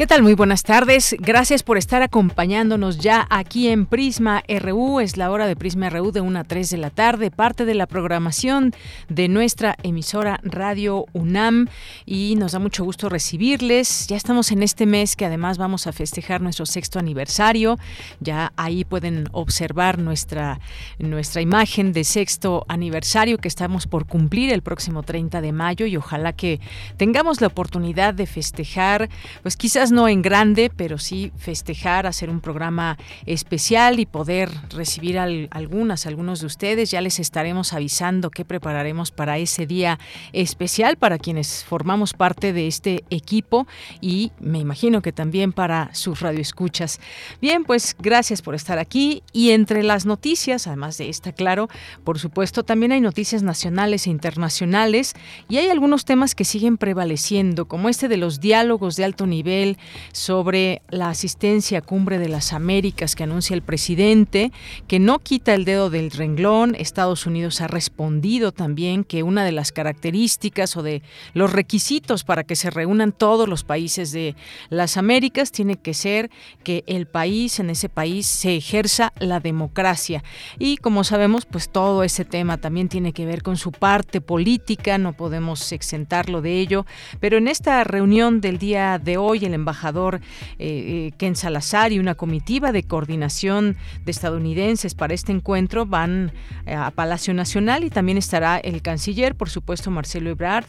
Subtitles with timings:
[0.00, 0.22] ¿Qué tal?
[0.22, 1.14] Muy buenas tardes.
[1.18, 4.98] Gracias por estar acompañándonos ya aquí en Prisma RU.
[4.98, 7.74] Es la hora de Prisma RU de 1 a 3 de la tarde, parte de
[7.74, 8.72] la programación
[9.10, 11.68] de nuestra emisora Radio UNAM
[12.06, 14.06] y nos da mucho gusto recibirles.
[14.06, 17.78] Ya estamos en este mes que además vamos a festejar nuestro sexto aniversario.
[18.20, 20.60] Ya ahí pueden observar nuestra,
[20.98, 25.98] nuestra imagen de sexto aniversario que estamos por cumplir el próximo 30 de mayo y
[25.98, 26.58] ojalá que
[26.96, 29.10] tengamos la oportunidad de festejar,
[29.42, 35.18] pues quizás no en grande, pero sí festejar, hacer un programa especial y poder recibir
[35.18, 36.90] algunas, algunos de ustedes.
[36.90, 39.98] Ya les estaremos avisando qué prepararemos para ese día
[40.32, 43.66] especial para quienes formamos parte de este equipo
[44.00, 47.00] y me imagino que también para sus radioescuchas.
[47.40, 51.68] Bien, pues gracias por estar aquí y entre las noticias, además de esta, claro,
[52.04, 55.14] por supuesto, también hay noticias nacionales e internacionales
[55.48, 59.78] y hay algunos temas que siguen prevaleciendo, como este de los diálogos de alto nivel
[60.12, 64.52] sobre la asistencia a Cumbre de las Américas que anuncia el presidente,
[64.86, 66.74] que no quita el dedo del renglón.
[66.74, 71.02] Estados Unidos ha respondido también que una de las características o de
[71.34, 74.34] los requisitos para que se reúnan todos los países de
[74.68, 76.30] las Américas tiene que ser
[76.64, 80.22] que el país, en ese país, se ejerza la democracia.
[80.58, 84.98] Y como sabemos, pues todo ese tema también tiene que ver con su parte política,
[84.98, 86.86] no podemos exentarlo de ello.
[87.20, 90.18] Pero en esta reunión del día de hoy, el embajador eh,
[90.58, 96.32] eh, Ken Salazar y una comitiva de coordinación de estadounidenses para este encuentro van
[96.66, 100.66] eh, a Palacio Nacional y también estará el canciller, por supuesto, Marcelo Ebrard,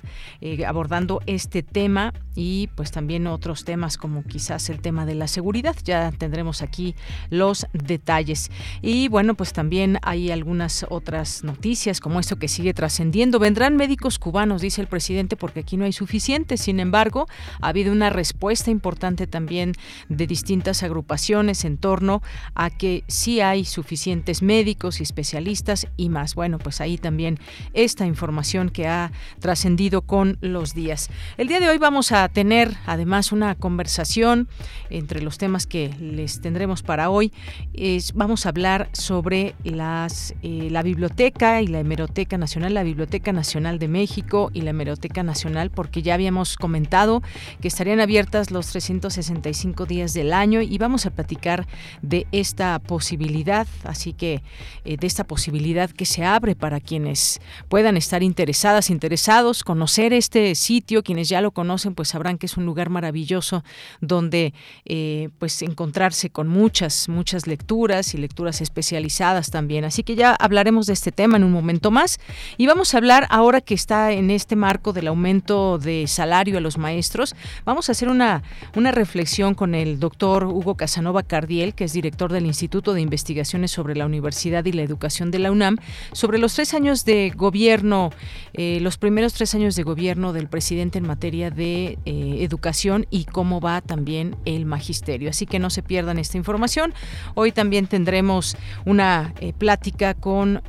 [0.66, 5.76] abordando este tema y pues también otros temas como quizás el tema de la seguridad.
[5.84, 6.96] Ya tendremos aquí
[7.30, 8.52] los detalles.
[8.82, 13.40] Y bueno, pues también hay algunas otras noticias como esto que sigue trascendiendo.
[13.40, 16.62] Vendrán médicos cubanos, dice el presidente, porque aquí no hay suficientes.
[16.62, 17.28] Sin embargo,
[17.62, 19.74] ha habido una respuesta importante también
[20.10, 22.22] de distintas agrupaciones en torno
[22.56, 26.36] a que sí hay suficientes médicos y especialistas y más.
[26.36, 27.40] Bueno, pues ahí también
[27.74, 31.10] esta información que ha trascendido con los días.
[31.38, 34.48] El día de hoy vamos a tener además una conversación
[34.90, 37.32] entre los temas que les tendremos para hoy.
[37.74, 43.32] Es, vamos a hablar sobre las, eh, la biblioteca y la hemeroteca nacional, la Biblioteca
[43.32, 47.22] Nacional de México y la hemeroteca nacional, porque ya habíamos comentado
[47.62, 51.68] que estarían abiertas los 365 días del año y vamos a platicar
[52.02, 54.42] de esta posibilidad, así que
[54.86, 60.56] eh, de esta posibilidad que se abre para quienes puedan estar interesadas, interesados, conocer este
[60.56, 63.64] sitio, quienes ya lo conocen, pues sabrán que es un lugar maravilloso
[64.00, 64.54] donde
[64.86, 69.86] eh, pues encontrarse con muchas, muchas lecturas y lecturas especializadas también.
[69.86, 72.20] Así que ya hablaremos de este tema en un momento más.
[72.58, 76.62] Y vamos a hablar ahora que está en este marco del aumento de salario a
[76.62, 78.44] los maestros, vamos a hacer una,
[78.76, 83.72] una reflexión con el doctor Hugo Casanova Cardiel, que es director del Instituto de Investigaciones
[83.72, 85.78] sobre la Universidad y la Educación de la UNAM,
[86.12, 88.12] sobre los tres años de gobierno,
[88.54, 93.26] eh, los primeros tres años de gobierno del presidente en materia de eh, educación y
[93.26, 95.30] cómo va también el magisterio.
[95.30, 96.94] Así que no se pierdan esta información.
[97.36, 100.62] Hoy también tendremos una eh, plática con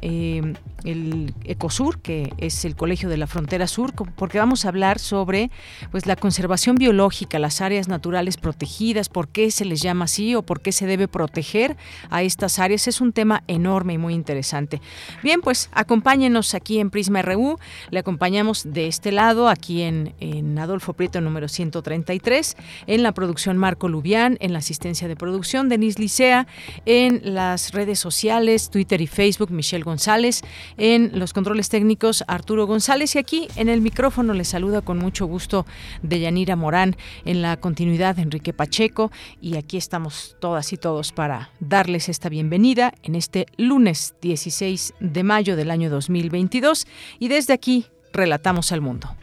[0.84, 5.50] el ECOSUR, que es el Colegio de la Frontera Sur, porque vamos a hablar sobre
[5.90, 10.42] pues la conservación biológica, las áreas naturales protegidas, por qué se les llama así o
[10.42, 11.76] por qué se debe proteger
[12.10, 12.88] a estas áreas.
[12.88, 14.80] Es un tema enorme y muy interesante.
[15.22, 17.58] Bien, pues acompáñenos aquí en Prisma RU.
[17.90, 22.56] Le acompañamos de este lado, aquí en, en Adolfo Prieto número 133,
[22.86, 26.46] en la producción Marco Lubián, en la asistencia de producción Denise Licea,
[26.86, 30.42] en las redes sociales, Twitter y Facebook, Michelle González
[30.76, 35.26] en los controles técnicos Arturo González y aquí en el micrófono les saluda con mucho
[35.26, 35.66] gusto
[36.02, 39.10] Deyanira Morán en la continuidad Enrique Pacheco
[39.40, 45.22] y aquí estamos todas y todos para darles esta bienvenida en este lunes 16 de
[45.22, 46.86] mayo del año 2022
[47.18, 49.16] y desde aquí relatamos al mundo.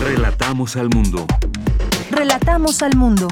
[0.00, 1.24] Relatamos al mundo.
[2.10, 3.28] Relatamos al mundo.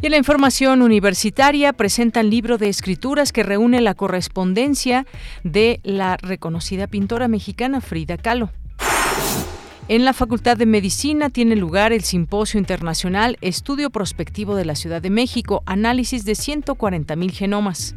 [0.00, 5.06] Y en la información universitaria presentan libro de escrituras que reúne la correspondencia
[5.44, 8.50] de la reconocida pintora mexicana Frida Kahlo.
[9.90, 15.00] En la Facultad de Medicina tiene lugar el Simposio Internacional Estudio Prospectivo de la Ciudad
[15.00, 17.94] de México, análisis de 140.000 genomas.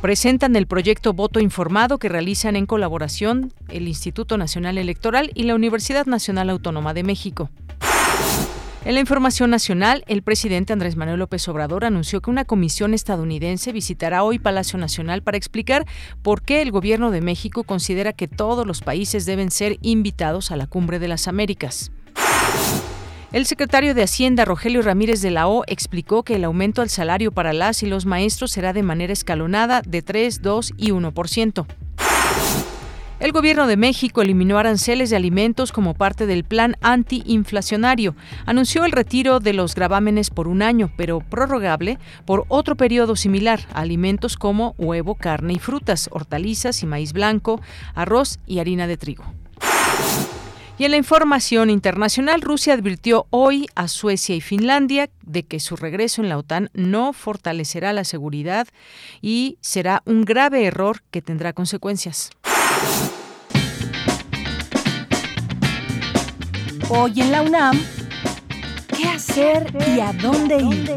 [0.00, 5.54] Presentan el proyecto Voto Informado que realizan en colaboración el Instituto Nacional Electoral y la
[5.54, 7.50] Universidad Nacional Autónoma de México.
[8.86, 13.72] En la información nacional, el presidente Andrés Manuel López Obrador anunció que una comisión estadounidense
[13.72, 15.84] visitará hoy Palacio Nacional para explicar
[16.22, 20.56] por qué el gobierno de México considera que todos los países deben ser invitados a
[20.56, 21.90] la Cumbre de las Américas.
[23.32, 27.32] El secretario de Hacienda, Rogelio Ramírez de la O, explicó que el aumento al salario
[27.32, 31.66] para las y los maestros será de manera escalonada de 3, 2 y 1%.
[33.18, 38.14] El gobierno de México eliminó aranceles de alimentos como parte del plan antiinflacionario.
[38.44, 43.60] Anunció el retiro de los gravámenes por un año, pero prorrogable por otro periodo similar
[43.72, 47.62] a alimentos como huevo, carne y frutas, hortalizas y maíz blanco,
[47.94, 49.24] arroz y harina de trigo.
[50.78, 55.74] Y en la información internacional, Rusia advirtió hoy a Suecia y Finlandia de que su
[55.74, 58.68] regreso en la OTAN no fortalecerá la seguridad
[59.22, 62.30] y será un grave error que tendrá consecuencias.
[66.88, 67.80] Hoy en la UNAM,
[68.96, 70.94] ¿qué hacer y a dónde ir?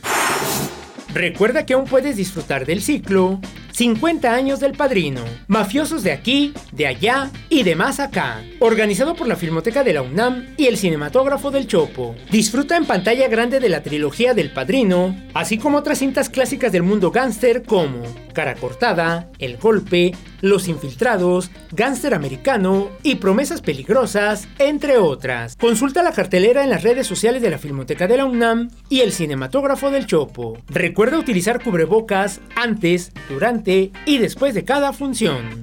[1.14, 3.40] Recuerda que aún puedes disfrutar del ciclo
[3.74, 9.26] 50 años del padrino, mafiosos de aquí, de allá y de más acá, organizado por
[9.26, 12.14] la Filmoteca de la UNAM y el cinematógrafo del Chopo.
[12.30, 16.84] Disfruta en pantalla grande de la trilogía del padrino, así como otras cintas clásicas del
[16.84, 24.98] mundo gángster como Cara Cortada, El Golpe, Los Infiltrados, Gánster Americano y Promesas Peligrosas, entre
[24.98, 25.56] otras.
[25.56, 29.12] Consulta la cartelera en las redes sociales de la Filmoteca de la UNAM y el
[29.12, 30.58] cinematógrafo del Chopo.
[30.68, 35.62] Recuerda utilizar cubrebocas antes, durante y después de cada función.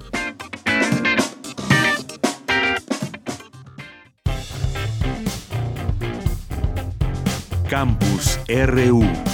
[7.69, 9.30] Campus RU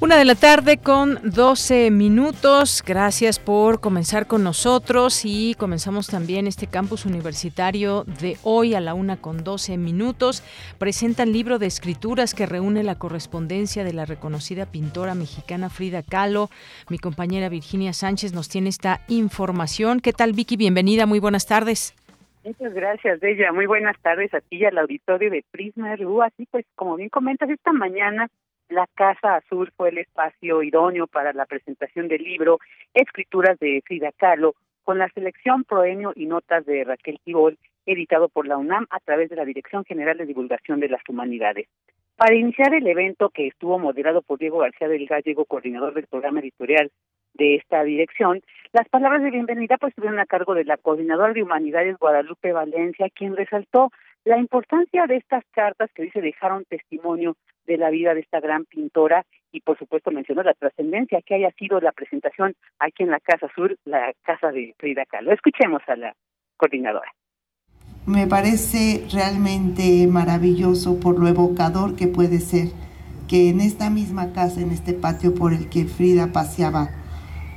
[0.00, 2.84] Una de la tarde con 12 minutos.
[2.86, 8.94] Gracias por comenzar con nosotros y comenzamos también este campus universitario de hoy a la
[8.94, 10.44] una con 12 minutos.
[10.78, 16.48] Presentan libro de escrituras que reúne la correspondencia de la reconocida pintora mexicana Frida Kahlo.
[16.88, 19.98] Mi compañera Virginia Sánchez nos tiene esta información.
[19.98, 20.56] ¿Qué tal, Vicky?
[20.56, 21.06] Bienvenida.
[21.06, 21.92] Muy buenas tardes.
[22.44, 23.52] Muchas gracias, Bella.
[23.52, 26.22] Muy buenas tardes a ti y al auditorio de Prisma RU.
[26.22, 28.28] Así pues, como bien comentas, esta mañana
[28.68, 32.58] la Casa Azul fue el espacio idóneo para la presentación del libro
[32.94, 38.46] Escrituras de Frida Kahlo, con la selección Proemio y Notas de Raquel Tibol, editado por
[38.46, 41.68] la UNAM a través de la Dirección General de Divulgación de las Humanidades.
[42.16, 46.40] Para iniciar el evento, que estuvo moderado por Diego García del Gallego, coordinador del programa
[46.40, 46.90] editorial
[47.38, 48.42] de esta dirección,
[48.72, 53.08] las palabras de bienvenida pues estuvieron a cargo de la coordinadora de Humanidades Guadalupe Valencia,
[53.14, 53.90] quien resaltó
[54.24, 58.64] la importancia de estas cartas que dice dejaron testimonio de la vida de esta gran
[58.64, 63.20] pintora y por supuesto mencionó la trascendencia que haya sido la presentación aquí en la
[63.20, 65.32] Casa Sur, la casa de Frida Kahlo.
[65.32, 66.14] Escuchemos a la
[66.56, 67.10] coordinadora.
[68.06, 72.68] Me parece realmente maravilloso por lo evocador que puede ser
[73.28, 76.88] que en esta misma casa, en este patio por el que Frida paseaba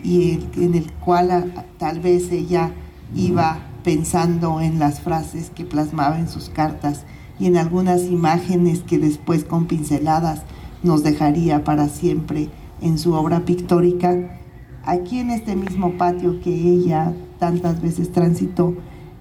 [0.03, 2.71] y en el cual tal vez ella
[3.15, 7.03] iba pensando en las frases que plasmaba en sus cartas
[7.39, 10.43] y en algunas imágenes que después con pinceladas
[10.83, 12.49] nos dejaría para siempre
[12.81, 14.39] en su obra pictórica.
[14.83, 18.75] Aquí en este mismo patio que ella tantas veces transitó,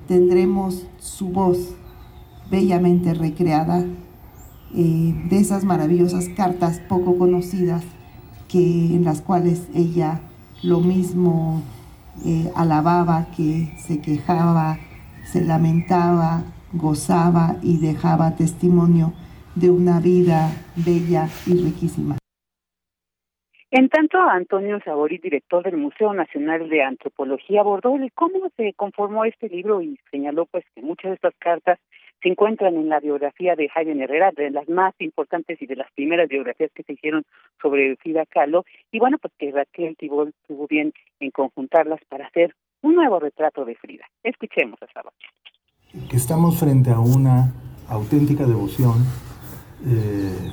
[0.08, 1.58] tendremos su voz
[2.50, 3.84] bellamente recreada
[4.74, 7.82] eh, de esas maravillosas cartas poco conocidas
[8.48, 10.20] que, en las cuales ella
[10.62, 11.62] lo mismo
[12.26, 14.78] eh, alababa, que se quejaba,
[15.24, 19.12] se lamentaba, gozaba y dejaba testimonio
[19.54, 22.16] de una vida bella y riquísima.
[23.72, 29.48] En tanto, Antonio Sabori, director del Museo Nacional de Antropología, abordó cómo se conformó este
[29.48, 31.78] libro y señaló pues que muchas de estas cartas
[32.22, 35.90] se encuentran en la biografía de Jaime Herrera, de las más importantes y de las
[35.92, 37.24] primeras biografías que se hicieron
[37.60, 42.54] sobre Frida Kahlo, y bueno, pues que Raquel Tibol tuvo bien en conjuntarlas para hacer
[42.82, 44.04] un nuevo retrato de Frida.
[44.22, 45.16] Escuchemos a Sabori.
[46.08, 47.52] Que estamos frente a una
[47.88, 49.04] auténtica devoción,
[49.86, 50.52] eh,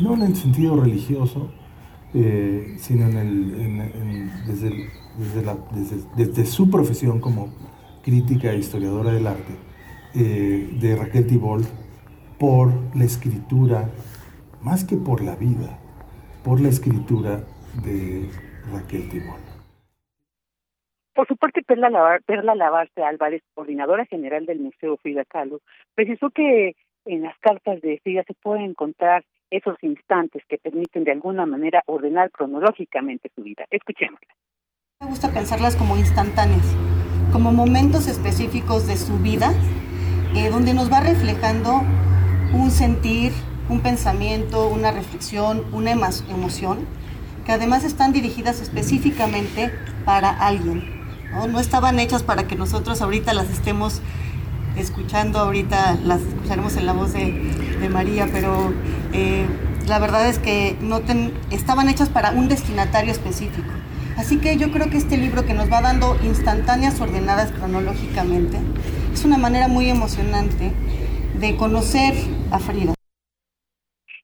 [0.00, 1.52] no en el sentido religioso,
[2.14, 4.70] eh, sino en el, desde,
[5.74, 7.52] desde, desde su profesión como
[8.02, 9.69] crítica e historiadora del arte
[10.14, 11.62] eh, de Raquel Tibol
[12.38, 13.88] por la escritura,
[14.62, 15.78] más que por la vida,
[16.42, 17.44] por la escritura
[17.84, 18.28] de
[18.72, 19.40] Raquel Tibol.
[21.14, 25.60] Por su parte, Perla, Lavar, Perla Lavarse Álvarez, coordinadora general del Museo Frida Kahlo,
[25.94, 26.74] precisó que
[27.04, 31.82] en las cartas de Frida se puede encontrar esos instantes que permiten de alguna manera
[31.86, 33.64] ordenar cronológicamente su vida.
[33.70, 34.34] Escuchémosla.
[35.00, 36.76] Me gusta pensarlas como instantáneas,
[37.32, 39.52] como momentos específicos de su vida
[40.34, 41.82] eh, donde nos va reflejando
[42.52, 43.32] un sentir,
[43.68, 46.78] un pensamiento, una reflexión, una emoción,
[47.44, 49.72] que además están dirigidas específicamente
[50.04, 51.00] para alguien.
[51.32, 51.60] ¿no?
[51.60, 54.00] estaban hechas para que nosotros ahorita las estemos
[54.76, 58.72] escuchando, ahorita las escucharemos en la voz de, María, pero
[59.12, 59.46] eh,
[59.86, 61.00] la verdad es que no
[61.50, 63.70] estaban hechas para un destinatario específico.
[64.20, 68.58] Así que yo creo que este libro que nos va dando instantáneas ordenadas cronológicamente,
[69.14, 70.72] es una manera muy emocionante
[71.40, 72.12] de conocer
[72.52, 72.92] a Frida.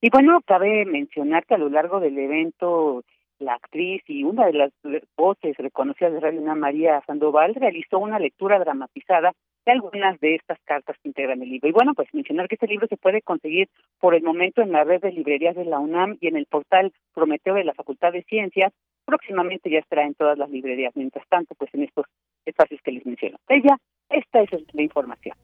[0.02, 3.04] Y bueno, cabe mencionar que a lo largo del evento
[3.38, 4.72] la actriz y una de las
[5.16, 9.32] voces reconocidas de Radio María Sandoval, realizó una lectura dramatizada
[9.64, 11.68] de algunas de estas cartas que integran el libro.
[11.68, 14.84] Y bueno, pues mencionar que este libro se puede conseguir por el momento en la
[14.84, 18.22] red de librerías de la UNAM y en el portal Prometeo de la Facultad de
[18.24, 18.74] Ciencias.
[19.06, 20.94] Próximamente ya estará en todas las librerías.
[20.94, 22.04] Mientras tanto, pues en estos
[22.44, 23.38] espacios que les menciono.
[23.48, 23.78] Ella
[24.10, 25.36] esta es la información.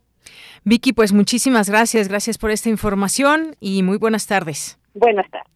[0.65, 4.79] Vicky, pues muchísimas gracias, gracias por esta información y muy buenas tardes.
[4.95, 5.53] Buenas tardes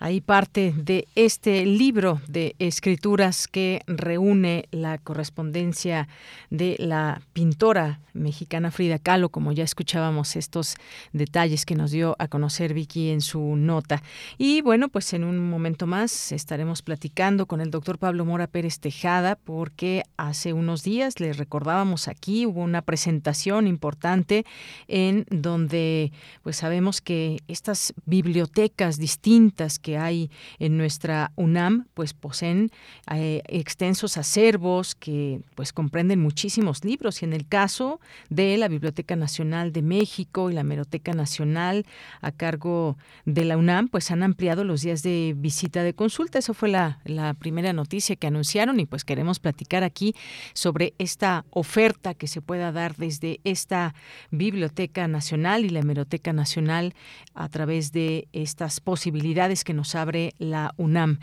[0.00, 6.08] ahí parte de este libro de escrituras que reúne la correspondencia
[6.48, 10.76] de la pintora mexicana Frida Kahlo, como ya escuchábamos estos
[11.12, 14.02] detalles que nos dio a conocer Vicky en su nota.
[14.38, 18.80] Y bueno, pues en un momento más estaremos platicando con el doctor Pablo Mora Pérez
[18.80, 24.44] Tejada, porque hace unos días le recordábamos aquí, hubo una presentación importante
[24.88, 26.10] en donde
[26.42, 32.70] pues sabemos que estas bibliotecas distintas que hay en nuestra UNAM, pues poseen
[33.12, 39.16] eh, extensos acervos que pues comprenden muchísimos libros y en el caso de la Biblioteca
[39.16, 41.86] Nacional de México y la Meroteca Nacional
[42.20, 46.38] a cargo de la UNAM, pues han ampliado los días de visita de consulta.
[46.38, 50.14] Eso fue la, la primera noticia que anunciaron y pues queremos platicar aquí
[50.54, 53.94] sobre esta oferta que se pueda dar desde esta
[54.30, 56.94] Biblioteca Nacional y la Hemeroteca Nacional
[57.34, 61.18] a través de estas posibilidades que nos abre la UNAM.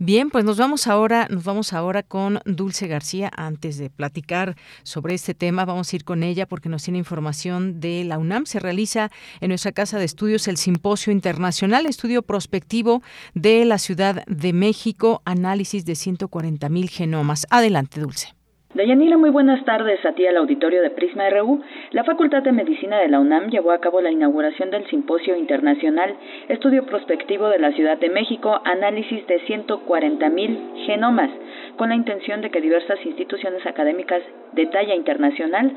[0.00, 3.32] Bien, pues nos vamos ahora, nos vamos ahora con Dulce García.
[3.36, 4.54] Antes de platicar
[4.84, 8.46] sobre este tema, vamos a ir con ella porque nos tiene información de la UNAM.
[8.46, 13.02] Se realiza en nuestra casa de estudios el Simposio Internacional Estudio Prospectivo
[13.34, 17.48] de la Ciudad de México, análisis de 140 mil genomas.
[17.50, 18.37] Adelante, Dulce.
[18.74, 21.62] Dayanira, muy buenas tardes a ti al auditorio de Prisma RU.
[21.92, 26.14] La Facultad de Medicina de la UNAM llevó a cabo la inauguración del Simposio Internacional
[26.50, 31.30] Estudio Prospectivo de la Ciudad de México, análisis de 140.000 genomas,
[31.78, 34.20] con la intención de que diversas instituciones académicas
[34.52, 35.72] de talla internacional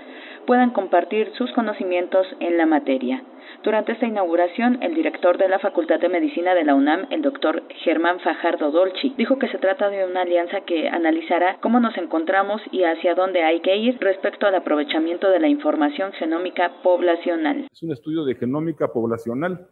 [0.45, 3.23] puedan compartir sus conocimientos en la materia.
[3.63, 7.63] Durante esta inauguración, el director de la Facultad de Medicina de la UNAM, el doctor
[7.83, 12.61] Germán Fajardo Dolci, dijo que se trata de una alianza que analizará cómo nos encontramos
[12.71, 17.67] y hacia dónde hay que ir respecto al aprovechamiento de la información genómica poblacional.
[17.71, 19.67] Es un estudio de genómica poblacional,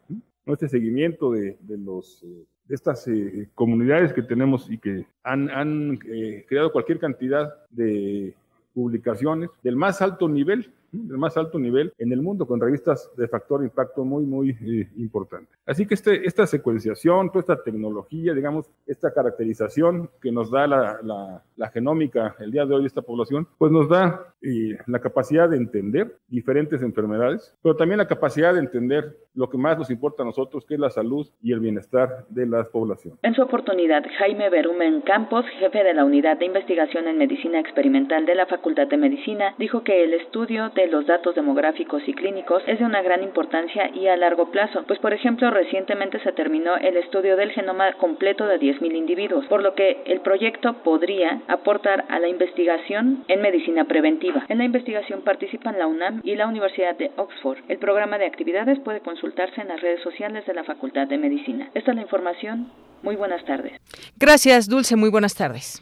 [0.45, 0.53] ¿no?
[0.53, 5.99] este seguimiento de, los eh, de estas eh, comunidades que tenemos y que han, han
[6.07, 8.35] eh, creado cualquier cantidad de
[8.73, 13.27] publicaciones del más alto nivel del más alto nivel en el mundo, con revistas de
[13.27, 15.51] factor impacto muy, muy eh, importante.
[15.65, 21.00] Así que este, esta secuenciación, toda esta tecnología, digamos, esta caracterización que nos da la,
[21.03, 25.00] la, la genómica el día de hoy de esta población, pues nos da eh, la
[25.00, 29.89] capacidad de entender diferentes enfermedades, pero también la capacidad de entender lo que más nos
[29.89, 33.17] importa a nosotros, que es la salud y el bienestar de la población.
[33.24, 38.25] En su oportunidad, Jaime Berumen Campos, jefe de la Unidad de Investigación en Medicina Experimental
[38.25, 42.79] de la Facultad de Medicina, dijo que el estudio los datos demográficos y clínicos es
[42.79, 46.98] de una gran importancia y a largo plazo, pues por ejemplo recientemente se terminó el
[46.98, 52.19] estudio del genoma completo de 10.000 individuos, por lo que el proyecto podría aportar a
[52.19, 54.45] la investigación en medicina preventiva.
[54.48, 57.59] En la investigación participan la UNAM y la Universidad de Oxford.
[57.67, 61.69] El programa de actividades puede consultarse en las redes sociales de la Facultad de Medicina.
[61.74, 62.71] Esta es la información.
[63.01, 63.74] Muy buenas tardes.
[64.17, 64.95] Gracias, Dulce.
[64.95, 65.81] Muy buenas tardes.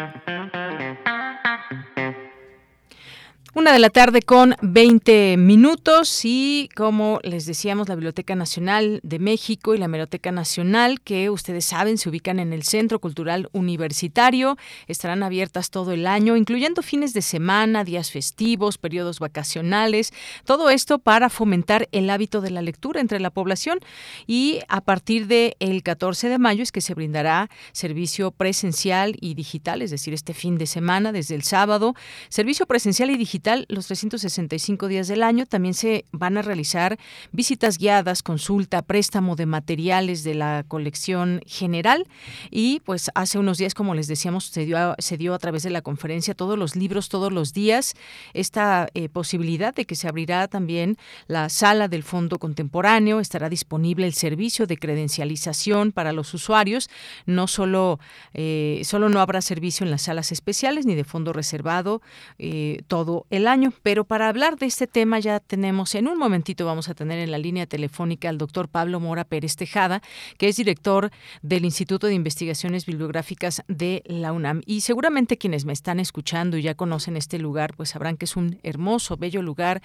[3.53, 9.19] Una de la tarde con 20 minutos y como les decíamos, la Biblioteca Nacional de
[9.19, 14.57] México y la Biblioteca Nacional, que ustedes saben se ubican en el Centro Cultural Universitario,
[14.87, 20.13] estarán abiertas todo el año, incluyendo fines de semana, días festivos, periodos vacacionales,
[20.45, 23.81] todo esto para fomentar el hábito de la lectura entre la población.
[24.27, 29.33] Y a partir del el 14 de mayo es que se brindará servicio presencial y
[29.33, 31.95] digital, es decir, este fin de semana desde el sábado,
[32.29, 35.45] servicio presencial y digital los 365 días del año.
[35.45, 36.97] También se van a realizar
[37.31, 42.07] visitas guiadas, consulta, préstamo de materiales de la colección general.
[42.49, 45.63] Y pues hace unos días, como les decíamos, se dio a, se dio a través
[45.63, 47.95] de la conferencia todos los libros, todos los días,
[48.33, 54.05] esta eh, posibilidad de que se abrirá también la sala del Fondo Contemporáneo, estará disponible
[54.05, 56.89] el servicio de credencialización para los usuarios.
[57.25, 57.99] No solo,
[58.33, 62.01] eh, solo no habrá servicio en las salas especiales ni de fondo reservado,
[62.37, 63.73] eh, todo el año.
[63.81, 67.31] Pero para hablar de este tema ya tenemos, en un momentito vamos a tener en
[67.31, 70.03] la línea telefónica al doctor Pablo Mora Pérez Tejada,
[70.37, 71.09] que es director
[71.41, 74.61] del Instituto de Investigaciones Bibliográficas de la UNAM.
[74.65, 78.35] Y seguramente quienes me están escuchando y ya conocen este lugar, pues sabrán que es
[78.35, 79.81] un hermoso, bello lugar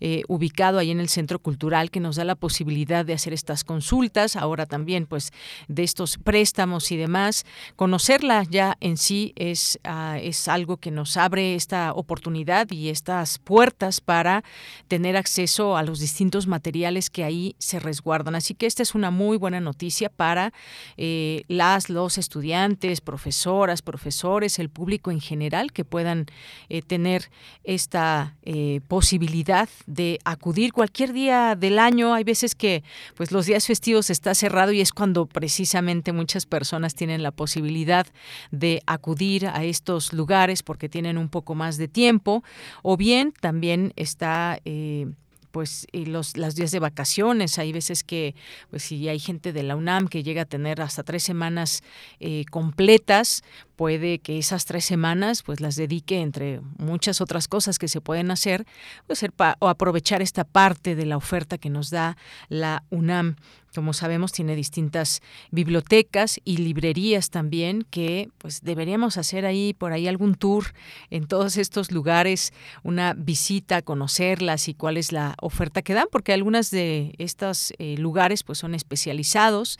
[0.00, 3.64] eh, ubicado ahí en el Centro Cultural que nos da la posibilidad de hacer estas
[3.64, 5.32] consultas, ahora también pues
[5.68, 7.46] de estos préstamos y demás.
[7.76, 13.38] Conocerla ya en sí es, ah, es algo que nos abre esta oportunidad y estas
[13.38, 14.44] puertas para
[14.88, 18.34] tener acceso a los distintos materiales que ahí se resguardan.
[18.34, 20.52] Así que esta es una muy buena noticia para
[20.96, 26.26] eh, las, los estudiantes, profesoras, profesores, el público en general que puedan
[26.68, 27.30] eh, tener
[27.64, 32.14] esta eh, posibilidad de acudir cualquier día del año.
[32.14, 32.82] Hay veces que
[33.14, 38.06] pues los días festivos está cerrado y es cuando precisamente muchas personas tienen la posibilidad
[38.50, 42.42] de acudir a estos lugares porque tienen un poco más de tiempo
[42.82, 45.06] o bien también está eh,
[45.50, 47.58] pues los las días de vacaciones.
[47.58, 48.34] Hay veces que
[48.70, 51.82] pues si hay gente de la UNAM que llega a tener hasta tres semanas
[52.20, 53.42] eh, completas
[53.76, 58.30] puede que esas tres semanas pues las dedique entre muchas otras cosas que se pueden
[58.30, 58.66] hacer
[59.06, 59.24] pues,
[59.58, 62.16] o aprovechar esta parte de la oferta que nos da
[62.48, 63.36] la UNAM
[63.74, 70.08] como sabemos tiene distintas bibliotecas y librerías también que pues deberíamos hacer ahí por ahí
[70.08, 70.72] algún tour
[71.10, 72.52] en todos estos lugares
[72.82, 77.96] una visita conocerlas y cuál es la oferta que dan porque algunas de estos eh,
[77.98, 79.78] lugares pues son especializados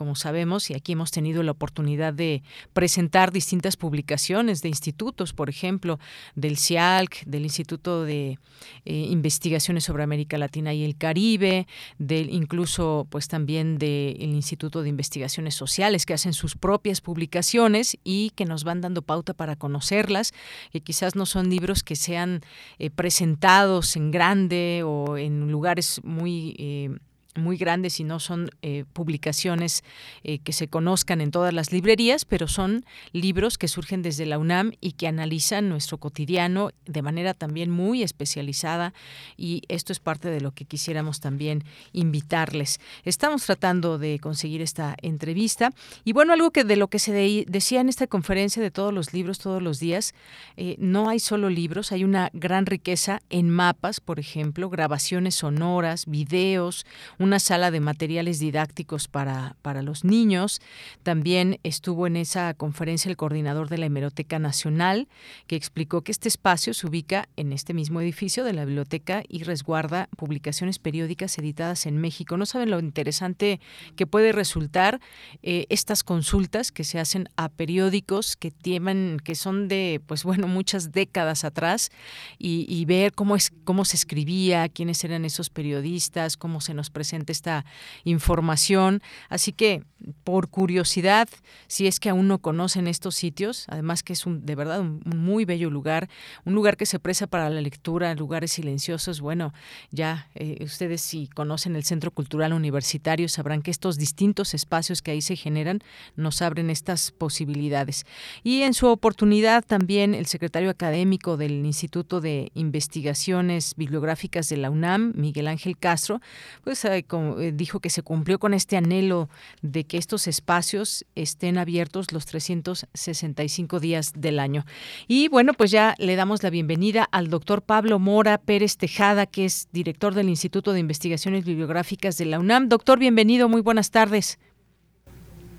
[0.00, 5.50] como sabemos, y aquí hemos tenido la oportunidad de presentar distintas publicaciones de institutos, por
[5.50, 5.98] ejemplo,
[6.34, 8.38] del CIALC, del Instituto de
[8.86, 11.66] eh, Investigaciones sobre América Latina y el Caribe,
[11.98, 18.30] del incluso pues también del Instituto de Investigaciones Sociales, que hacen sus propias publicaciones y
[18.30, 20.34] que nos van dando pauta para conocerlas,
[20.72, 22.42] que quizás no son libros que sean
[22.78, 26.90] eh, presentados en grande o en lugares muy eh,
[27.36, 29.84] muy grandes y no son eh, publicaciones
[30.24, 34.38] eh, que se conozcan en todas las librerías, pero son libros que surgen desde la
[34.38, 38.92] UNAM y que analizan nuestro cotidiano de manera también muy especializada
[39.36, 42.80] y esto es parte de lo que quisiéramos también invitarles.
[43.04, 45.72] Estamos tratando de conseguir esta entrevista
[46.04, 47.12] y bueno, algo que de lo que se
[47.46, 50.14] decía en esta conferencia de todos los libros todos los días,
[50.56, 56.06] eh, no hay solo libros, hay una gran riqueza en mapas, por ejemplo, grabaciones sonoras,
[56.06, 56.86] videos,
[57.20, 60.60] una sala de materiales didácticos para, para los niños.
[61.02, 65.06] También estuvo en esa conferencia el coordinador de la Hemeroteca Nacional,
[65.46, 69.42] que explicó que este espacio se ubica en este mismo edificio de la biblioteca y
[69.42, 72.38] resguarda publicaciones periódicas editadas en México.
[72.38, 73.60] No saben lo interesante
[73.96, 74.98] que puede resultar
[75.42, 80.48] eh, estas consultas que se hacen a periódicos que tienen, que son de, pues bueno,
[80.48, 81.90] muchas décadas atrás
[82.38, 87.64] y, ver cómo es, cómo se escribía, quiénes eran esos periodistas, cómo se nos esta
[88.04, 89.02] información.
[89.28, 89.82] Así que,
[90.24, 91.28] por curiosidad,
[91.66, 95.02] si es que aún no conocen estos sitios, además que es un, de verdad un,
[95.04, 96.08] muy bello lugar,
[96.44, 99.52] un lugar que se presta para la lectura, lugares silenciosos, bueno,
[99.90, 105.10] ya eh, ustedes si conocen el Centro Cultural Universitario sabrán que estos distintos espacios que
[105.10, 105.80] ahí se generan
[106.16, 108.04] nos abren estas posibilidades.
[108.42, 114.70] Y en su oportunidad también el secretario académico del Instituto de Investigaciones Bibliográficas de la
[114.70, 116.20] UNAM, Miguel Ángel Castro,
[116.64, 119.28] pues eh, eh, dijo que se cumplió con este anhelo
[119.62, 124.64] de que estos espacios estén abiertos los 365 días del año.
[125.08, 129.44] Y bueno, pues ya le damos la bienvenida al doctor Pablo Mora Pérez Tejada, que
[129.44, 132.68] es director del Instituto de Investigaciones Bibliográficas de la UNAM.
[132.68, 134.38] Doctor, bienvenido, muy buenas tardes.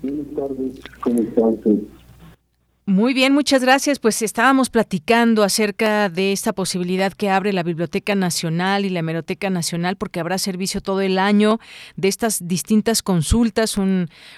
[0.02, 2.01] Buenas tardes, ¿cómo están?
[2.84, 4.00] Muy bien, muchas gracias.
[4.00, 9.50] Pues estábamos platicando acerca de esta posibilidad que abre la Biblioteca Nacional y la Hemeroteca
[9.50, 11.60] Nacional, porque habrá servicio todo el año
[11.96, 13.78] de estas distintas consultas,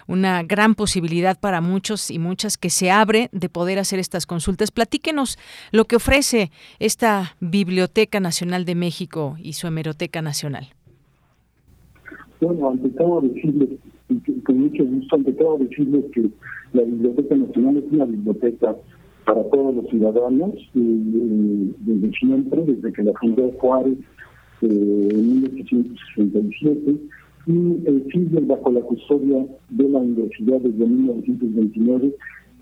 [0.06, 4.70] una gran posibilidad para muchos y muchas que se abre de poder hacer estas consultas.
[4.70, 5.38] Platíquenos
[5.72, 10.68] lo que ofrece esta Biblioteca Nacional de México y su Hemeroteca Nacional.
[12.42, 13.70] Bueno, ante todo decirles,
[14.44, 16.28] con mucho gusto, ante todo decirles que
[16.74, 18.76] la Biblioteca Nacional es una biblioteca
[19.24, 23.98] para todos los ciudadanos desde siempre, desde que la fundó Juárez
[24.60, 26.96] eh, en 1867
[27.46, 27.52] y
[27.86, 32.14] eh, sigue bajo la custodia de la universidad desde 1929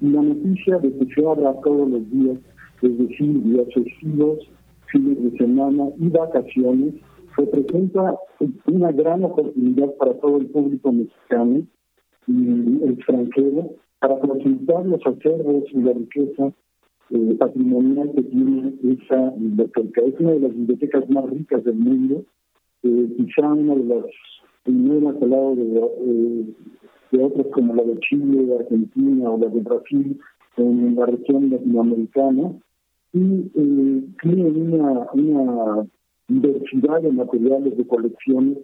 [0.03, 2.39] y la noticia de que se abra todos los días,
[2.83, 4.39] es decir, días festivos,
[4.91, 6.95] fines de semana y vacaciones,
[7.37, 8.15] representa
[8.67, 11.63] una gran oportunidad para todo el público mexicano
[12.27, 13.71] y extranjero
[14.03, 16.53] para facilitar los acervos y la riqueza
[17.11, 20.01] eh, patrimonial que tiene esa biblioteca.
[20.03, 22.25] Es una de las bibliotecas más ricas del mundo,
[22.83, 24.07] eh, quizá una de las
[24.65, 26.45] primeras al lado de, eh,
[27.13, 30.21] de otras como la de Chile, de Argentina o la de Brasil
[30.57, 32.55] en la región latinoamericana
[33.13, 35.87] y eh, tiene una, una
[36.27, 38.59] diversidad de materiales de colecciones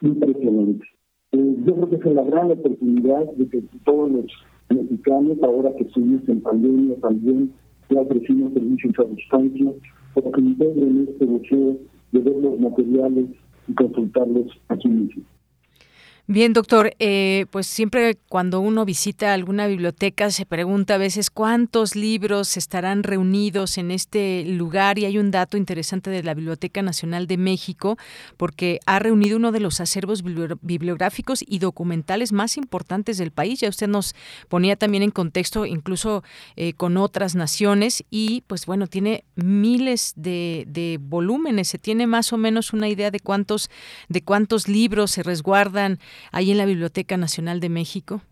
[0.00, 0.86] impresionante.
[1.32, 4.26] Eh, yo creo que es la gran oportunidad de que todos los
[4.74, 7.52] mexicanos, ahora que estuvimos en pandemia también,
[7.88, 9.72] ya ofrecimos servicios a distancia,
[10.14, 11.76] para integren este museo
[12.12, 13.26] de ver los materiales
[13.68, 15.22] y consultarlos aquí mismo.
[16.32, 21.96] Bien, doctor, eh, pues siempre cuando uno visita alguna biblioteca se pregunta a veces cuántos
[21.96, 27.26] libros estarán reunidos en este lugar y hay un dato interesante de la Biblioteca Nacional
[27.26, 27.98] de México
[28.36, 33.58] porque ha reunido uno de los acervos bibliográficos y documentales más importantes del país.
[33.58, 34.14] Ya usted nos
[34.48, 36.22] ponía también en contexto incluso
[36.54, 42.32] eh, con otras naciones y pues bueno, tiene miles de, de volúmenes, se tiene más
[42.32, 43.68] o menos una idea de cuántos,
[44.08, 45.98] de cuántos libros se resguardan
[46.32, 48.22] ahí en la Biblioteca Nacional de México?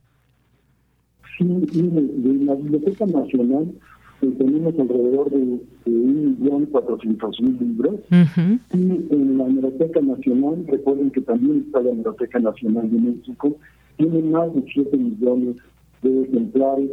[1.38, 3.72] Sí, en la Biblioteca Nacional
[4.20, 11.10] eh, tenemos alrededor de, un millón cuatrocientos mil libros y en la Biblioteca Nacional, recuerden
[11.12, 13.56] que también está la Biblioteca Nacional de México,
[13.96, 15.56] tiene más de 7 millones
[16.02, 16.90] de ejemplares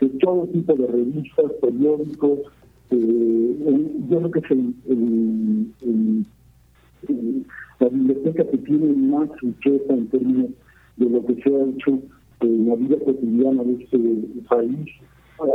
[0.00, 2.40] de todo tipo de revistas, periódicos.
[2.90, 3.56] Eh,
[4.10, 6.24] yo creo que es el
[7.80, 10.50] la biblioteca que tiene más riqueza en términos
[10.96, 12.02] de lo que se ha hecho
[12.40, 13.98] en la vida cotidiana de este
[14.48, 14.88] país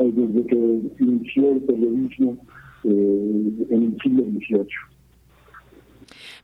[0.02, 2.38] eh, desde que inició el periodismo
[2.84, 4.99] eh, en el siglo XVIII.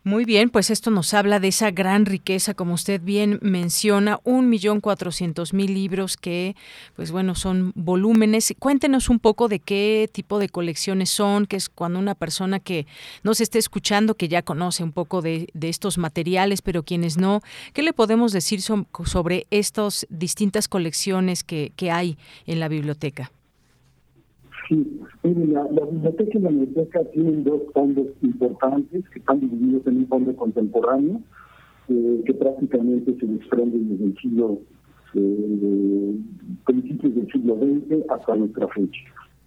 [0.07, 4.49] Muy bien, pues esto nos habla de esa gran riqueza, como usted bien menciona, un
[4.49, 6.55] millón cuatrocientos mil libros que,
[6.95, 8.53] pues bueno, son volúmenes.
[8.59, 12.85] Cuéntenos un poco de qué tipo de colecciones son, que es cuando una persona que
[13.23, 17.41] nos esté escuchando, que ya conoce un poco de, estos materiales, pero quienes no,
[17.73, 22.15] ¿qué le podemos decir sobre estas distintas colecciones que hay
[22.45, 23.31] en la biblioteca?
[24.67, 30.07] Sí, la, biblioteca y la biblioteca tienen dos fondos importantes que están divididos en un
[30.07, 31.21] fondo contemporáneo
[31.87, 34.59] eh, que prácticamente se desprende desde el siglo,
[35.13, 36.15] eh,
[36.65, 38.99] principios del siglo XX hasta nuestra fecha.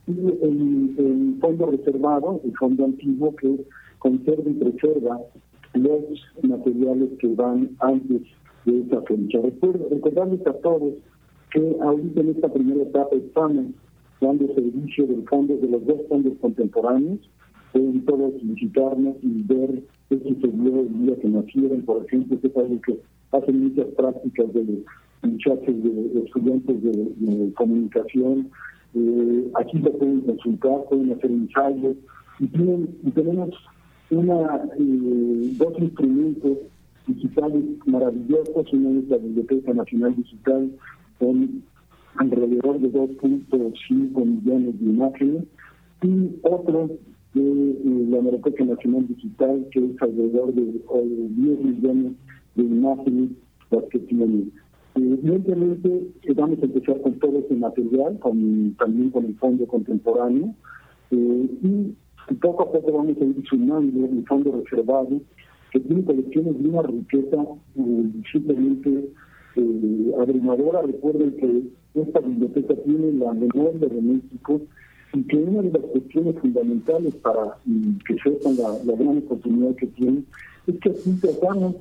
[0.07, 3.65] Y el, fondo reservado, el fondo antiguo que
[3.99, 5.21] conserva y preserva
[5.75, 6.03] los
[6.43, 8.23] materiales que van antes
[8.67, 9.41] de esa fecha.
[9.91, 10.95] recordarles a todos
[11.51, 13.67] que ahorita en esta primera etapa estamos
[14.21, 17.21] dando servicio del fondo de los dos fondos contemporáneos.
[17.73, 22.81] Pueden todos visitarnos y ver qué sucedió el día que nacieron, por ejemplo, que algo
[22.81, 22.99] que
[23.33, 24.83] hacen muchas prácticas de
[25.23, 28.49] muchachos, de, estudiantes de, comunicación.
[28.95, 31.97] Eh, aquí lo pueden consultar, pueden hacer ensayos
[32.41, 33.51] y, tenemos
[34.11, 36.59] una eh, dos instrumentos
[37.07, 38.73] digitales maravillosos.
[38.73, 40.71] Uno es la Biblioteca Nacional Digital
[41.19, 41.63] con
[42.17, 45.45] alrededor de 2.5 millones de imágenes
[46.03, 46.91] y otro
[47.35, 52.13] de eh, la Biblioteca Nacional Digital que es alrededor de 10 millones
[52.55, 53.31] de imágenes
[53.71, 54.53] las que tienen.
[54.95, 60.55] Evidentemente eh, vamos a empezar con todo ese material, con, también con el fondo contemporáneo,
[61.11, 65.21] eh, y poco a poco vamos a ir sumando el fondo reservado,
[65.71, 67.37] que tiene colecciones de una riqueza
[67.77, 69.11] eh, simplemente
[69.57, 70.83] eh, abrumadora.
[70.83, 71.63] Recuerden que
[71.95, 74.61] esta biblioteca tiene la memoria de México
[75.15, 77.57] y que una de las cuestiones fundamentales para
[78.07, 80.27] que sepan la, la gran oportunidad que tienen
[80.67, 81.77] es que aquí tratamos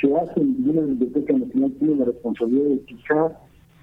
[0.00, 3.38] se hace y una biblioteca nacional tiene la responsabilidad de fijar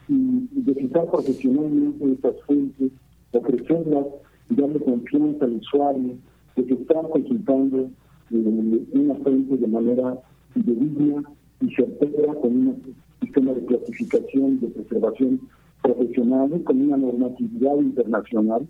[0.08, 2.92] y de fijar profesionalmente estas fuentes,
[3.32, 4.06] ofrecerlas,
[4.50, 6.16] darle confianza al usuario,
[6.56, 7.90] de que están consultando
[8.32, 10.18] eh, una fuente de manera
[10.56, 11.24] digna
[11.62, 15.42] y certera con un sistema de clasificación de preservación
[15.82, 18.68] profesional, con una normatividad internacional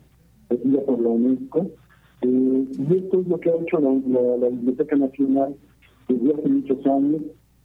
[0.47, 1.69] pedida por la UNESCO.
[2.21, 5.55] Eh, y esto es lo que ha hecho la Biblioteca Nacional
[6.07, 7.21] desde hace muchos años.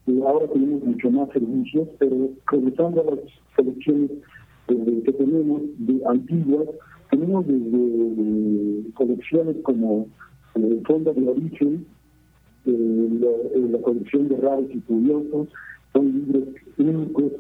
[0.06, 3.20] y ahora tenemos mucho más servicios, pero regresando a las
[3.56, 4.10] colecciones
[4.68, 6.68] eh, que tenemos de antiguas,
[7.10, 10.06] tenemos desde colecciones como
[10.54, 11.86] el eh, Fondo de Origen,
[12.66, 13.08] eh,
[13.70, 15.48] la, colección de raros y curiosos,
[15.94, 16.44] son libros
[16.78, 17.32] únicos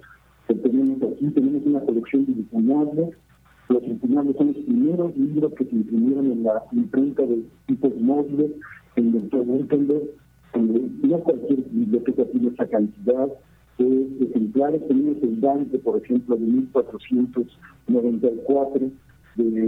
[0.48, 3.10] que tenemos aquí, tenemos una colección de impunables,
[3.68, 8.50] los impunables son los primeros libros que se imprimieron en la imprenta de tipos móviles
[8.96, 9.44] en el Dr.
[9.44, 10.02] Gutenberg,
[10.56, 13.28] no cualquier biblioteca tiene esa cantidad
[13.78, 14.86] de ejemplares.
[14.86, 18.90] Tenemos el Dante, por ejemplo, de 1494,
[19.36, 19.60] de, de,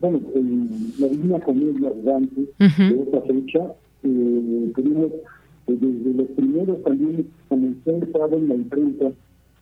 [0.00, 0.20] bueno,
[0.98, 3.74] la Divina Comedia de Dante, de esa fecha.
[4.04, 5.12] Eh, tenemos
[5.66, 9.12] desde los primeros también comenzó a entrar en la imprenta,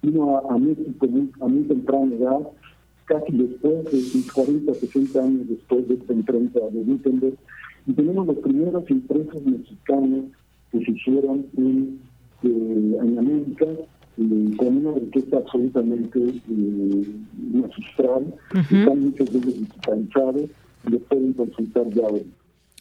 [0.02, 1.06] vino a, a México
[1.40, 2.40] a muy temprana edad,
[3.04, 7.36] casi después de 40, 60 años después de esta imprenta de Gutenberg,
[7.86, 10.24] y tenemos los primeros impresos mexicanos
[10.70, 11.98] que se hicieron en,
[12.44, 14.92] eh, en América, eh, con una
[15.38, 17.06] absolutamente eh,
[17.52, 20.50] magistral, están muchos de ellos digitalizados,
[20.86, 22.26] y los pueden consultar ya hoy.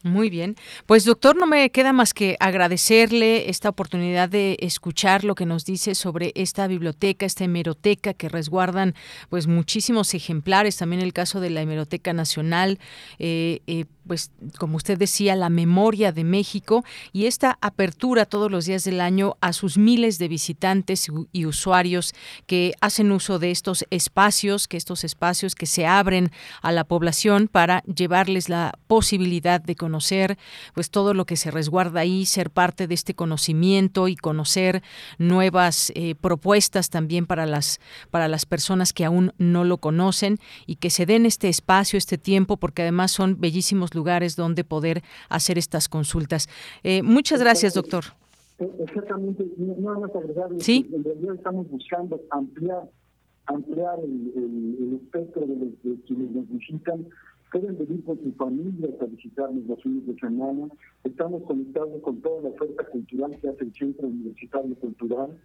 [0.04, 0.56] Muy bien.
[0.86, 5.66] Pues doctor, no me queda más que agradecerle esta oportunidad de escuchar lo que nos
[5.66, 8.96] dice sobre esta biblioteca, esta hemeroteca que resguardan
[9.28, 12.80] pues muchísimos ejemplares, también el caso de la Hemeroteca Nacional,
[13.20, 18.66] eh, eh, pues como usted decía, la memoria de México y esta apertura todos los
[18.66, 22.16] días del año a sus miles de visitantes y usuarios
[22.48, 26.32] que hacen uso de estos espacios, que estos espacios que se abren
[26.64, 30.40] a la población para llevarles la posibilidad de conocer
[30.74, 34.82] pues todo lo que se resguarda ahí, ser parte de este conocimiento y conocer
[35.20, 40.78] nuevas eh, propuestas también para las para las personas que aún no lo conocen y
[40.78, 43.94] que se den este espacio, este tiempo porque además son bellísimos
[44.36, 46.48] donde poder hacer estas consultas.
[46.84, 48.06] Eh, muchas gracias, doctor.
[48.60, 50.90] Exactamente, nada más agregar, ¿Sí?
[50.94, 52.90] en realidad estamos buscando ampliar
[53.46, 57.06] ampliar el, espectro de, los, de quienes nos visitan
[57.52, 60.68] pueden venir con sus familias a visitarnos los fines de semana.
[61.04, 65.38] Estamos conectados con toda la oferta cultural que hace el Centro Universitario Cultural.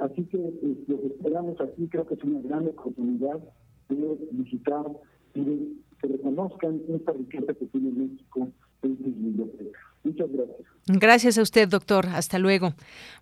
[0.00, 3.40] Así que eh, los esperamos aquí, creo que es una gran oportunidad
[3.88, 4.86] de visitar
[5.34, 5.68] y de
[6.02, 8.48] que reconozcan esta riqueza que tiene México
[8.82, 9.91] en sus bibliotecas.
[10.04, 10.72] Muchas gracias.
[10.86, 12.08] Gracias a usted, doctor.
[12.08, 12.74] Hasta luego.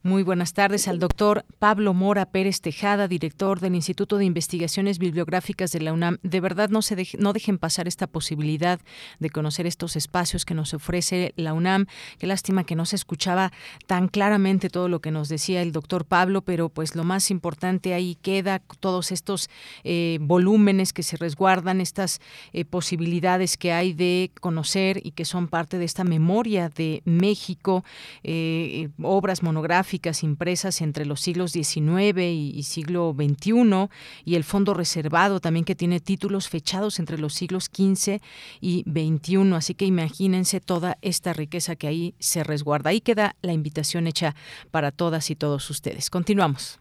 [0.02, 5.70] Muy buenas tardes al doctor Pablo Mora Pérez Tejada, director del Instituto de Investigaciones Bibliográficas
[5.70, 6.16] de la UNAM.
[6.22, 8.80] De verdad, no, se no dejen pasar esta posibilidad
[9.18, 11.84] de conocer estos espacios que nos ofrece la UNAM.
[12.18, 13.52] Qué lástima que no se escuchaba
[13.86, 17.92] tan claramente todo lo que nos decía el doctor Pablo, pero pues lo más importante
[17.92, 19.50] ahí queda todos estos
[19.84, 22.20] eh, volúmenes que se resguardan, estas
[22.54, 27.84] eh, posibilidades que hay de conocer y que son parte de esta memoria de México,
[28.22, 33.88] eh, obras monográficas gráficas impresas entre los siglos XIX y, siglo XXI
[34.24, 38.20] y el fondo reservado también que tiene títulos fechados entre los siglos XV
[38.60, 39.54] y XXI.
[39.54, 42.90] Así que imagínense toda esta riqueza que ahí se resguarda.
[42.90, 44.34] Ahí queda la invitación hecha
[44.70, 46.10] para todas y todos ustedes.
[46.10, 46.80] Continuamos.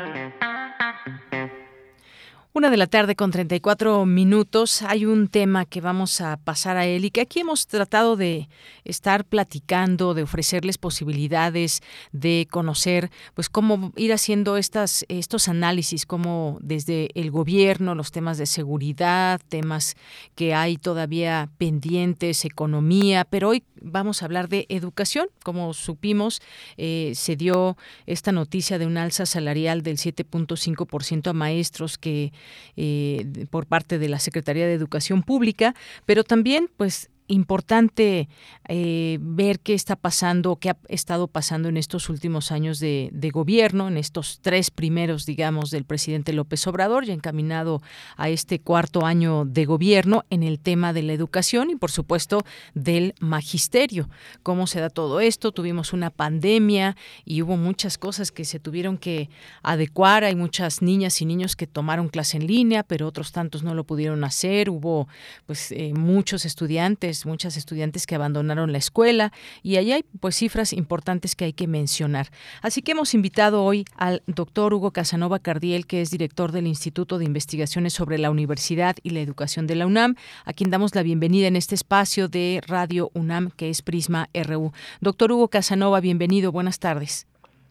[2.53, 4.81] Una de la tarde con 34 minutos.
[4.81, 8.49] Hay un tema que vamos a pasar a él y que aquí hemos tratado de
[8.83, 11.79] estar platicando, de ofrecerles posibilidades,
[12.11, 18.37] de conocer, pues cómo ir haciendo estas, estos análisis, como desde el gobierno, los temas
[18.37, 19.95] de seguridad, temas
[20.35, 25.29] que hay todavía pendientes, economía, pero hoy vamos a hablar de educación.
[25.45, 26.41] Como supimos,
[26.75, 32.33] eh, se dio esta noticia de un alza salarial del 7.5% a maestros que
[32.77, 35.75] eh, por parte de la Secretaría de Educación Pública,
[36.05, 38.29] pero también pues importante
[38.67, 43.87] eh, ver qué está pasando, qué ha estado pasando en estos últimos años de, gobierno,
[43.87, 47.81] en estos tres primeros, digamos, del presidente López Obrador, ya encaminado
[48.17, 52.39] a este cuarto año de gobierno en el tema de la educación y, por supuesto,
[52.73, 54.09] del magisterio.
[54.43, 55.51] ¿Cómo se da todo esto?
[55.51, 59.29] Tuvimos una pandemia y hubo muchas cosas que se tuvieron que
[59.63, 60.23] adecuar.
[60.23, 63.85] Hay muchas niñas y niños que tomaron clase en línea, pero otros tantos no lo
[63.85, 64.69] pudieron hacer.
[64.69, 65.07] Hubo,
[65.45, 69.31] pues, eh, muchos estudiantes muchas estudiantes que abandonaron la escuela
[69.63, 72.27] y ahí hay pues cifras importantes que hay que mencionar.
[72.61, 77.17] Así que hemos invitado hoy al doctor Hugo Casanova Cardiel, que es director del Instituto
[77.17, 81.03] de Investigaciones sobre la Universidad y la Educación de la UNAM, a quien damos la
[81.03, 84.71] bienvenida en este espacio de Radio UNAM, que es Prisma RU.
[85.01, 87.27] Doctor Hugo Casanova, bienvenido, buenas tardes.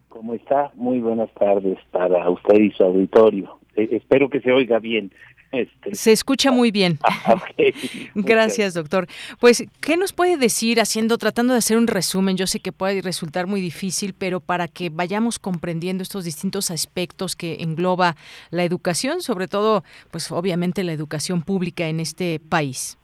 [0.08, 0.72] ¿Cómo está?
[0.74, 3.58] Muy buenas tardes para usted y su auditorio.
[3.76, 5.12] Eh, espero que se oiga bien.
[5.52, 6.98] Este, Se escucha muy bien.
[7.26, 7.42] Ah,
[8.14, 9.06] Gracias, doctor.
[9.40, 12.36] Pues, ¿qué nos puede decir haciendo, tratando de hacer un resumen?
[12.36, 17.36] Yo sé que puede resultar muy difícil, pero para que vayamos comprendiendo estos distintos aspectos
[17.36, 18.16] que engloba
[18.50, 22.98] la educación, sobre todo, pues obviamente la educación pública en este país.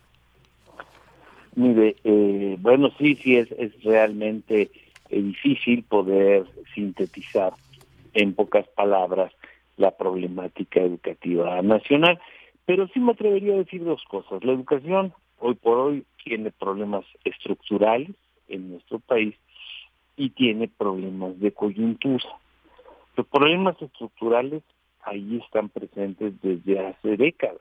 [1.56, 4.70] Mire, eh, bueno, sí, sí, es, es realmente
[5.10, 7.52] eh, difícil poder sintetizar
[8.14, 9.32] en pocas palabras
[9.76, 12.18] la problemática educativa nacional.
[12.66, 14.44] Pero sí me atrevería a decir dos cosas.
[14.44, 18.10] La educación hoy por hoy tiene problemas estructurales
[18.48, 19.34] en nuestro país
[20.16, 22.24] y tiene problemas de coyuntura.
[23.16, 24.62] Los problemas estructurales
[25.02, 27.60] ahí están presentes desde hace décadas.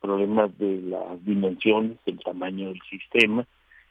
[0.00, 3.46] Problemas de las dimensiones, el tamaño del sistema,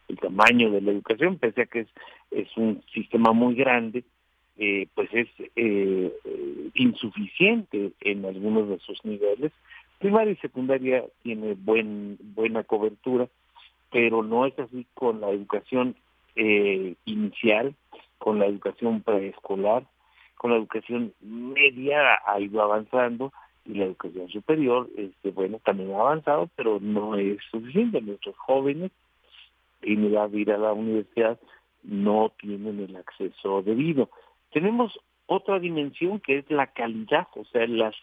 [0.08, 1.88] el tamaño de la educación, pese a que es,
[2.32, 4.04] es un sistema muy grande,
[4.58, 6.14] eh, pues es eh,
[6.76, 9.52] insuficiente en algunos de sus niveles.
[10.00, 13.28] Primaria y secundaria tiene buen buena cobertura,
[13.92, 15.96] pero no es así con la educación
[16.36, 17.74] eh, inicial,
[18.20, 19.86] con la educación preescolar,
[20.36, 23.34] con la educación media ha ido avanzando
[23.66, 28.02] y la educación superior, este, bueno, también ha avanzado, pero no es suficiente.
[28.02, 28.92] Nuestros jóvenes
[29.82, 31.40] en edad de a la universidad
[31.84, 34.10] no tienen el acceso debido.
[34.52, 37.96] Tenemos otra dimensión que es la calidad, o sea, las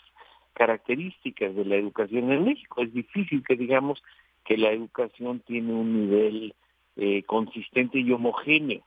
[0.54, 2.82] características de la educación en México.
[2.82, 4.02] Es difícil que digamos
[4.44, 6.54] que la educación tiene un nivel
[6.96, 8.82] eh, consistente y homogéneo.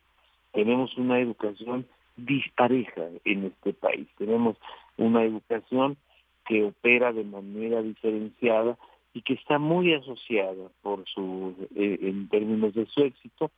[0.53, 4.07] Tenemos una educación dispareja en este país.
[4.17, 4.57] Tenemos
[4.97, 5.97] una educación
[6.45, 8.77] que opera de manera diferenciada
[9.13, 13.51] y que está muy asociada por su eh, en términos de su éxito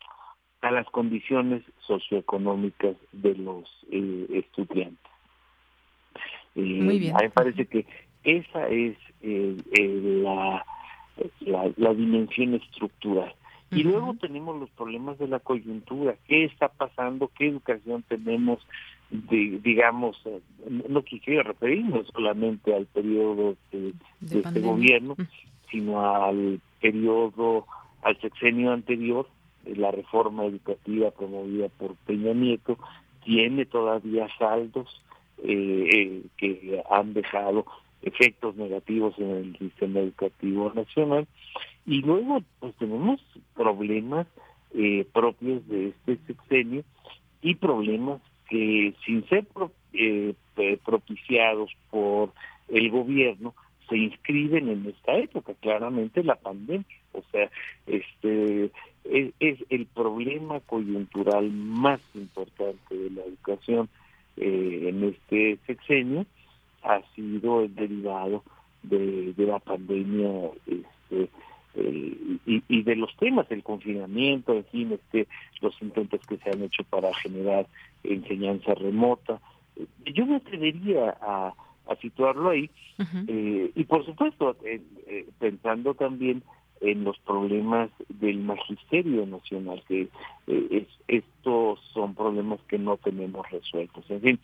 [0.61, 5.11] a las condiciones socioeconómicas de los eh, estudiantes.
[6.59, 7.15] Eh, Muy bien.
[7.15, 7.85] A mí me parece que
[8.23, 9.57] esa es eh,
[10.23, 10.65] la,
[11.77, 13.33] la, dimensión estructural.
[13.71, 16.15] Y luego tenemos los problemas de la coyuntura.
[16.27, 17.29] ¿Qué está pasando?
[17.37, 18.65] ¿Qué educación tenemos?
[19.11, 20.21] De, digamos,
[20.87, 25.15] no quisiera referirnos solamente al periodo de, de este gobierno,
[25.69, 27.65] sino al periodo,
[28.03, 29.27] al sexenio anterior,
[29.65, 32.77] la reforma educativa promovida por Peña Nieto
[33.23, 34.87] tiene todavía saldos
[35.43, 37.65] eh, eh, que han dejado
[38.01, 41.27] efectos negativos en el sistema educativo nacional.
[41.85, 43.21] Y luego pues tenemos
[43.55, 44.27] problemas
[44.73, 46.83] eh, propios de este sexenio
[47.41, 49.45] y problemas que sin ser
[50.85, 52.31] propiciados por
[52.67, 53.53] el gobierno
[53.87, 56.85] se inscriben en esta época claramente la pandemia.
[57.13, 57.49] O sea
[57.87, 58.71] este
[59.05, 63.89] es, el problema coyuntural más importante de la educación
[64.37, 66.25] eh, en este sexenio
[66.83, 68.43] ha sido el derivado
[68.83, 70.29] de, la pandemia
[70.65, 71.29] este,
[72.45, 75.27] y, de los temas, el confinamiento, en fin, este,
[75.61, 77.67] los intentos que se han hecho para generar
[78.03, 79.41] enseñanza remota.
[80.05, 81.53] Yo me atrevería a,
[82.01, 82.69] situarlo ahí
[83.75, 84.55] y por supuesto
[85.39, 86.43] pensando también
[86.81, 90.07] en los problemas del magisterio nacional, que
[90.47, 94.05] eh, estos son problemas que no tenemos resueltos.
[94.09, 94.39] En fin,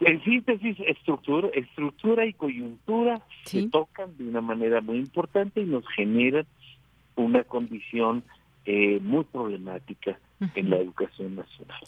[0.00, 5.86] en síntesis, estructura, estructura y coyuntura se tocan de una manera muy importante y nos
[5.94, 6.46] generan
[7.16, 8.24] una condición
[8.66, 10.18] eh, muy problemática
[10.54, 11.80] en la educación nacional.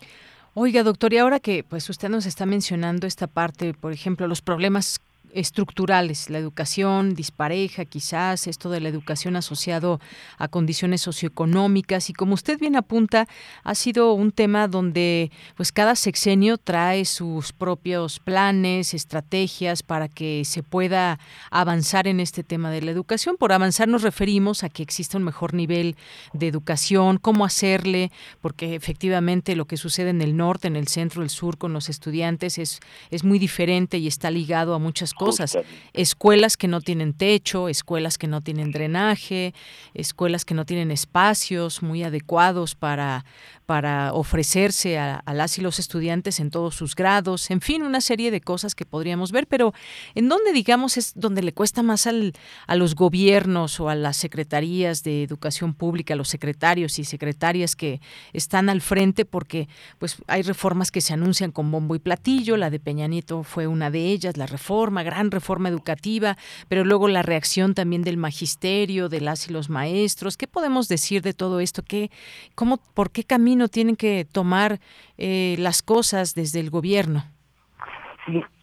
[0.55, 4.41] Oiga, doctor, y ahora que pues usted nos está mencionando esta parte, por ejemplo, los
[4.41, 5.01] problemas
[5.37, 10.01] estructurales, la educación dispareja, quizás esto de la educación asociado
[10.39, 13.28] a condiciones socioeconómicas y como usted bien apunta,
[13.62, 20.45] ha sido un tema donde pues cada sexenio trae sus propios planes, estrategias para que
[20.45, 21.18] se pueda
[21.51, 23.37] avanzar en este tema de la educación.
[23.37, 25.97] Por avanzar nos referimos a que exista un mejor nivel
[26.32, 28.11] de educación, cómo hacerle,
[28.41, 31.89] porque efectivamente lo que sucede en el norte, en el centro, el sur con los
[31.89, 32.80] estudiantes es
[33.11, 35.59] es muy diferente y está ligado a muchas cosas cosas.
[35.93, 39.55] Escuelas que no tienen techo, escuelas que no tienen drenaje,
[39.95, 43.24] escuelas que no tienen espacios muy adecuados para,
[43.66, 48.31] para ofrecerse a, las y los estudiantes en todos sus grados, en fin, una serie
[48.31, 49.74] de cosas que podríamos ver, pero
[50.14, 52.33] en donde digamos es donde le cuesta más al,
[52.66, 57.74] a los gobiernos o a las secretarías de educación pública, a los secretarios y secretarias
[57.74, 58.01] que
[58.33, 59.68] están al frente, porque
[59.99, 63.66] pues hay reformas que se anuncian con bombo y platillo, la de Peña Nieto fue
[63.66, 66.37] una de ellas, la reforma, gran reforma educativa,
[66.69, 71.23] pero luego la reacción también del magisterio, de las y los maestros, ¿qué podemos decir
[71.23, 71.83] de todo esto?
[71.83, 72.11] ¿Qué,
[72.55, 74.79] cómo, ¿Por qué camino tienen que tomar
[75.17, 77.25] eh, las cosas desde el gobierno?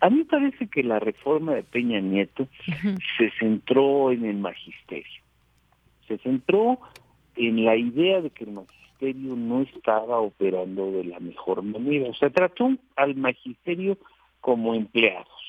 [0.02, 2.50] a mí parece que la reforma de Peña Nieto
[3.18, 5.22] se centró en el magisterio.
[6.06, 6.80] Se centró
[7.38, 12.10] en la idea de que el magisterio no estaba operando de la mejor manera.
[12.10, 13.98] O sea, trató al magisterio
[14.42, 15.43] como empleados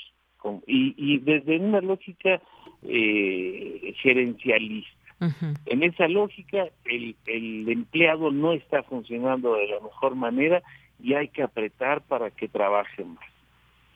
[0.67, 2.41] y, y desde una lógica
[2.83, 4.93] eh, gerencialista.
[5.67, 10.63] En esa lógica, el, el empleado no está funcionando de la mejor manera
[11.03, 13.25] y hay que apretar para que trabaje más.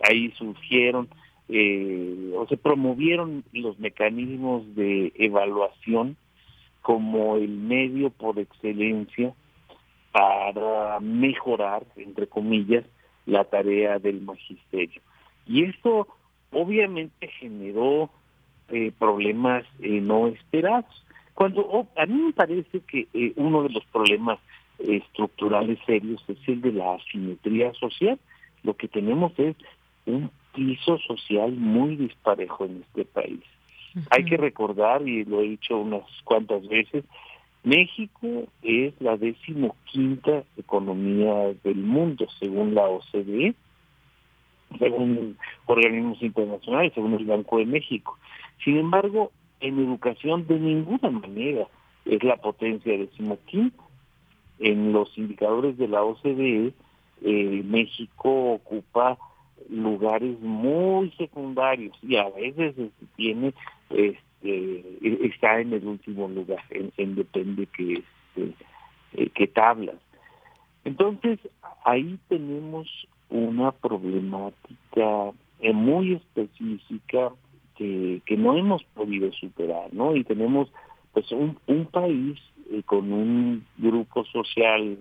[0.09, 1.09] Ahí surgieron
[1.49, 6.17] eh, o se promovieron los mecanismos de evaluación
[6.83, 9.35] como el medio por excelencia
[10.13, 12.85] para mejorar, entre comillas,
[13.27, 15.01] la tarea del magisterio.
[15.47, 16.09] Y esto
[16.53, 18.11] obviamente generó
[18.69, 21.05] eh, problemas eh, no esperados.
[21.35, 24.39] Cuando oh, a mí me parece que eh, uno de los problemas
[24.79, 28.19] estructurales serios es el de la asimetría social.
[28.63, 29.57] Lo que tenemos es
[30.07, 33.41] un piso social muy disparejo en este país.
[34.11, 37.05] Hay que recordar, y lo he dicho unas cuantas veces,
[37.65, 43.55] México es la decimoquinta economía del mundo, según la OCDE,
[44.79, 48.19] según organismos internacionales, según el Banco de México.
[48.65, 51.67] Sin embargo, en educación de ninguna manera
[52.05, 53.83] es la potencia decimoquinta.
[54.61, 56.73] En los indicadores de la OCDE,
[57.23, 59.17] eh, México ocupa
[59.69, 63.55] lugares muy secundarios y a veces este, tiene
[63.91, 68.55] este, está en el último lugar, en, depende que este,
[69.15, 69.97] eh, que tablas.
[70.85, 71.39] Entonces
[71.85, 72.89] ahí tenemos
[73.31, 77.33] una problemática eh, muy específica
[77.77, 80.17] que, no hemos podido superar, ¿no?
[80.17, 80.69] Y tenemos
[81.13, 82.39] pues un, un país
[82.71, 84.99] eh, con un grupo social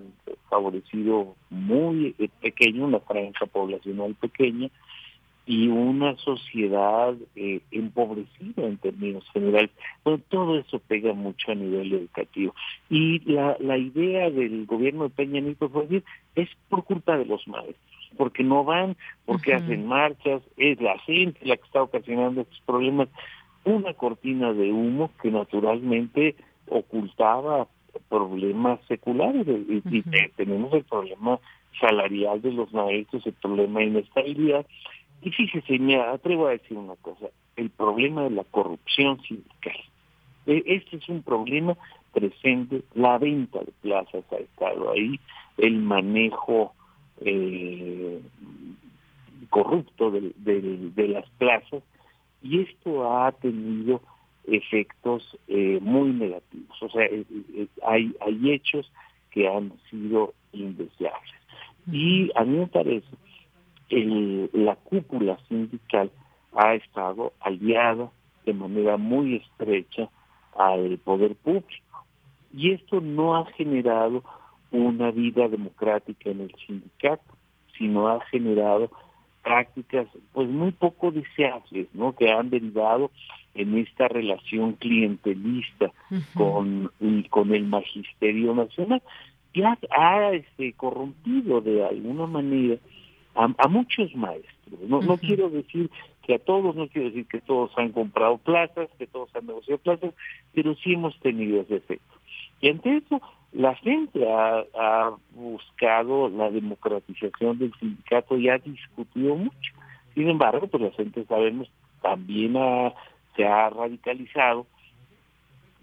[0.49, 4.69] favorecido muy eh, pequeño, una franja poblacional pequeña,
[5.47, 9.71] y una sociedad eh, empobrecida en términos generales.
[10.03, 12.53] Bueno, todo eso pega mucho a nivel educativo.
[12.89, 16.03] Y la, la idea del gobierno de Peña Nieto fue decir,
[16.35, 18.95] es por culpa de los maestros porque no van,
[19.25, 23.09] porque hacen marchas, es la gente la que está ocasionando estos problemas.
[23.63, 26.35] Una cortina de humo que naturalmente
[26.69, 27.67] ocultaba
[28.09, 30.03] problemas seculares y,
[30.35, 31.39] tenemos el problema
[31.79, 34.65] salarial de los maestros, el problema de inestabilidad.
[35.21, 39.77] Y fíjese, me atrevo a decir una cosa, el problema de la corrupción sindical.
[40.45, 41.75] E, este es un problema
[42.13, 45.19] presente, la venta de plazas ha estado ahí,
[45.57, 46.73] el manejo
[47.21, 48.21] eh,
[49.49, 51.83] corrupto de, de, las plazas
[52.41, 54.01] y esto ha tenido
[54.45, 56.81] efectos eh, muy negativos.
[56.81, 58.91] O sea, eh, eh, hay, hay hechos
[59.31, 61.33] que han sido indeseables.
[61.91, 63.07] Y a mí me parece
[63.89, 66.11] que la cúpula sindical
[66.53, 68.09] ha estado aliada
[68.45, 70.09] de manera muy estrecha
[70.57, 72.05] al poder público.
[72.53, 74.23] Y esto no ha generado
[74.71, 77.23] una vida democrática en el sindicato,
[77.77, 78.89] sino ha generado
[79.43, 82.13] prácticas pues muy poco deseables, ¿no?
[82.15, 83.11] Que han derivado
[83.55, 85.91] en esta relación clientelista
[86.33, 86.91] con,
[87.29, 89.01] con el magisterio nacional
[89.53, 92.77] que ha, este, corrompido de alguna manera
[93.35, 94.79] a, muchos maestros.
[94.87, 95.89] No, no quiero decir
[96.23, 99.79] que a todos, no quiero decir que todos han comprado plazas, que todos han negociado
[99.79, 100.13] plazas,
[100.53, 102.16] pero sí hemos tenido ese efecto.
[102.61, 109.73] Y ante eso, la gente ha, buscado la democratización del sindicato y ha discutido mucho.
[110.13, 111.69] Sin embargo, pues la gente sabemos
[112.01, 112.53] también
[113.35, 114.65] se ha radicalizado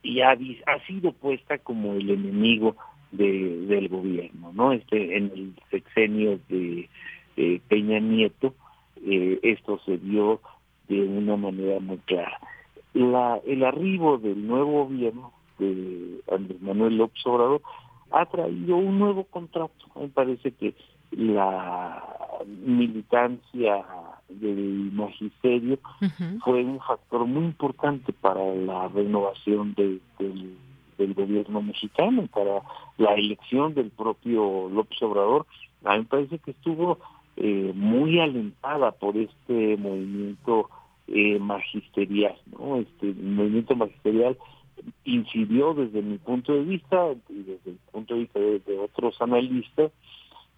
[0.03, 2.77] y ha, ha sido puesta como el enemigo
[3.13, 4.73] de, del gobierno, ¿no?
[4.73, 6.89] Este en el sexenio de
[7.69, 8.55] Peña Nieto
[9.07, 10.41] eh, esto se dio
[10.89, 12.39] de una manera muy clara.
[12.93, 17.63] La, el arribo del nuevo gobierno de Andrés Manuel López Obrador
[18.11, 19.87] ha traído un nuevo contrato.
[19.97, 20.75] Me parece que
[21.11, 22.03] la
[22.65, 23.85] militancia
[24.29, 25.79] del magisterio
[26.45, 30.01] fue un factor muy importante para la renovación del,
[30.99, 32.63] del gobierno mexicano, para
[32.99, 35.47] la elección del propio López Obrador.
[35.85, 36.99] A mí me parece que estuvo
[37.37, 40.71] eh, muy alentada por este movimiento
[41.09, 42.77] eh, magisterial, ¿no?
[42.77, 44.39] Este movimiento magisterial
[45.05, 49.93] incidió desde mi punto de vista y desde el punto de vista de, otros analistas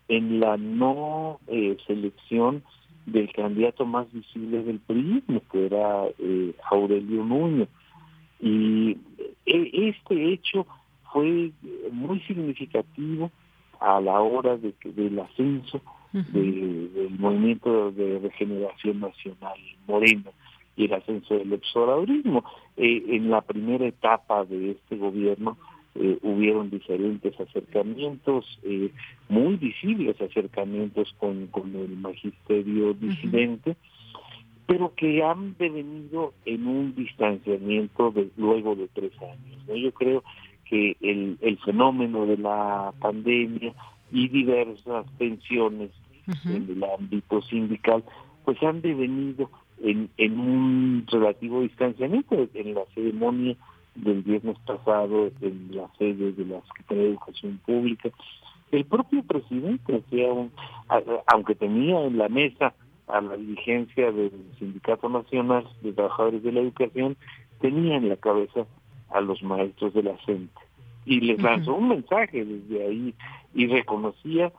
[0.08, 2.62] en la no eh, selección
[3.06, 7.68] del candidato más visible del PRI, que era eh, Aurelio Nuño.
[8.40, 8.98] Y
[9.44, 10.66] este hecho
[11.12, 11.52] fue
[11.92, 13.30] muy significativo
[13.80, 15.80] a la hora de que, del ascenso
[16.12, 20.32] del movimiento de regeneración nacional moreno
[20.76, 22.44] y el ascenso del observadorismo.
[22.76, 25.56] Eh, en la primera etapa de este gobierno
[25.94, 28.90] eh, hubieron diferentes acercamientos, eh,
[29.28, 33.76] muy visibles acercamientos con, con el magisterio disidente,
[34.66, 39.80] pero que han devenido en un distanciamiento de, luego de tres años.
[39.80, 40.22] Yo creo
[40.68, 43.72] que el, el fenómeno de la pandemia
[44.12, 45.90] y diversas tensiones
[46.44, 48.04] en el ámbito sindical,
[48.44, 49.48] pues han devenido
[49.82, 53.56] en, en un relativo distanciamiento en la ceremonia
[53.94, 58.10] del viernes pasado en la sede de la Secretaría de Educación Pública.
[58.72, 60.50] El propio presidente, hacía un,
[61.26, 62.74] aunque tenía en la mesa
[63.06, 67.16] a la dirigencia del Sindicato Nacional de Trabajadores de la Educación,
[67.60, 68.66] tenía en la cabeza
[69.10, 70.60] a los maestros de la gente
[71.06, 73.14] y les lanzó un mensaje desde ahí
[73.54, 74.52] y reconocía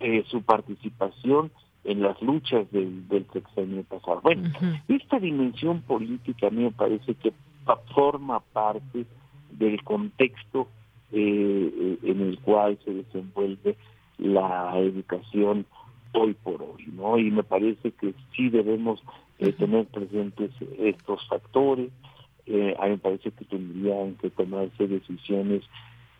[0.00, 1.52] eh, su participación
[1.84, 4.20] en las luchas del, del sexenio pasado.
[4.22, 4.50] Bueno,
[4.88, 7.32] esta dimensión política a mí me parece que
[7.94, 9.06] forma parte
[9.52, 10.68] del contexto
[11.12, 13.76] eh, en el cual se desenvuelve
[14.18, 15.66] la educación
[16.12, 17.18] hoy por hoy, ¿no?
[17.18, 19.02] Y me parece que sí debemos
[19.38, 21.90] eh, tener presentes estos factores.
[22.46, 25.62] Eh, a mí me parece que tendrían que tomarse decisiones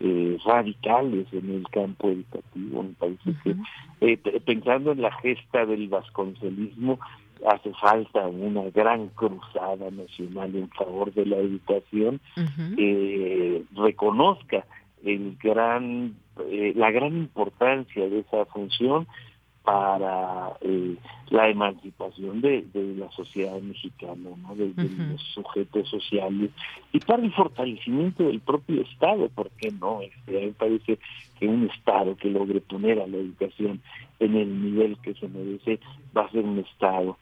[0.03, 2.83] eh, radicales en el campo educativo.
[2.83, 3.55] Me parece que,
[4.01, 6.99] eh, pensando en la gesta del vasconcelismo,
[7.47, 12.19] hace falta una gran cruzada nacional en favor de la educación,
[12.75, 14.65] que reconozca
[15.03, 16.15] el gran,
[16.49, 19.07] eh, la gran importancia de esa función
[19.63, 20.95] para eh,
[21.29, 22.65] la emancipación de,
[22.97, 24.55] la sociedad mexicana, ¿no?
[24.55, 26.49] de, los sujetos sociales
[26.91, 30.01] y para el fortalecimiento del propio Estado, ¿por qué no?
[30.01, 30.99] Este, a mí me parece
[31.39, 33.81] que un Estado que logre poner a la educación
[34.19, 35.79] en el nivel que se merece
[36.15, 37.17] va a ser un Estado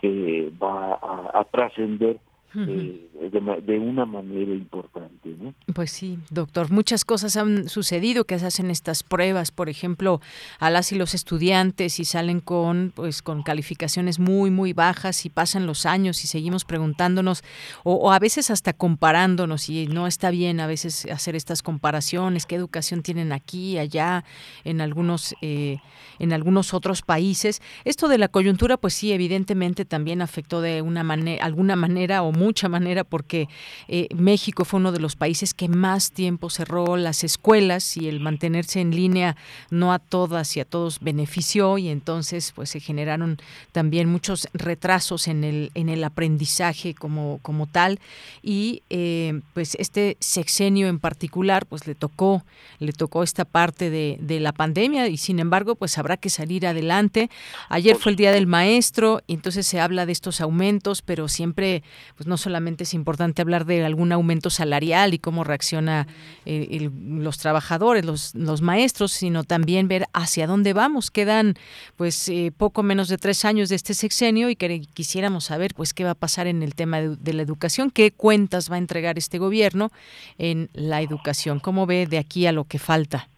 [0.00, 0.98] que va
[1.32, 2.18] a trascender
[2.56, 5.36] eh, de, una manera importante.
[5.38, 5.54] ¿no?
[5.74, 10.20] Pues sí, doctor, muchas cosas han sucedido que se hacen estas pruebas, por ejemplo,
[10.58, 15.30] a las y los estudiantes y salen con pues con calificaciones muy muy bajas y
[15.30, 17.42] pasan los años y seguimos preguntándonos
[17.82, 22.54] o, a veces hasta comparándonos y no está bien a veces hacer estas comparaciones, qué
[22.54, 24.24] educación tienen aquí, allá,
[24.64, 25.78] en algunos eh,
[26.18, 27.62] en algunos otros países.
[27.84, 32.32] Esto de la coyuntura, pues sí, evidentemente también afectó de una manera, alguna manera o
[32.32, 33.48] muy mucha manera porque
[33.88, 38.20] eh, México fue uno de los países que más tiempo cerró las escuelas y el
[38.20, 39.36] mantenerse en línea
[39.70, 43.38] no a todas y a todos benefició y entonces pues se generaron
[43.72, 47.98] también muchos retrasos en el en el aprendizaje como como tal.
[48.42, 52.44] Y eh, pues este sexenio en particular pues le tocó
[52.78, 57.30] le tocó esta parte de, la pandemia y sin embargo pues habrá que salir adelante.
[57.68, 61.82] Ayer fue el día del maestro y entonces se habla de estos aumentos pero siempre
[62.16, 66.06] pues no solamente es importante hablar de algún aumento salarial y cómo reacciona
[66.46, 71.10] eh, los trabajadores los, los maestros sino también ver hacia dónde vamos.
[71.10, 71.54] Quedan
[71.96, 75.94] pues eh, poco menos de tres años de este sexenio y que quisiéramos saber pues
[75.94, 78.78] qué va a pasar en el tema de, de la educación qué cuentas va a
[78.78, 79.90] entregar este gobierno
[80.38, 81.60] en la educación.
[81.60, 83.28] Cómo ve de aquí a lo que falta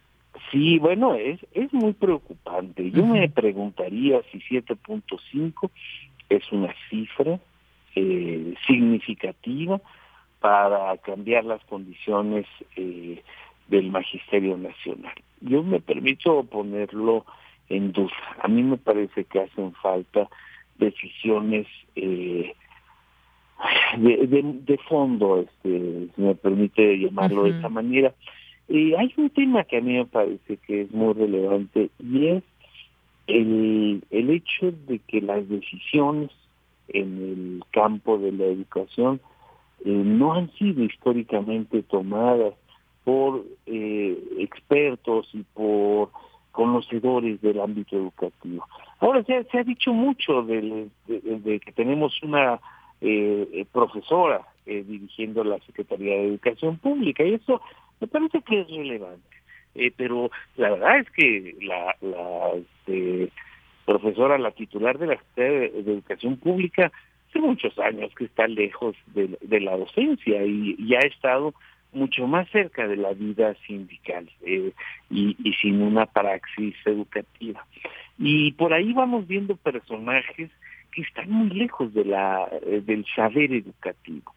[0.51, 2.89] Sí, bueno, es, es muy preocupante.
[2.91, 5.69] Yo me preguntaría si 7.5
[6.29, 7.39] es una cifra
[7.99, 9.81] eh, significativa
[10.39, 12.45] para cambiar las condiciones
[12.75, 13.23] eh,
[13.67, 15.15] del magisterio nacional.
[15.41, 17.25] Yo me permito ponerlo
[17.69, 18.13] en duda.
[18.39, 20.29] A mí me parece que hacen falta
[20.77, 22.53] decisiones eh,
[23.97, 28.13] de, de, fondo, este, si me permite llamarlo de esa manera.
[28.69, 32.43] Y hay un tema que a mí me parece que es muy relevante y es
[33.25, 36.29] el, el hecho de que las decisiones
[36.89, 39.19] en el campo de la educación
[39.85, 42.53] eh, no han sido históricamente tomadas
[43.03, 46.09] por eh, expertos y por
[46.51, 48.65] conocedores del ámbito educativo.
[48.99, 52.59] Ahora se, se ha dicho mucho de, de, que tenemos una
[52.99, 57.61] eh, profesora dirigiendo la Secretaría de Educación Pública y eso
[58.01, 59.37] me parece que es relevante.
[59.77, 63.31] Eh, pero la verdad es que la, la este,
[63.87, 66.91] profesora, la titular de la Secretaría de, Educación Pública,
[67.29, 71.53] hace muchos años que está lejos de, la docencia y, ya ha estado
[71.93, 74.73] mucho más cerca de la vida sindical eh,
[75.09, 77.65] y, y, sin una praxis educativa.
[78.19, 80.51] Y por ahí vamos viendo personajes
[80.91, 84.33] que están muy lejos de la, eh, del saber educativo.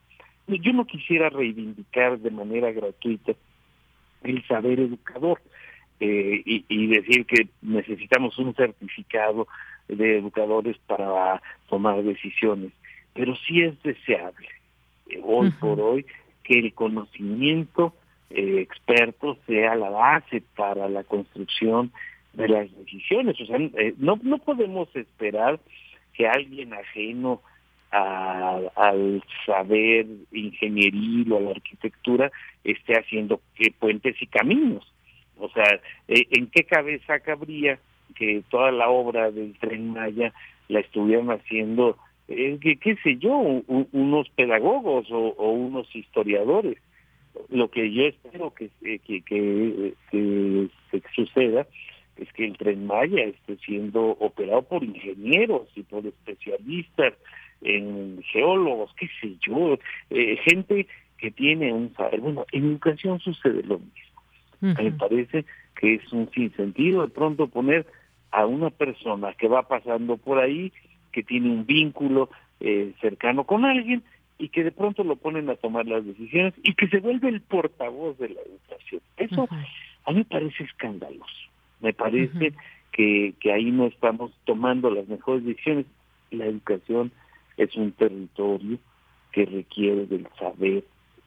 [0.46, 3.32] Yo no quisiera reivindicar de manera gratuita
[4.22, 5.40] el saber educador
[6.02, 9.46] eh, y, decir que necesitamos un certificado
[9.86, 12.72] de educadores para tomar decisiones,
[13.12, 14.48] pero sí es deseable
[15.10, 16.06] eh, hoy por hoy
[16.42, 17.92] que el conocimiento
[18.30, 21.92] eh, experto sea la base para la construcción
[22.32, 23.38] de las decisiones.
[23.38, 23.58] O sea,
[23.98, 25.60] no, no podemos esperar
[26.14, 27.42] que alguien ajeno
[27.90, 32.30] al saber ingenieril o a la arquitectura
[32.64, 34.90] esté haciendo que puentes y caminos.
[35.40, 37.78] O sea, eh, ¿en qué cabeza cabría
[38.14, 40.32] que toda la obra del tren Maya
[40.68, 41.96] la estuvieran haciendo,
[42.28, 46.78] eh, que, qué sé yo, unos pedagogos o, unos historiadores?
[47.48, 48.98] Lo que yo espero que, eh,
[50.10, 50.68] que
[51.14, 51.66] suceda
[52.20, 57.14] es que el tren Maya esté siendo operado por ingenieros y por especialistas
[57.62, 59.78] en geólogos, qué sé yo,
[60.10, 60.86] eh, gente
[61.18, 62.20] que tiene un saber.
[62.20, 64.19] Bueno, en educación sucede lo mismo.
[64.60, 65.44] Me parece
[65.74, 67.86] que es un sinsentido de pronto poner
[68.30, 70.72] a una persona que va pasando por ahí,
[71.12, 72.30] que tiene un vínculo
[72.60, 74.02] eh, cercano con alguien
[74.38, 77.40] y que de pronto lo ponen a tomar las decisiones y que se vuelve el
[77.40, 79.00] portavoz de la educación.
[79.16, 79.48] Eso
[80.04, 81.24] a mí me parece escandaloso.
[81.80, 82.52] Me parece
[82.92, 85.86] que, que ahí no estamos tomando las mejores decisiones.
[86.30, 87.12] La educación
[87.56, 88.78] es un territorio
[89.32, 90.84] que requiere del saber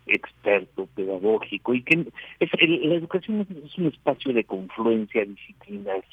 [0.07, 6.03] experto pedagógico y que es, la educación es un espacio de confluencia disciplinaria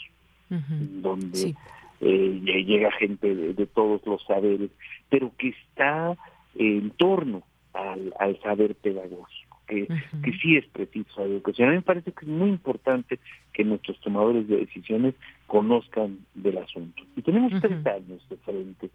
[0.49, 1.55] donde
[2.01, 4.71] eh, llega gente de, todos los saberes
[5.09, 6.17] pero que está
[6.57, 9.87] en torno al, al saber pedagógico que,
[10.25, 11.69] que sí es preciso la educación.
[11.69, 13.21] A mí me parece que es muy importante
[13.53, 15.15] que nuestros tomadores de decisiones
[15.47, 17.05] conozcan del asunto.
[17.17, 18.91] Y tenemos tres años de frente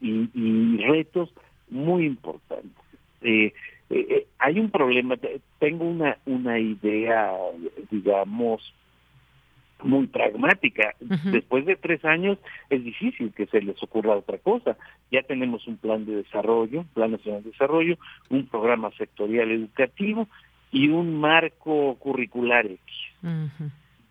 [0.00, 1.30] y, y retos
[1.68, 2.72] muy importantes.
[3.20, 3.52] Eh,
[3.90, 5.16] eh, eh, hay un problema,
[5.58, 7.32] tengo una, una idea,
[7.90, 8.74] digamos,
[9.82, 10.94] muy pragmática.
[11.00, 14.76] Después de tres años es difícil que se les ocurra otra cosa.
[15.10, 17.96] Ya tenemos un plan de desarrollo, plan nacional de desarrollo,
[18.28, 20.28] un programa sectorial educativo
[20.72, 22.80] y un marco curricular X.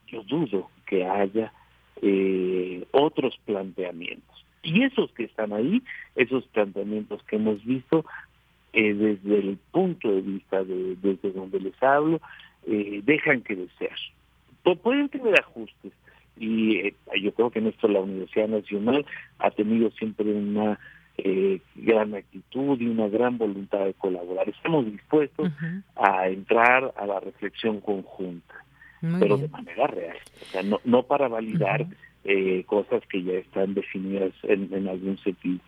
[0.07, 1.51] Yo dudo que haya
[2.91, 4.45] otros planteamientos.
[4.63, 5.81] Y esos que están ahí,
[6.15, 8.05] esos planteamientos que hemos visto
[8.79, 12.21] eh, desde el punto de vista de, desde donde les hablo,
[12.67, 13.97] eh, dejan que desear.
[14.83, 15.93] pueden tener ajustes
[16.37, 19.03] y eh, yo creo que en esto la Universidad Nacional
[19.39, 20.79] ha tenido siempre una
[21.75, 24.47] gran actitud y una gran voluntad de colaborar.
[24.47, 25.51] Estamos dispuestos
[25.95, 28.53] a entrar a la reflexión conjunta,
[29.19, 31.87] pero de manera real, o sea, no, no para validar
[32.23, 35.59] eh, cosas que ya están definidas en, en algún sentido.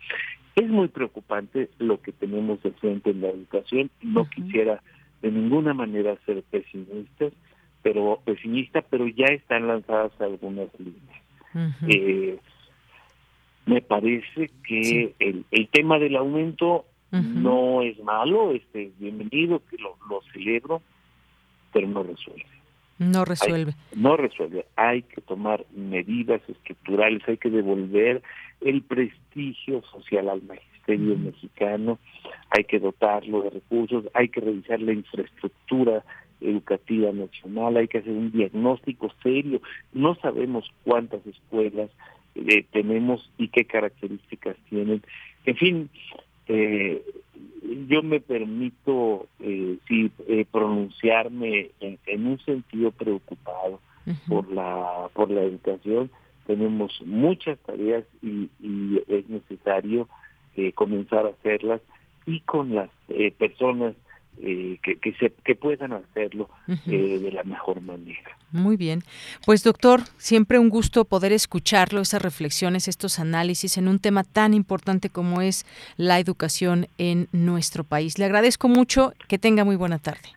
[0.60, 3.90] Es muy preocupante lo que tenemos de frente en la educación.
[4.02, 4.82] No quisiera
[5.22, 7.30] de ninguna manera ser pesimista,
[7.82, 11.72] pero pesimista, pero ya están lanzadas algunas líneas.
[11.88, 12.38] eh,
[13.64, 19.96] me parece que el, el tema del aumento no es malo, este bienvenido, que lo,
[20.10, 20.82] lo celebro,
[21.72, 22.59] pero no resuelve.
[23.00, 23.72] No resuelve.
[23.96, 24.66] no resuelve.
[24.76, 28.20] Hay que tomar medidas estructurales, hay que devolver
[28.60, 31.98] el prestigio social al magisterio mexicano,
[32.50, 36.04] hay que dotarlo de recursos, hay que revisar la infraestructura
[36.42, 39.62] educativa nacional, hay que hacer un diagnóstico serio.
[39.94, 41.90] No sabemos cuántas escuelas
[42.34, 45.02] eh, tenemos y qué características tienen.
[45.46, 45.90] En fin,
[46.48, 47.02] eh,
[47.88, 53.80] yo me permito eh, sí, eh, pronunciarme en, un sentido preocupado
[54.28, 56.10] por la por la educación.
[56.46, 60.08] Tenemos muchas tareas y, y es necesario
[60.56, 61.80] eh, comenzar a hacerlas
[62.26, 63.94] y con las eh, personas
[64.42, 66.48] eh, que, que, se, que puedan hacerlo
[66.86, 68.36] eh, de la mejor manera.
[68.52, 69.02] Muy bien.
[69.44, 74.54] Pues doctor, siempre un gusto poder escucharlo, esas reflexiones, estos análisis en un tema tan
[74.54, 75.66] importante como es
[75.96, 78.18] la educación en nuestro país.
[78.18, 80.30] Le agradezco mucho, que tenga muy buena tarde.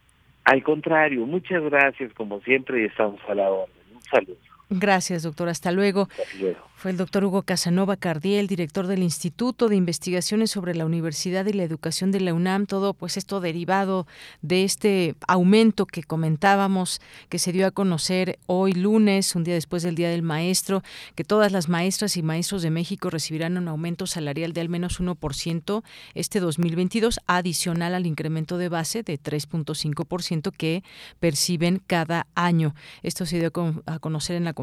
[0.45, 3.75] Al contrario, muchas gracias como siempre y estamos a la orden.
[3.95, 4.52] Un saludo.
[4.79, 5.49] Gracias, doctor.
[5.49, 6.07] Hasta luego.
[6.11, 6.73] Hasta luego.
[6.75, 11.53] Fue el doctor Hugo Casanova Cardiel, director del Instituto de Investigaciones sobre la Universidad y
[11.53, 12.65] la Educación de la UNAM.
[12.65, 14.05] Todo, pues, esto derivado
[14.41, 16.99] de este aumento que comentábamos,
[17.29, 20.83] que se dio a conocer hoy lunes, un día después del Día del Maestro,
[21.15, 24.99] que todas las maestras y maestros de México recibirán un aumento salarial de al menos
[24.99, 25.83] 1%
[26.15, 30.83] este 2022, adicional al incremento de base de 3.5% que
[31.21, 32.75] perciben cada año.
[33.03, 33.53] Esto se dio
[33.85, 34.62] a conocer en la conferencia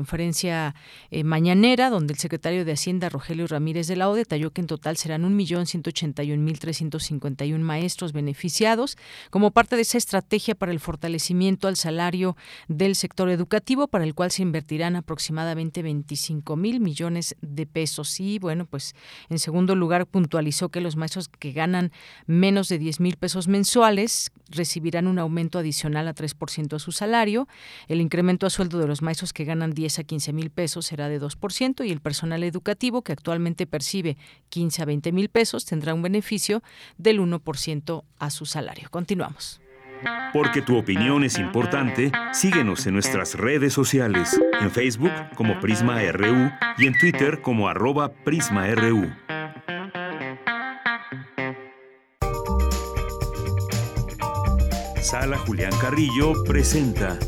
[1.10, 4.66] eh, mañanera, donde el secretario de Hacienda, Rogelio Ramírez de la O, detalló que en
[4.66, 8.96] total serán 1.181.351 maestros beneficiados
[9.30, 12.36] como parte de esa estrategia para el fortalecimiento al salario
[12.68, 18.20] del sector educativo, para el cual se invertirán aproximadamente 25 mil millones de pesos.
[18.20, 18.94] Y bueno, pues
[19.28, 21.92] en segundo lugar puntualizó que los maestros que ganan
[22.26, 27.48] menos de 10 mil pesos mensuales recibirán un aumento adicional a 3% a su salario.
[27.88, 31.08] El incremento a sueldo de los maestros que ganan 10 a 15 mil pesos será
[31.08, 34.16] de 2% y el personal educativo que actualmente percibe
[34.50, 36.62] 15 a 20 mil pesos tendrá un beneficio
[36.98, 38.88] del 1% a su salario.
[38.90, 39.60] Continuamos.
[40.32, 46.50] Porque tu opinión es importante, síguenos en nuestras redes sociales, en Facebook como Prisma RU
[46.78, 49.10] y en Twitter como arroba PrismaRU.
[55.10, 57.18] Sala Julián Carrillo presenta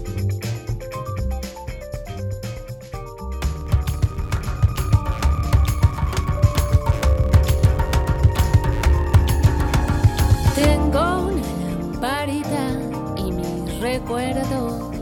[10.54, 12.70] Tengo una lamparita
[13.16, 14.92] y mis recuerdos.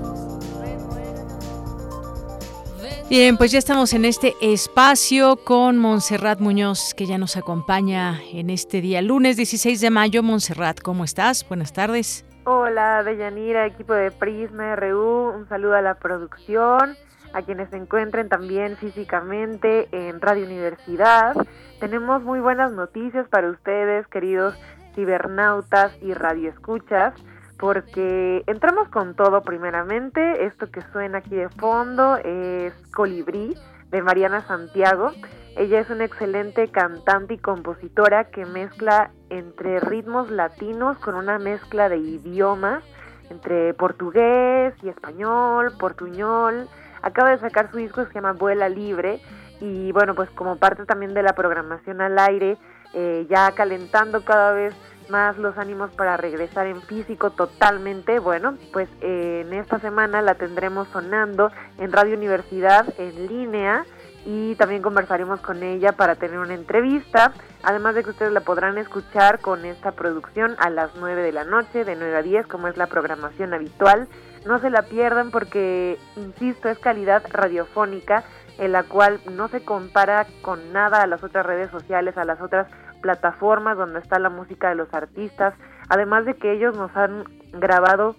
[3.11, 8.49] Bien, pues ya estamos en este espacio con Montserrat Muñoz, que ya nos acompaña en
[8.49, 10.23] este día, lunes 16 de mayo.
[10.23, 11.47] Montserrat, ¿cómo estás?
[11.47, 12.25] Buenas tardes.
[12.53, 16.97] Hola, Deyanira, equipo de Prisma RU, un saludo a la producción,
[17.33, 21.37] a quienes se encuentren también físicamente en Radio Universidad.
[21.79, 24.59] Tenemos muy buenas noticias para ustedes, queridos
[24.97, 27.15] cibernautas y radioescuchas,
[27.57, 30.45] porque entramos con todo primeramente.
[30.45, 33.55] Esto que suena aquí de fondo es Colibrí
[33.91, 35.13] de Mariana Santiago.
[35.57, 41.89] Ella es una excelente cantante y compositora que mezcla entre ritmos latinos con una mezcla
[41.89, 42.85] de idiomas,
[43.31, 46.69] entre portugués y español, portuñol.
[47.03, 49.21] Acaba de sacar su disco que se llama Vuela Libre
[49.61, 52.57] y bueno, pues como parte también de la programación al aire,
[52.95, 54.75] eh, ya calentando cada vez
[55.11, 60.35] más los ánimos para regresar en físico totalmente, bueno, pues eh, en esta semana la
[60.35, 63.85] tendremos sonando en Radio Universidad en línea
[64.25, 67.33] y también conversaremos con ella para tener una entrevista,
[67.63, 71.45] además de que ustedes la podrán escuchar con esta producción a las 9 de la
[71.45, 74.09] noche, de 9 a 10, como es la programación habitual.
[74.47, 78.25] No se la pierdan porque, insisto, es calidad radiofónica
[78.59, 82.41] en la cual no se compara con nada a las otras redes sociales, a las
[82.43, 82.67] otras
[83.01, 85.55] plataformas donde está la música de los artistas,
[85.89, 88.17] además de que ellos nos han grabado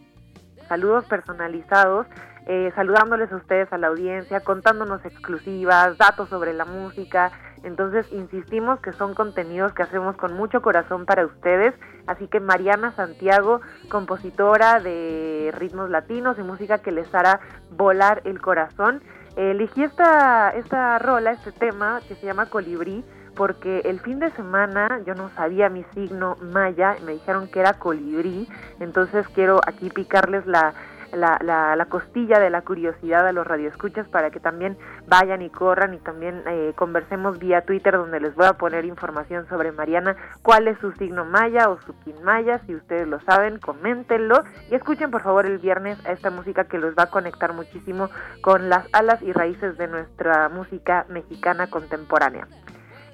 [0.68, 2.08] saludos personalizados
[2.48, 7.32] eh, saludándoles a ustedes, a la audiencia, contándonos exclusivas, datos sobre la música.
[7.64, 11.76] Entonces, insistimos que son contenidos que hacemos con mucho corazón para ustedes.
[12.08, 18.42] Así que Mariana Santiago, compositora de ritmos latinos y música que les hará volar el
[18.42, 19.04] corazón,
[19.36, 23.06] elegí esta, esta rola, este tema que se llama Colibrí,
[23.36, 27.74] porque el fin de semana yo no sabía mi signo maya, me dijeron que era
[27.74, 28.48] colibrí,
[28.80, 30.74] entonces quiero aquí picarles la,
[31.14, 34.78] la, la, costilla de la curiosidad a los radioescuchas para que también
[35.08, 39.48] vayan y corran y también eh, conversemos vía Twitter donde les voy a poner información
[39.50, 43.60] sobre Mariana, cuál es su signo maya o su kin maya, si ustedes lo saben,
[43.60, 47.54] coméntenlo y escuchen por favor el viernes a esta música que los va a conectar
[47.54, 48.10] muchísimo
[48.42, 52.48] con las alas y raíces de nuestra música mexicana contemporánea.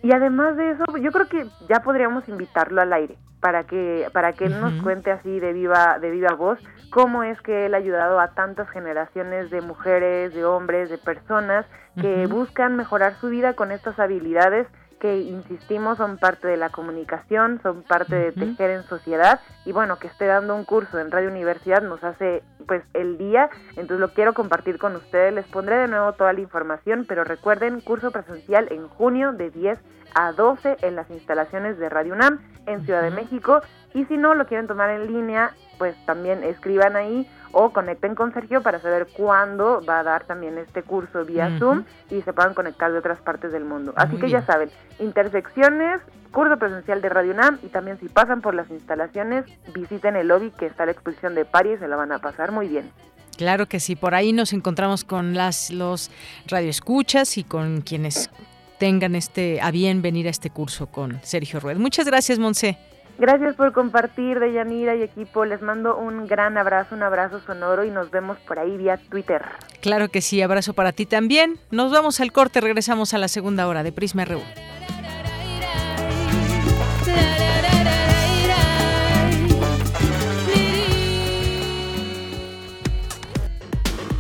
[0.02, 4.32] Y además de eso, yo creo que ya podríamos invitarlo al aire para que para
[4.32, 6.58] que él nos cuente así de viva de viva voz
[6.90, 11.66] cómo es que él ha ayudado a tantas generaciones de mujeres, de hombres, de personas
[12.00, 14.66] que buscan mejorar su vida con estas habilidades
[15.07, 19.40] que insistimos son parte de la comunicación, son parte de tejer en sociedad.
[19.64, 23.48] Y bueno, que esté dando un curso en Radio Universidad nos hace pues el día,
[23.70, 27.80] entonces lo quiero compartir con ustedes, les pondré de nuevo toda la información, pero recuerden,
[27.80, 29.78] curso presencial en junio de 10
[30.16, 33.61] a 12 en las instalaciones de Radio UNAM en Ciudad de México.
[33.94, 38.32] Y si no lo quieren tomar en línea, pues también escriban ahí o conecten con
[38.32, 42.55] Sergio para saber cuándo va a dar también este curso vía Zoom y se puedan
[42.55, 43.92] conectar de otras partes del mundo.
[43.97, 46.01] Así que ya saben, intersecciones,
[46.32, 49.44] curso presencial de Radio UNAM y también si pasan por las instalaciones,
[49.74, 52.53] visiten el lobby que está la exposición de Pari y se la van a pasar
[52.53, 52.90] muy bien.
[53.36, 56.11] Claro que sí, por ahí nos encontramos con las los
[56.47, 58.30] radioescuchas y con quienes
[58.78, 61.76] tengan este a bien venir a este curso con Sergio Rued.
[61.76, 62.78] Muchas gracias, Monse.
[63.18, 65.44] Gracias por compartir, Deyanira y equipo.
[65.44, 69.42] Les mando un gran abrazo, un abrazo sonoro y nos vemos por ahí vía Twitter.
[69.80, 71.58] Claro que sí, abrazo para ti también.
[71.70, 74.42] Nos vamos al corte, regresamos a la segunda hora de Prisma RU.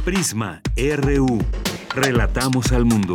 [0.04, 1.38] Prisma RU.
[1.94, 3.14] Relatamos al mundo.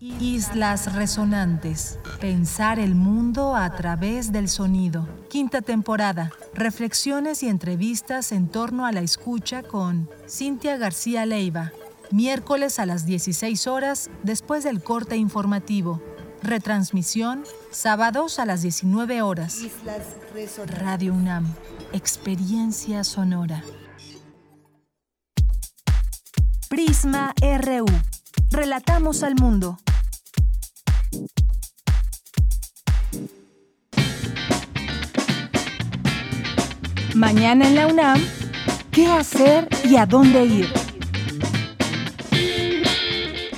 [0.00, 2.00] Islas Resonantes.
[2.20, 5.08] Pensar el mundo a través del sonido.
[5.30, 6.32] Quinta temporada.
[6.52, 11.72] Reflexiones y entrevistas en torno a la escucha con Cintia García Leiva.
[12.10, 16.02] Miércoles a las 16 horas después del corte informativo.
[16.42, 19.58] Retransmisión sábados a las 19 horas.
[20.66, 21.54] Radio UNAM.
[21.92, 23.62] Experiencia sonora.
[26.68, 27.86] Prisma RU.
[28.50, 29.78] Relatamos al mundo.
[37.14, 38.22] Mañana en la UNAM,
[38.92, 40.68] ¿qué hacer y a dónde ir?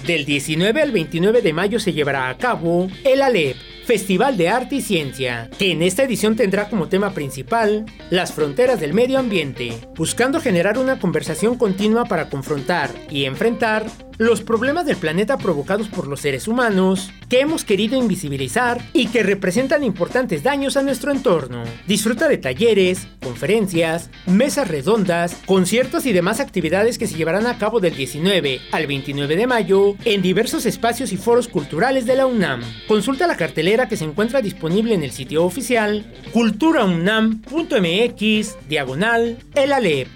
[0.06, 3.56] Del 19 al 29 de mayo se llevará a cabo el ALEP,
[3.90, 8.78] Festival de Arte y Ciencia, que en esta edición tendrá como tema principal las fronteras
[8.78, 13.86] del medio ambiente, buscando generar una conversación continua para confrontar y enfrentar
[14.20, 19.22] los problemas del planeta provocados por los seres humanos que hemos querido invisibilizar y que
[19.22, 21.64] representan importantes daños a nuestro entorno.
[21.86, 27.80] Disfruta de talleres, conferencias, mesas redondas, conciertos y demás actividades que se llevarán a cabo
[27.80, 32.60] del 19 al 29 de mayo en diversos espacios y foros culturales de la UNAM.
[32.88, 36.04] Consulta la cartelera que se encuentra disponible en el sitio oficial
[36.34, 40.08] culturaunam.mx diagonal el ALEP.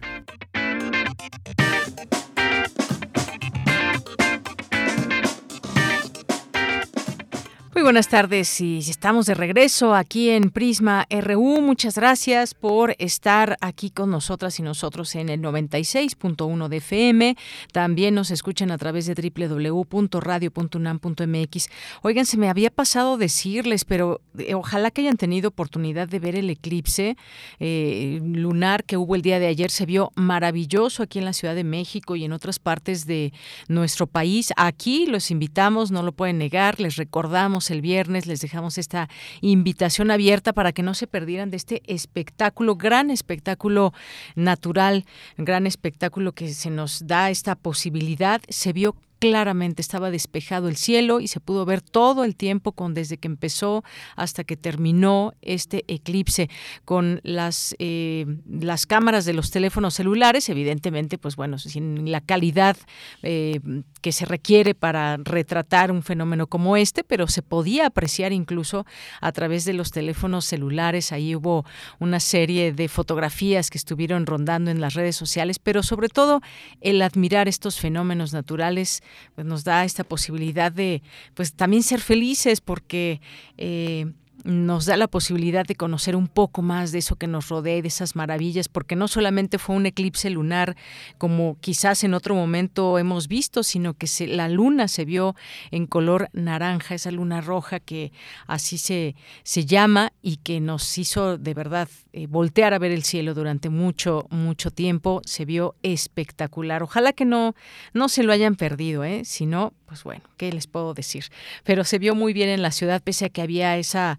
[7.77, 11.61] Muy buenas tardes y estamos de regreso aquí en Prisma RU.
[11.61, 17.37] Muchas gracias por estar aquí con nosotras y nosotros en el 96.1 de FM.
[17.73, 21.69] También nos escuchan a través de www.radio.unam.mx.
[22.01, 26.35] Oigan, se me había pasado decirles, pero eh, ojalá que hayan tenido oportunidad de ver
[26.35, 27.19] el eclipse
[27.61, 29.71] eh, lunar que hubo el día de ayer.
[29.71, 33.35] Se vio maravilloso aquí en la Ciudad de México y en otras partes de
[33.69, 34.55] nuestro país.
[34.57, 39.09] Aquí los invitamos, no lo pueden negar, les recordamos el viernes, les dejamos esta
[39.41, 43.93] invitación abierta para que no se perdieran de este espectáculo, gran espectáculo
[44.35, 45.05] natural,
[45.37, 48.41] gran espectáculo que se nos da esta posibilidad.
[48.49, 52.95] Se vio claramente estaba despejado el cielo y se pudo ver todo el tiempo con
[52.95, 56.51] desde que empezó hasta que terminó este eclipse.
[56.85, 62.77] Con las eh, las cámaras de los teléfonos celulares evidentemente pues bueno sin la calidad
[63.23, 63.61] eh,
[64.03, 68.87] que se requiere para retratar un fenómeno como este pero se podía apreciar incluso
[69.21, 71.13] a través de los teléfonos celulares.
[71.13, 71.65] Ahí hubo
[71.99, 76.41] una serie de fotografías que estuvieron rondando en las redes sociales pero sobre todo
[76.81, 79.03] el admirar estos fenómenos naturales
[79.35, 81.03] pues nos da esta posibilidad de
[81.35, 83.21] pues también ser felices porque
[83.59, 84.13] eh,
[84.47, 87.83] nos da la posibilidad de conocer un poco más de eso que nos rodea y
[87.83, 90.77] de esas maravillas, porque no solamente fue un eclipse lunar
[91.19, 95.35] como quizás en otro momento hemos visto, sino que se, la luna se vio
[95.73, 98.13] en color naranja, esa luna roja que
[98.47, 103.03] así se, se llama y que nos hizo de verdad eh, voltear a ver el
[103.03, 106.85] cielo durante mucho, mucho tiempo, se vio espectacular.
[106.85, 107.55] Ojalá que no,
[107.95, 109.25] no se lo hayan perdido, ¿eh?
[109.25, 111.27] si no, pues bueno, ¿qué les puedo decir?
[111.65, 114.19] Pero se vio muy bien en la ciudad, pese a que había esa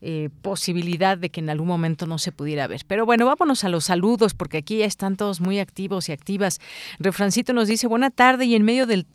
[0.00, 2.82] eh, posibilidad de que en algún momento no se pudiera ver.
[2.86, 6.60] Pero bueno, vámonos a los saludos, porque aquí ya están todos muy activos y activas.
[6.98, 9.06] Refrancito nos dice, buena tarde y en medio del,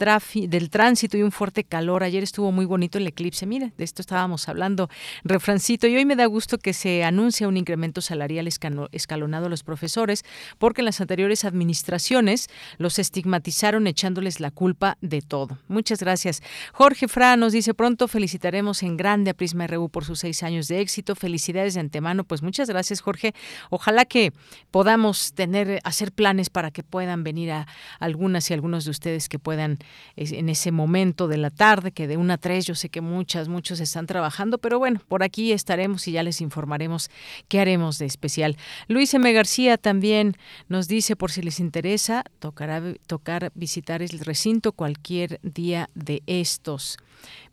[0.47, 2.03] del tránsito y un fuerte calor.
[2.03, 3.45] Ayer estuvo muy bonito el eclipse.
[3.45, 4.89] Mire, de esto estábamos hablando,
[5.23, 5.87] Refrancito.
[5.87, 10.23] Y hoy me da gusto que se anuncia un incremento salarial escalonado a los profesores,
[10.57, 15.57] porque en las anteriores administraciones los estigmatizaron echándoles la culpa de todo.
[15.67, 16.41] Muchas gracias.
[16.73, 20.67] Jorge Fra nos dice, pronto felicitaremos en grande a Prisma RU por sus seis años
[20.67, 21.15] de éxito.
[21.15, 22.23] Felicidades de antemano.
[22.23, 23.33] Pues muchas gracias, Jorge.
[23.69, 24.33] Ojalá que
[24.71, 27.67] podamos tener, hacer planes para que puedan venir a
[27.99, 29.77] algunas y algunos de ustedes que puedan
[30.15, 33.47] en ese momento de la tarde, que de una a tres, yo sé que muchas,
[33.47, 37.09] muchos están trabajando, pero bueno, por aquí estaremos y ya les informaremos
[37.47, 38.57] qué haremos de especial.
[38.87, 39.31] Luis M.
[39.33, 40.35] García también
[40.67, 46.97] nos dice, por si les interesa, tocará tocar visitar el recinto cualquier día de estos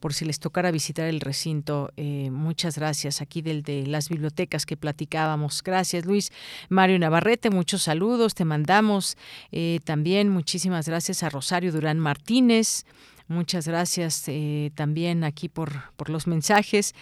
[0.01, 1.93] por si les tocara visitar el recinto.
[1.97, 5.63] Eh, muchas gracias aquí del de las bibliotecas que platicábamos.
[5.63, 6.33] Gracias, Luis.
[6.69, 8.35] Mario Navarrete, muchos saludos.
[8.35, 9.17] Te mandamos
[9.53, 12.87] eh, también muchísimas gracias a Rosario Durán Martínez.
[13.29, 16.97] Muchas gracias eh, también aquí por, por los mensajes.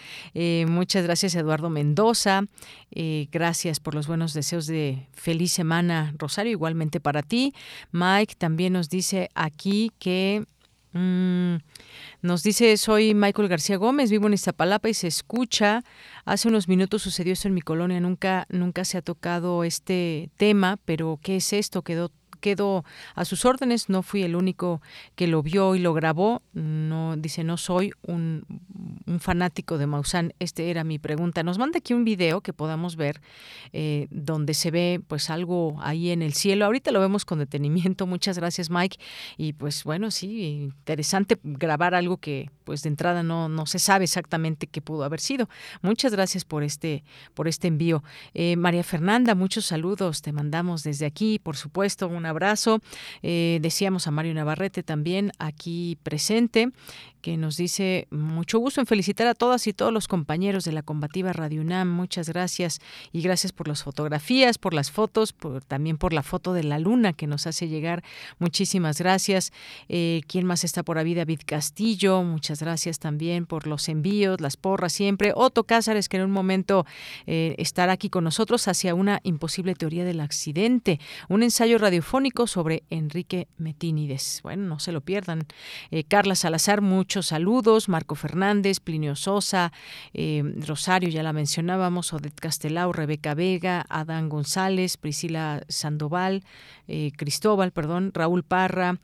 [0.67, 2.43] Muchas gracias Eduardo Mendoza.
[3.31, 6.51] Gracias por los buenos deseos de feliz semana, Rosario.
[6.51, 7.55] Igualmente para ti.
[7.91, 10.45] Mike también nos dice aquí que...
[10.93, 11.55] mm,
[12.21, 15.83] nos dice, soy Michael García Gómez, vivo en Iztapalapa y se escucha.
[16.25, 20.77] Hace unos minutos sucedió esto en mi colonia, nunca, nunca se ha tocado este tema,
[20.85, 21.81] pero ¿qué es esto?
[21.81, 22.83] Quedó quedo
[23.15, 24.81] a sus órdenes, no fui el único
[25.15, 28.45] que lo vio y lo grabó, no dice no soy un,
[29.19, 31.43] fanático de Maussan, este era mi pregunta.
[31.43, 33.21] Nos manda aquí un video que podamos ver
[33.73, 36.65] eh, donde se ve pues algo ahí en el cielo.
[36.65, 38.05] Ahorita lo vemos con detenimiento.
[38.07, 38.97] Muchas gracias Mike
[39.37, 44.05] y pues bueno sí interesante grabar algo que pues de entrada no no se sabe
[44.05, 45.49] exactamente qué pudo haber sido.
[45.81, 48.03] Muchas gracias por este por este envío.
[48.33, 52.79] Eh, María Fernanda, muchos saludos te mandamos desde aquí, por supuesto un abrazo.
[53.21, 56.71] Eh, decíamos a Mario Navarrete también aquí presente
[57.21, 60.83] que nos dice mucho gusto en felicitar a todas y todos los compañeros de la
[60.83, 61.89] combativa Radio UNAM.
[61.89, 62.79] Muchas gracias
[63.11, 65.35] y gracias por las fotografías, por las fotos,
[65.67, 68.03] también por la foto de la luna que nos hace llegar.
[68.39, 69.51] Muchísimas gracias.
[69.89, 71.13] Eh, ¿Quién más está por ahí?
[71.13, 72.23] David Castillo.
[72.23, 75.33] Muchas gracias también por los envíos, las porras siempre.
[75.35, 76.85] Otto Cázares, que en un momento
[77.25, 80.99] eh, estará aquí con nosotros hacia una imposible teoría del accidente.
[81.27, 84.41] Un ensayo radiofónico sobre Enrique Metínides.
[84.43, 85.47] Bueno, no se lo pierdan.
[85.89, 87.87] Eh, Carla Salazar, muchos saludos.
[87.87, 89.71] Marco Fernández, Plinio Sosa,
[90.13, 96.43] eh, Rosario, ya la mencionábamos, Odette Castelao, Rebeca Vega, Adán González, Priscila Sandoval,
[96.87, 98.99] eh, Cristóbal, perdón, Raúl Parra,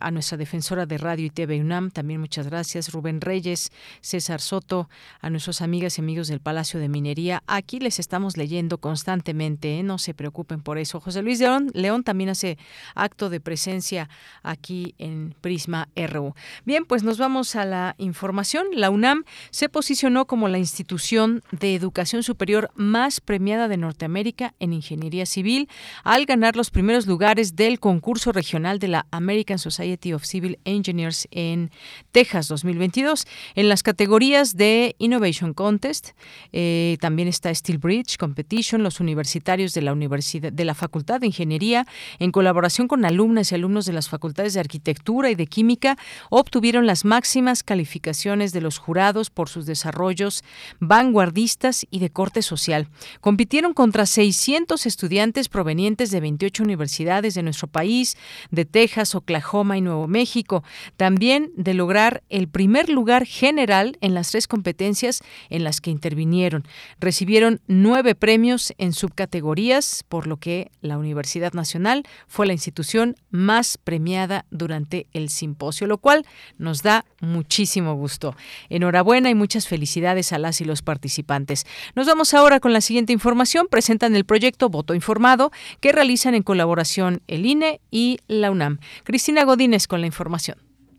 [0.00, 3.70] a nuestra defensora de Radio y TV UNAM, también muchas gracias, Rubén Reyes,
[4.00, 4.88] César Soto,
[5.20, 7.42] a nuestros amigas y amigos del Palacio de Minería.
[7.46, 11.00] Aquí les estamos leyendo constantemente, no se preocupen por eso.
[11.00, 12.58] José Luis León, León también hace
[12.94, 14.08] acto de presencia
[14.42, 16.34] aquí en Prisma RU.
[16.64, 18.66] Bien, pues nos vamos a la información.
[18.72, 24.72] La UNAM se posicionó como la institución de educación superior más premiada de Norteamérica en
[24.72, 25.68] ingeniería civil
[26.04, 31.28] al ganar los primeros lugares del concurso regional de la American Society of Civil Engineers
[31.30, 31.70] en
[32.12, 36.10] Texas 2022 en las categorías de Innovation Contest.
[36.52, 41.26] eh, también está Steel Bridge Competition, los universitarios de la Universidad de la Facultad de
[41.26, 41.86] Ingeniería,
[42.18, 45.96] en colaboración con alumnas y alumnos de las facultades de Arquitectura y de Química,
[46.30, 50.44] obtuvieron las máximas calificaciones de los jurados por sus desarrollos
[50.80, 52.88] vanguardistas y de corte social.
[53.20, 58.16] Compitieron contra 600 estudiantes provenientes de 28 universidades de nuestro país,
[58.50, 60.62] de Texas, Oklahoma y Nuevo México,
[60.96, 65.20] también de lograr el primer lugar general en las tres competencias
[65.50, 66.64] en las que intervinieron.
[67.00, 71.95] Recibieron nueve premios en subcategorías, por lo que la Universidad Nacional
[72.26, 76.24] fue la institución más premiada durante el simposio, lo cual
[76.58, 78.34] nos da muchísimo gusto.
[78.68, 81.66] Enhorabuena y muchas felicidades a las y los participantes.
[81.94, 83.66] Nos vamos ahora con la siguiente información.
[83.70, 85.50] Presentan el proyecto Voto Informado
[85.80, 88.78] que realizan en colaboración el INE y la UNAM.
[89.04, 90.58] Cristina Godínez con la información.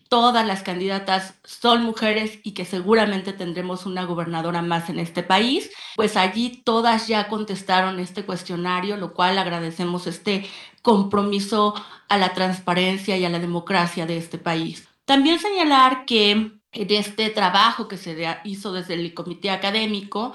[0.08, 5.70] todas las candidatas son mujeres y que seguramente tendremos una gobernadora más en este país,
[5.96, 10.48] pues allí todas ya contestaron este cuestionario, lo cual agradecemos este
[10.82, 11.74] compromiso
[12.08, 14.88] a la transparencia y a la democracia de este país.
[15.04, 20.32] También señalar que en este trabajo que se hizo desde el comité académico,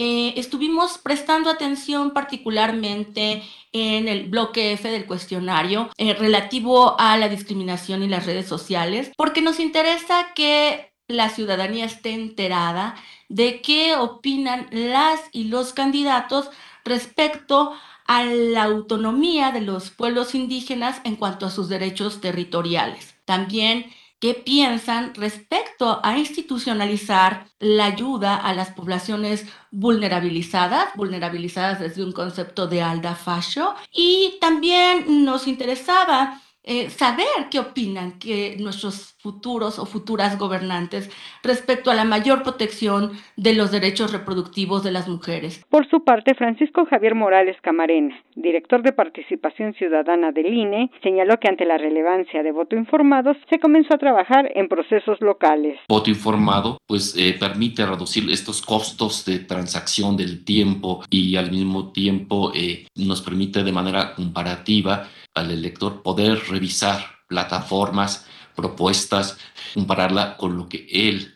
[0.00, 3.42] eh, estuvimos prestando atención particularmente
[3.72, 9.10] en el bloque F del cuestionario eh, relativo a la discriminación y las redes sociales,
[9.16, 12.94] porque nos interesa que la ciudadanía esté enterada
[13.28, 16.48] de qué opinan las y los candidatos
[16.84, 17.72] respecto
[18.06, 23.16] a la autonomía de los pueblos indígenas en cuanto a sus derechos territoriales.
[23.24, 32.12] También qué piensan respecto a institucionalizar la ayuda a las poblaciones vulnerabilizadas, vulnerabilizadas desde un
[32.12, 33.74] concepto de alda fascio.
[33.92, 41.10] Y también nos interesaba eh, saber qué opinan que nuestros futuros o futuras gobernantes
[41.42, 45.64] respecto a la mayor protección de los derechos reproductivos de las mujeres.
[45.70, 51.48] Por su parte, Francisco Javier Morales Camarena, director de Participación Ciudadana del INE, señaló que
[51.48, 55.78] ante la relevancia de voto informado se comenzó a trabajar en procesos locales.
[55.88, 61.92] Voto informado pues eh, permite reducir estos costos de transacción del tiempo y al mismo
[61.92, 65.08] tiempo eh, nos permite de manera comparativa
[65.38, 66.98] al elector poder revisar
[67.28, 69.38] plataformas, propuestas,
[69.74, 71.34] compararla con lo que él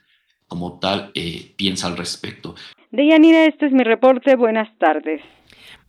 [0.48, 2.54] como tal eh, piensa al respecto.
[2.90, 4.36] Deyanira, este es mi reporte.
[4.36, 5.22] Buenas tardes.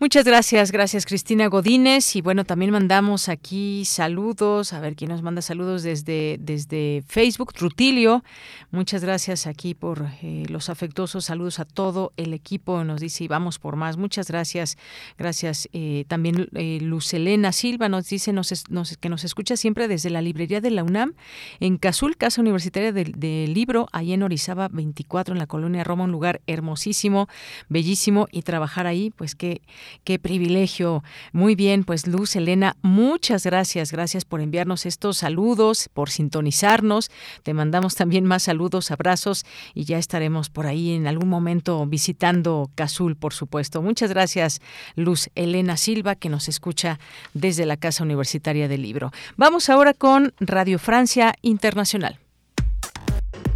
[0.03, 2.17] Muchas gracias, gracias Cristina Godínez.
[2.17, 7.53] Y bueno, también mandamos aquí saludos, a ver quién nos manda saludos desde, desde Facebook,
[7.53, 8.21] Trutilio.
[8.69, 12.83] Muchas gracias aquí por eh, los afectuosos saludos a todo el equipo.
[12.83, 13.95] Nos dice, y vamos por más.
[13.95, 14.77] Muchas gracias.
[15.17, 15.69] Gracias.
[15.71, 20.21] Eh, también eh, Lucelena Silva nos dice nos, nos, que nos escucha siempre desde la
[20.21, 21.13] librería de la UNAM
[21.61, 26.03] en Cazul, Casa Universitaria del de Libro, ahí en Orizaba 24, en la colonia Roma,
[26.03, 27.29] un lugar hermosísimo,
[27.69, 29.61] bellísimo, y trabajar ahí, pues que
[30.03, 31.03] Qué privilegio.
[31.31, 33.91] Muy bien, pues Luz Elena, muchas gracias.
[33.91, 37.09] Gracias por enviarnos estos saludos, por sintonizarnos.
[37.43, 42.69] Te mandamos también más saludos, abrazos y ya estaremos por ahí en algún momento visitando
[42.75, 43.81] Cazul, por supuesto.
[43.81, 44.61] Muchas gracias,
[44.95, 46.99] Luz Elena Silva, que nos escucha
[47.33, 49.11] desde la Casa Universitaria del Libro.
[49.37, 52.19] Vamos ahora con Radio Francia Internacional.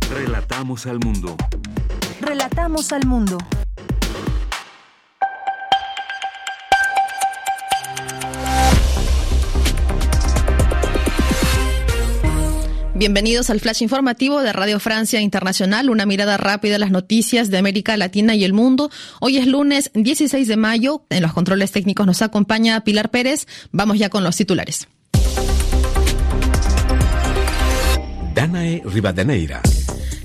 [0.10, 1.36] Relatamos al mundo.
[2.22, 3.38] Relatamos al mundo.
[12.98, 17.60] Bienvenidos al flash informativo de Radio Francia Internacional, una mirada rápida a las noticias de
[17.60, 18.90] América Latina y el mundo.
[19.22, 21.04] Hoy es lunes 16 de mayo.
[21.12, 23.46] En los controles técnicos nos acompaña Pilar Pérez.
[23.72, 24.88] Vamos ya con los titulares.
[28.34, 29.62] Danae Rivadeneira.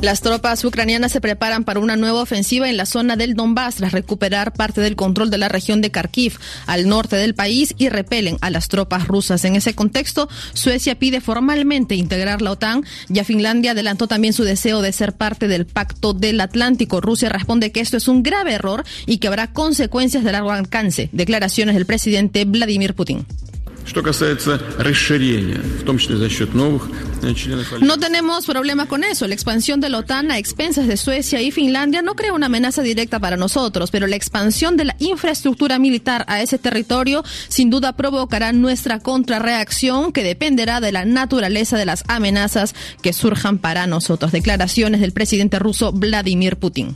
[0.03, 3.93] Las tropas ucranianas se preparan para una nueva ofensiva en la zona del Donbass tras
[3.93, 8.37] recuperar parte del control de la región de Kharkiv al norte del país y repelen
[8.41, 9.45] a las tropas rusas.
[9.45, 12.85] En ese contexto, Suecia pide formalmente integrar la OTAN.
[13.11, 17.01] Ya Finlandia adelantó también su deseo de ser parte del Pacto del Atlántico.
[17.01, 21.11] Rusia responde que esto es un grave error y que habrá consecuencias de largo alcance.
[21.13, 23.25] Declaraciones del presidente Vladimir Putin.
[27.81, 29.27] No tenemos problema con eso.
[29.27, 32.83] La expansión de la OTAN a expensas de Suecia y Finlandia no crea una amenaza
[32.83, 37.93] directa para nosotros, pero la expansión de la infraestructura militar a ese territorio sin duda
[37.95, 44.33] provocará nuestra contrarreacción que dependerá de la naturaleza de las amenazas que surjan para nosotros.
[44.33, 46.95] Declaraciones del presidente ruso Vladimir Putin.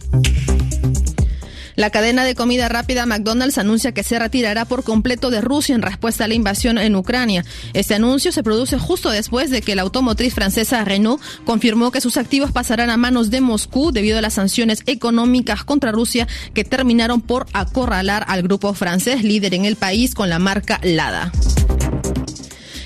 [1.77, 5.83] La cadena de comida rápida McDonald's anuncia que se retirará por completo de Rusia en
[5.83, 7.45] respuesta a la invasión en Ucrania.
[7.75, 12.17] Este anuncio se produce justo después de que la automotriz francesa Renault confirmó que sus
[12.17, 17.21] activos pasarán a manos de Moscú debido a las sanciones económicas contra Rusia que terminaron
[17.21, 21.31] por acorralar al grupo francés líder en el país con la marca Lada.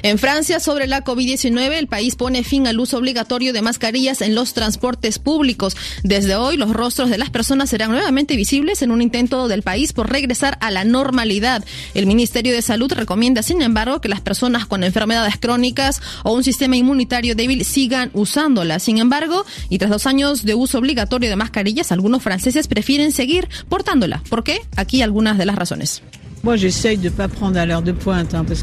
[0.03, 4.35] En Francia, sobre la COVID-19, el país pone fin al uso obligatorio de mascarillas en
[4.35, 5.77] los transportes públicos.
[6.03, 9.93] Desde hoy, los rostros de las personas serán nuevamente visibles en un intento del país
[9.93, 11.65] por regresar a la normalidad.
[11.95, 16.45] El Ministerio de Salud recomienda, sin embargo, que las personas con enfermedades crónicas o un
[16.45, 18.83] sistema inmunitario débil sigan usándolas.
[18.83, 23.49] Sin embargo, y tras dos años de uso obligatorio de mascarillas, algunos franceses prefieren seguir
[23.69, 24.23] portándola.
[24.31, 24.61] ¿Por qué?
[24.77, 26.03] Aquí algunas de las razones.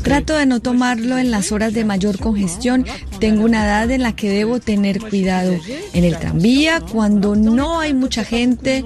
[0.03, 2.85] Trato de no tomarlo en las horas de mayor congestión.
[3.19, 5.55] Tengo una edad en la que debo tener cuidado.
[5.93, 8.83] En el tranvía, cuando no hay mucha gente,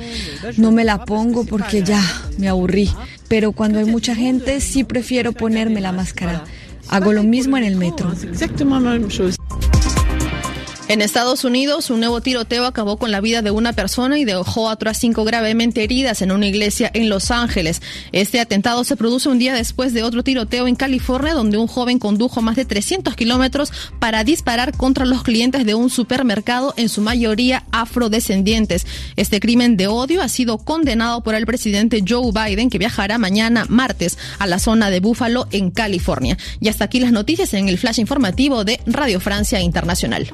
[0.57, 2.03] no me la pongo porque ya
[2.37, 2.89] me aburrí.
[3.27, 6.43] Pero cuando hay mucha gente, sí prefiero ponerme la máscara.
[6.89, 8.11] Hago lo mismo en el metro.
[10.91, 14.67] En Estados Unidos, un nuevo tiroteo acabó con la vida de una persona y dejó
[14.67, 17.81] a otras cinco gravemente heridas en una iglesia en Los Ángeles.
[18.11, 21.97] Este atentado se produce un día después de otro tiroteo en California, donde un joven
[21.97, 26.99] condujo más de 300 kilómetros para disparar contra los clientes de un supermercado, en su
[26.99, 28.85] mayoría afrodescendientes.
[29.15, 33.63] Este crimen de odio ha sido condenado por el presidente Joe Biden, que viajará mañana
[33.69, 36.37] martes a la zona de Buffalo, en California.
[36.59, 40.33] Y hasta aquí las noticias en el flash informativo de Radio Francia Internacional.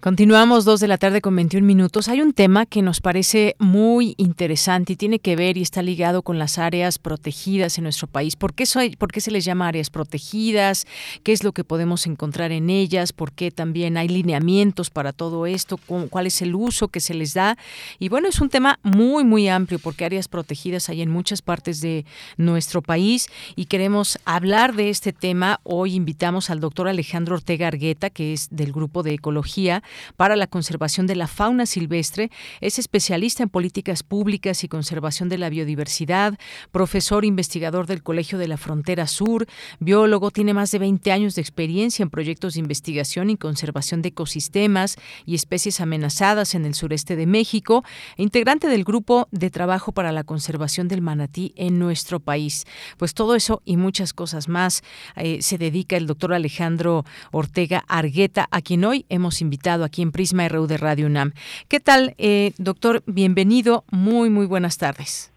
[0.00, 2.08] Continuamos dos de la tarde con 21 minutos.
[2.08, 6.22] Hay un tema que nos parece muy interesante y tiene que ver y está ligado
[6.22, 8.34] con las áreas protegidas en nuestro país.
[8.34, 10.86] ¿Por qué, soy, ¿Por qué se les llama áreas protegidas?
[11.22, 13.12] ¿Qué es lo que podemos encontrar en ellas?
[13.12, 15.78] ¿Por qué también hay lineamientos para todo esto?
[16.08, 17.58] ¿Cuál es el uso que se les da?
[17.98, 21.82] Y bueno, es un tema muy, muy amplio porque áreas protegidas hay en muchas partes
[21.82, 22.06] de
[22.38, 25.60] nuestro país y queremos hablar de este tema.
[25.62, 29.82] Hoy invitamos al doctor Alejandro Ortega Argueta, que es del Grupo de Ecología
[30.16, 32.30] para la conservación de la fauna silvestre.
[32.60, 36.38] Es especialista en políticas públicas y conservación de la biodiversidad,
[36.72, 39.46] profesor investigador del Colegio de la Frontera Sur,
[39.78, 44.08] biólogo, tiene más de 20 años de experiencia en proyectos de investigación y conservación de
[44.08, 44.96] ecosistemas
[45.26, 47.84] y especies amenazadas en el sureste de México,
[48.16, 52.66] integrante del grupo de trabajo para la conservación del manatí en nuestro país.
[52.96, 54.82] Pues todo eso y muchas cosas más
[55.16, 60.12] eh, se dedica el doctor Alejandro Ortega Argueta, a quien hoy hemos invitado aquí en
[60.12, 61.32] Prisma RU de Radio UNAM.
[61.68, 63.02] ¿Qué tal, eh, doctor?
[63.06, 63.84] Bienvenido.
[63.90, 65.32] Muy, muy buenas tardes.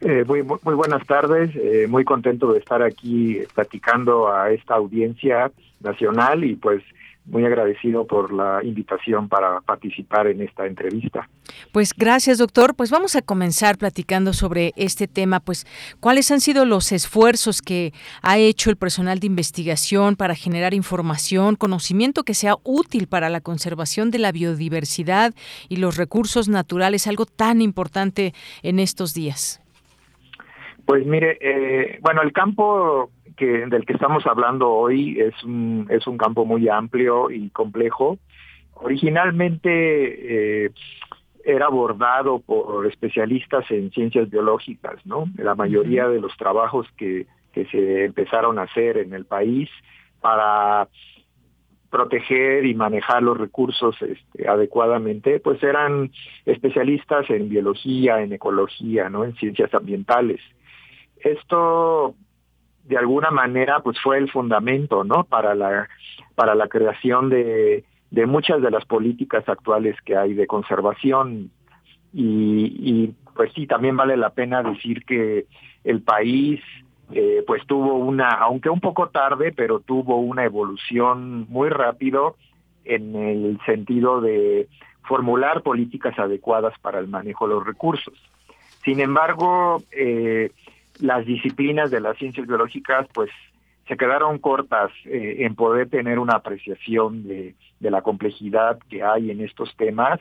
[0.00, 5.52] Eh, muy, muy, buenas tardes, eh, muy contento de estar aquí platicando a esta audiencia
[5.80, 6.82] nacional y pues
[7.24, 11.28] muy agradecido por la invitación para participar en esta entrevista.
[11.72, 12.74] Pues gracias, doctor.
[12.74, 15.40] Pues vamos a comenzar platicando sobre este tema.
[15.40, 15.66] Pues,
[16.00, 17.92] ¿cuáles han sido los esfuerzos que
[18.22, 23.40] ha hecho el personal de investigación para generar información, conocimiento que sea útil para la
[23.40, 25.32] conservación de la biodiversidad
[25.68, 29.60] y los recursos naturales, algo tan importante en estos días?
[30.84, 36.06] Pues mire, eh, bueno, el campo que del que estamos hablando hoy es un es
[36.06, 38.18] un campo muy amplio y complejo.
[38.74, 40.70] Originalmente eh,
[41.44, 45.26] era abordado por especialistas en ciencias biológicas, ¿no?
[45.36, 49.68] La mayoría de los trabajos que, que se empezaron a hacer en el país
[50.20, 50.88] para
[51.92, 56.10] proteger y manejar los recursos este, adecuadamente, pues eran
[56.46, 59.24] especialistas en biología, en ecología, ¿no?
[59.24, 60.40] En ciencias ambientales.
[61.18, 62.14] Esto
[62.84, 65.88] de alguna manera pues fue el fundamento no para la
[66.34, 71.50] para la creación de, de muchas de las políticas actuales que hay de conservación.
[72.14, 75.46] Y, y pues sí también vale la pena decir que
[75.84, 76.60] el país
[77.10, 82.36] eh, pues tuvo una aunque un poco tarde pero tuvo una evolución muy rápido
[82.84, 84.68] en el sentido de
[85.04, 88.14] formular políticas adecuadas para el manejo de los recursos.
[88.84, 90.52] Sin embargo eh,
[91.02, 93.28] las disciplinas de las ciencias biológicas pues
[93.88, 99.40] se quedaron cortas eh, en poder tener una apreciación de, la complejidad que hay en
[99.40, 100.20] estos temas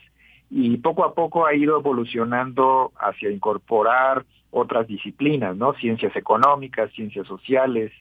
[0.50, 5.74] y poco a poco ha ido evolucionando hacia incorporar otras disciplinas, ¿no?
[5.76, 7.92] Ciencias económicas, ciencias sociales,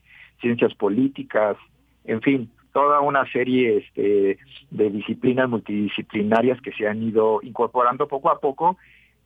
[0.41, 1.55] ciencias políticas,
[2.03, 4.39] en fin, toda una serie este,
[4.71, 8.77] de disciplinas multidisciplinarias que se han ido incorporando poco a poco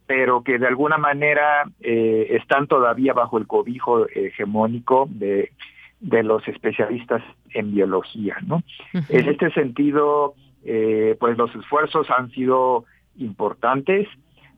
[0.07, 5.51] pero que de alguna manera eh, están todavía bajo el cobijo hegemónico de,
[5.99, 8.57] de los especialistas en biología, ¿no?
[8.93, 9.05] Uh -huh.
[9.09, 12.85] En este sentido, eh, pues los esfuerzos han sido
[13.17, 14.07] importantes,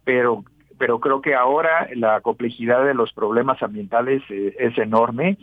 [0.03, 0.43] pero
[0.77, 5.37] pero creo que ahora la complejidad de los problemas ambientales eh, es enorme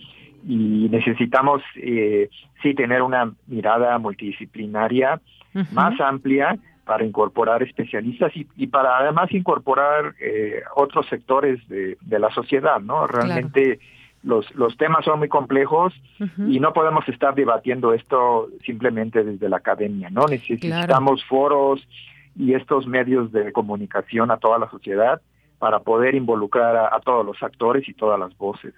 [0.47, 2.29] y necesitamos eh,
[2.63, 5.21] sí tener una mirada multidisciplinaria
[5.55, 5.73] uh -huh.
[5.73, 12.19] más amplia para incorporar especialistas y, y para además incorporar eh, otros sectores de, de,
[12.19, 13.07] la sociedad, ¿no?
[13.07, 13.81] Realmente claro.
[14.23, 16.53] los, los temas son muy complejos uh -huh.
[16.55, 20.27] y no podemos estar debatiendo esto simplemente desde la academia, ¿no?
[20.27, 21.29] Necesitamos claro.
[21.29, 21.89] foros
[22.37, 25.21] y estos medios de comunicación a toda la sociedad
[25.65, 28.75] para poder involucrar a, todos los actores y todas las voces.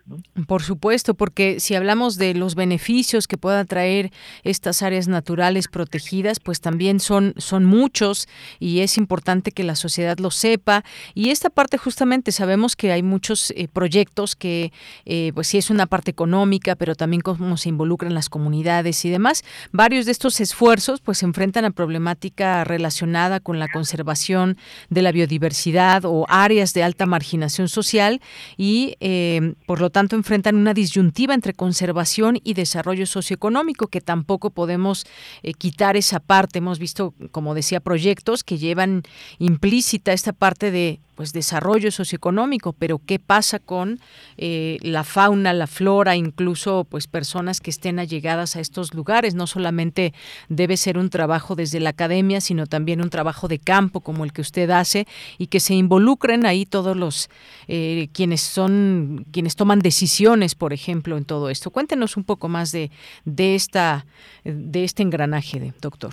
[0.47, 4.13] Por supuesto, porque si hablamos de los beneficios que puedan traer
[4.45, 8.29] estas áreas naturales protegidas, pues también son, son muchos
[8.61, 10.85] y es importante que la sociedad lo sepa.
[11.13, 14.73] Y esta parte justamente sabemos que hay muchos eh, proyectos que,
[15.07, 19.11] eh, pues sí es una parte económica, pero también cómo se involucran las comunidades y
[19.11, 19.43] demás.
[19.73, 24.57] Varios de estos esfuerzos pues se enfrentan a problemática relacionada con la conservación
[24.89, 28.21] de la biodiversidad o áreas de alta marginación social
[28.57, 34.51] y, eh, por lo tanto, enfrentan una disyuntiva entre conservación y desarrollo socioeconómico, que tampoco
[34.51, 35.07] podemos
[35.43, 36.59] eh, quitar esa parte.
[36.59, 39.03] Hemos visto, como decía, proyectos que llevan
[39.39, 43.99] implícita esta parte de pues desarrollo socioeconómico, pero qué pasa con
[44.37, 49.35] eh, la fauna, la flora, incluso pues personas que estén allegadas a estos lugares.
[49.35, 50.13] No solamente
[50.49, 54.33] debe ser un trabajo desde la academia, sino también un trabajo de campo como el
[54.33, 55.07] que usted hace
[55.39, 57.31] y que se involucren ahí todos los
[57.67, 61.71] eh, quienes son quienes toman decisiones, por ejemplo, en todo esto.
[61.71, 62.91] Cuéntenos un poco más de
[63.25, 64.05] de esta
[64.45, 66.13] de este engranaje, de, doctor.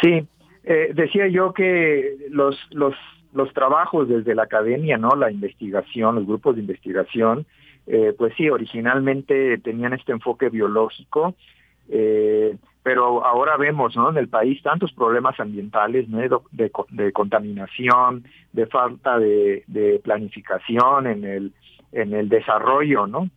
[0.00, 0.26] Sí,
[0.64, 2.94] Eh, decía yo que los, los,
[3.32, 5.10] los trabajos desde la academia, ¿no?
[5.16, 7.46] La investigación, los grupos de investigación,
[7.86, 11.34] eh, pues sí, originalmente tenían este enfoque biológico,
[11.88, 14.10] eh, pero ahora vemos ¿no?
[14.10, 16.18] en el país tantos problemas ambientales ¿no?
[16.50, 21.52] de, contaminación, de falta de, de, planificación en el,
[21.92, 23.28] en el desarrollo, ¿no?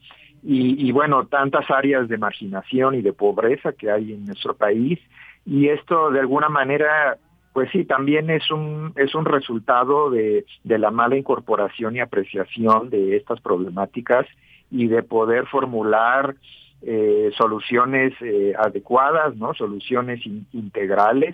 [0.47, 4.99] Y, y, bueno, tantas áreas de marginación y de pobreza que hay en nuestro país,
[5.43, 7.17] y esto de alguna manera,
[7.56, 12.90] pues sí, también es un, es un resultado de, de la mala incorporación y apreciación
[12.90, 14.26] de estas problemáticas
[14.69, 16.36] y de poder formular
[16.82, 19.53] eh, soluciones eh, adecuadas, ¿no?
[19.53, 21.34] Soluciones in integrales,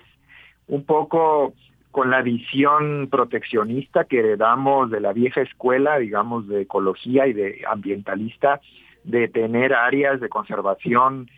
[0.68, 1.56] un poco
[1.89, 7.64] con la visión proteccionista que heredamos de la vieja escuela, digamos, de ecología y de
[7.68, 8.61] ambientalista,
[9.03, 11.31] de tener áreas de conservación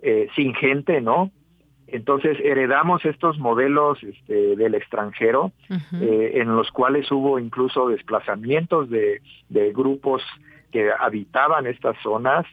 [0.00, 1.30] eh, sin gente, ¿no?
[1.92, 6.02] Entonces heredamos estos modelos este, del extranjero, uh -huh.
[6.02, 10.22] eh, en los cuales hubo incluso desplazamientos de, de grupos
[10.72, 12.46] que habitaban estas zonas,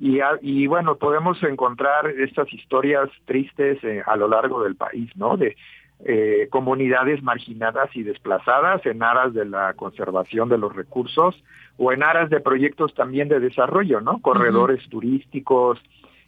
[0.00, 5.36] y, y, bueno, podemos encontrar estas historias tristes eh, a lo largo del país, ¿no?
[5.36, 5.56] De
[6.04, 11.34] eh, comunidades marginadas y desplazadas en aras de la conservación de los recursos
[11.76, 14.20] o en aras de proyectos también de desarrollo, ¿no?
[14.22, 14.90] Corredores uh -huh.
[14.90, 15.80] turísticos,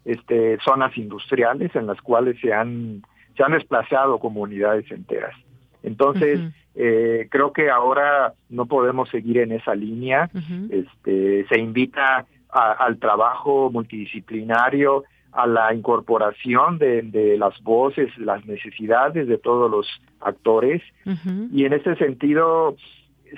[0.05, 3.03] este, zonas industriales en las cuales se han,
[3.37, 5.35] se han desplazado comunidades enteras.
[5.83, 6.53] Entonces, uh -huh.
[6.75, 10.31] eh, creo que ahora no podemos seguir en esa línea.
[10.35, 10.85] Uh -huh.
[10.85, 18.45] este, se invita a, al trabajo multidisciplinario, a la incorporación de, de, las voces, las
[18.47, 19.87] necesidades de todos los
[20.21, 20.83] actores.
[21.07, 21.49] Uh -huh.
[21.53, 22.77] Y en ese sentido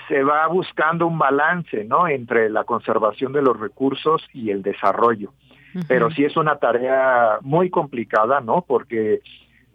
[0.08, 2.08] se va buscando un balance ¿no?
[2.08, 5.32] entre la conservación de los recursos y el desarrollo.
[5.74, 5.84] Uh -huh.
[5.88, 8.64] Pero sí es una tarea muy complicada, ¿no?
[8.66, 9.20] Porque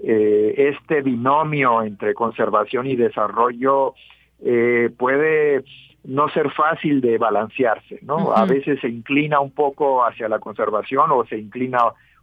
[0.03, 3.95] eh, este binomio entre conservación y desarrollo
[4.44, 5.64] eh, puede
[6.03, 8.18] no ser fácil de balancearse, ¿no?
[8.18, 8.34] Uh -huh.
[8.36, 11.80] A veces se inclina un poco hacia la conservación o se inclina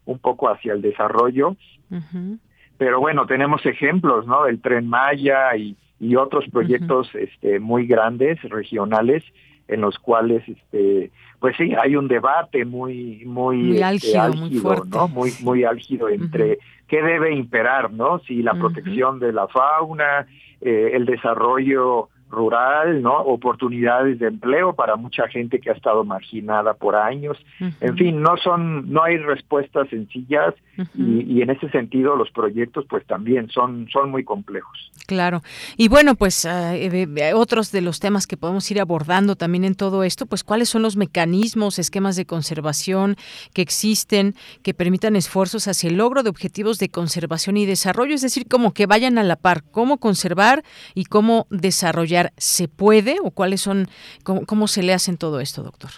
[0.06, 1.56] un poco hacia el desarrollo.
[1.90, 2.38] Uh -huh.
[2.78, 4.46] Pero bueno, tenemos ejemplos, ¿no?
[4.46, 7.22] El Tren Maya y, y otros proyectos uh -huh.
[7.28, 9.22] este, muy grandes, regionales,
[9.68, 11.10] en los cuales, este,
[11.40, 14.88] pues sí, hay un debate muy, muy, muy este, álgido, álgido, muy fuerte.
[14.90, 15.08] ¿no?
[15.08, 16.58] Muy, muy álgido entre
[16.88, 18.18] qué debe imperar, ¿no?
[18.20, 20.26] Si la protección de la fauna,
[20.60, 23.16] eh, el desarrollo rural, ¿no?
[23.18, 27.38] Oportunidades de empleo para mucha gente que ha estado marginada por años.
[27.60, 27.74] Uh -huh.
[27.80, 30.88] En fin, no son, no hay respuestas sencillas uh -huh.
[30.94, 34.90] y, y, en ese sentido los proyectos pues también son, son muy complejos.
[35.06, 35.42] Claro.
[35.76, 40.02] Y bueno, pues uh, otros de los temas que podemos ir abordando también en todo
[40.02, 43.16] esto, pues cuáles son los mecanismos, esquemas de conservación
[43.52, 48.22] que existen que permitan esfuerzos hacia el logro de objetivos de conservación y desarrollo, es
[48.22, 50.62] decir, como que vayan a la par, cómo conservar
[50.94, 53.86] y cómo desarrollar ¿Se puede o cuáles son,
[54.22, 55.90] cómo, cómo se le hacen todo esto, doctor?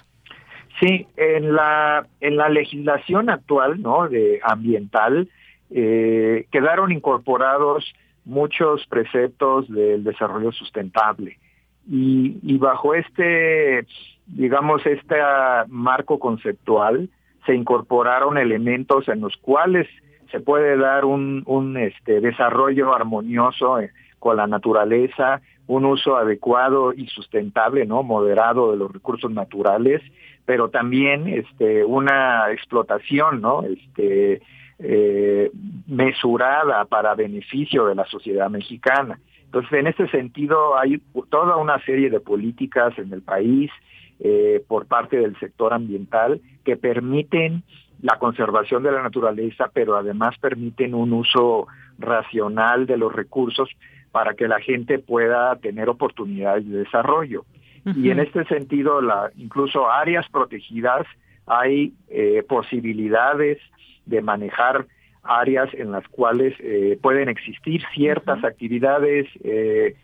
[0.81, 4.09] Sí, en la, en la legislación actual ¿no?
[4.09, 5.29] de ambiental
[5.71, 7.95] eh, quedaron incorporados
[8.25, 11.39] muchos preceptos del desarrollo sustentable
[11.89, 13.87] y, y bajo este,
[14.27, 15.17] digamos, este
[15.69, 17.09] marco conceptual
[17.47, 19.89] se incorporaron elementos en los cuales
[20.31, 23.79] se puede dar un, un este, desarrollo armonioso
[24.19, 28.03] con la naturaleza, un uso adecuado y sustentable, ¿no?
[28.03, 30.03] Moderado de los recursos naturales,
[30.45, 33.63] pero también este, una explotación, ¿no?
[33.63, 34.43] Este,
[34.79, 35.51] eh,
[35.87, 39.19] mesurada para beneficio de la sociedad mexicana.
[39.47, 43.71] Entonces, en este sentido, hay toda una serie de políticas en el país
[44.21, 47.63] eh, por parte del sector ambiental que permiten
[48.03, 51.67] la conservación de la naturaleza, pero además permiten un uso
[51.99, 53.71] racional de los recursos
[54.17, 57.45] para que la gente pueda tener oportunidades de desarrollo.
[57.85, 57.97] Uh -huh.
[58.03, 61.07] Y en este sentido, la, incluso áreas protegidas,
[61.45, 63.59] hay eh, posibilidades
[64.07, 64.87] de manejar
[65.23, 68.49] áreas en las cuales eh, pueden existir ciertas uh -huh.
[68.53, 69.97] actividades eh,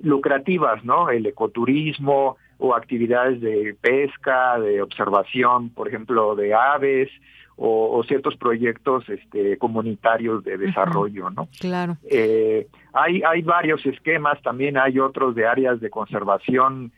[0.00, 1.10] lucrativas, ¿no?
[1.10, 7.10] El ecoturismo o actividades de pesca, de observación, por ejemplo, de aves,
[7.56, 11.30] o, o, ciertos proyectos este, comunitarios de desarrollo.
[11.30, 11.48] ¿no?
[11.58, 11.96] Claro.
[12.10, 16.92] Eh, hay, hay varios esquemas, también hay otros de áreas de conservación,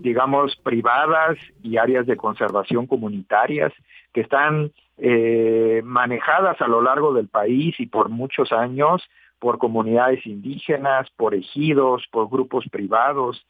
[0.00, 3.72] digamos, privadas y áreas de conservación comunitarias
[4.12, 9.02] que están eh, manejadas a lo largo del país y por muchos años
[9.38, 13.44] por comunidades indígenas, por ejidos, por grupos privados,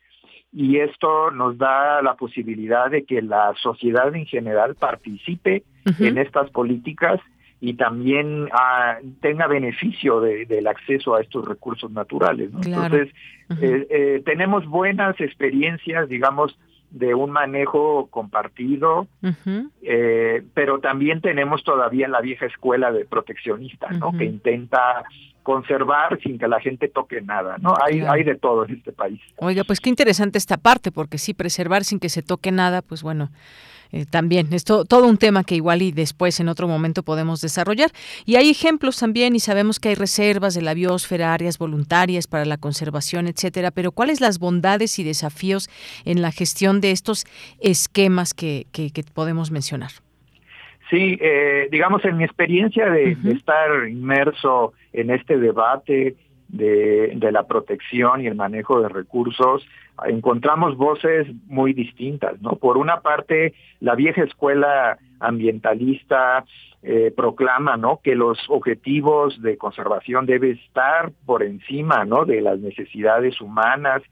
[0.55, 6.07] y esto nos da la posibilidad de que la sociedad en general participe uh -huh.
[6.09, 7.21] en estas políticas
[7.61, 12.53] y también ah, tenga beneficio de- del acceso a estos recursos naturales.
[12.53, 12.61] ¿no?
[12.61, 12.85] Claro.
[12.85, 13.15] Entonces,
[13.63, 16.59] eh, eh, tenemos buenas experiencias, digamos,
[16.95, 19.09] de un manejo compartido,
[19.83, 24.12] eh, pero también tenemos todavía la vieja escuela de proteccionista, ¿no?
[24.16, 25.03] Que intenta
[25.43, 27.75] conservar sin que la gente toque nada, ¿no?
[27.85, 28.12] Hay, Claro.
[28.12, 29.21] hay de todo en este país.
[29.39, 33.03] Oiga, pues qué interesante esta parte, porque sí, preservar sin que se toque nada, pues
[33.03, 33.29] bueno,
[33.95, 37.41] eh, también es to- todo un tema que igual y después en otro momento podemos
[37.41, 37.91] desarrollar.
[38.27, 42.45] Y hay ejemplos también, y sabemos que hay reservas de la biosfera, áreas voluntarias para
[42.45, 45.71] la conservación, etcétera, pero ¿cuáles las bondades y desafíos
[46.05, 47.25] en la gestión de estos
[47.61, 49.91] esquemas que, que- que podemos mencionar?
[50.91, 56.15] Sí, eh, digamos, en mi experiencia de, de estar inmerso en este debate
[56.57, 59.67] de, de la protección y el manejo de recursos,
[60.07, 62.53] encontramos voces muy distintas, ¿no?
[62.57, 66.45] Por una parte, la vieja escuela ambientalista
[66.83, 68.01] eh, proclama, ¿no?
[68.03, 72.25] Que los objetivos de conservación deben estar por encima, ¿no?
[72.25, 74.03] De las necesidades humanas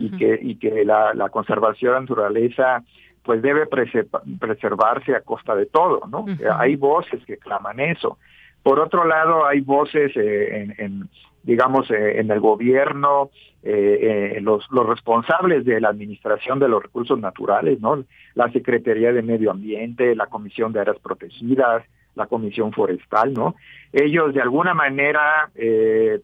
[0.00, 2.82] y que, y que la, la conservación de la naturaleza
[3.22, 6.24] pues debe preserva- preservarse a costa de todo, ¿no?
[6.58, 8.18] Hay voces que claman eso.
[8.62, 11.08] Por otro lado, hay voces eh, en, en,
[11.42, 13.30] digamos, eh, en el gobierno,
[13.62, 18.04] eh, eh, los, los responsables de la administración de los recursos naturales, ¿no?
[18.34, 21.84] La Secretaría de Medio Ambiente, la Comisión de Áreas Protegidas,
[22.14, 23.54] la Comisión Forestal, ¿no?
[23.92, 25.50] Ellos de alguna manera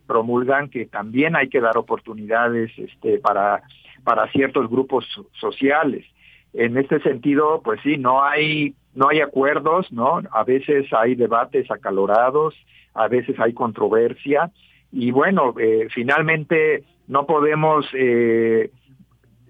[0.07, 3.63] promulgan que también hay que dar oportunidades este, para,
[4.03, 6.05] para ciertos grupos so- sociales.
[6.53, 10.21] En este sentido, pues sí, no hay no hay acuerdos, ¿no?
[10.31, 12.55] A veces hay debates acalorados,
[12.95, 14.51] a veces hay controversia
[14.95, 18.71] y bueno, eh, finalmente no podemos eh,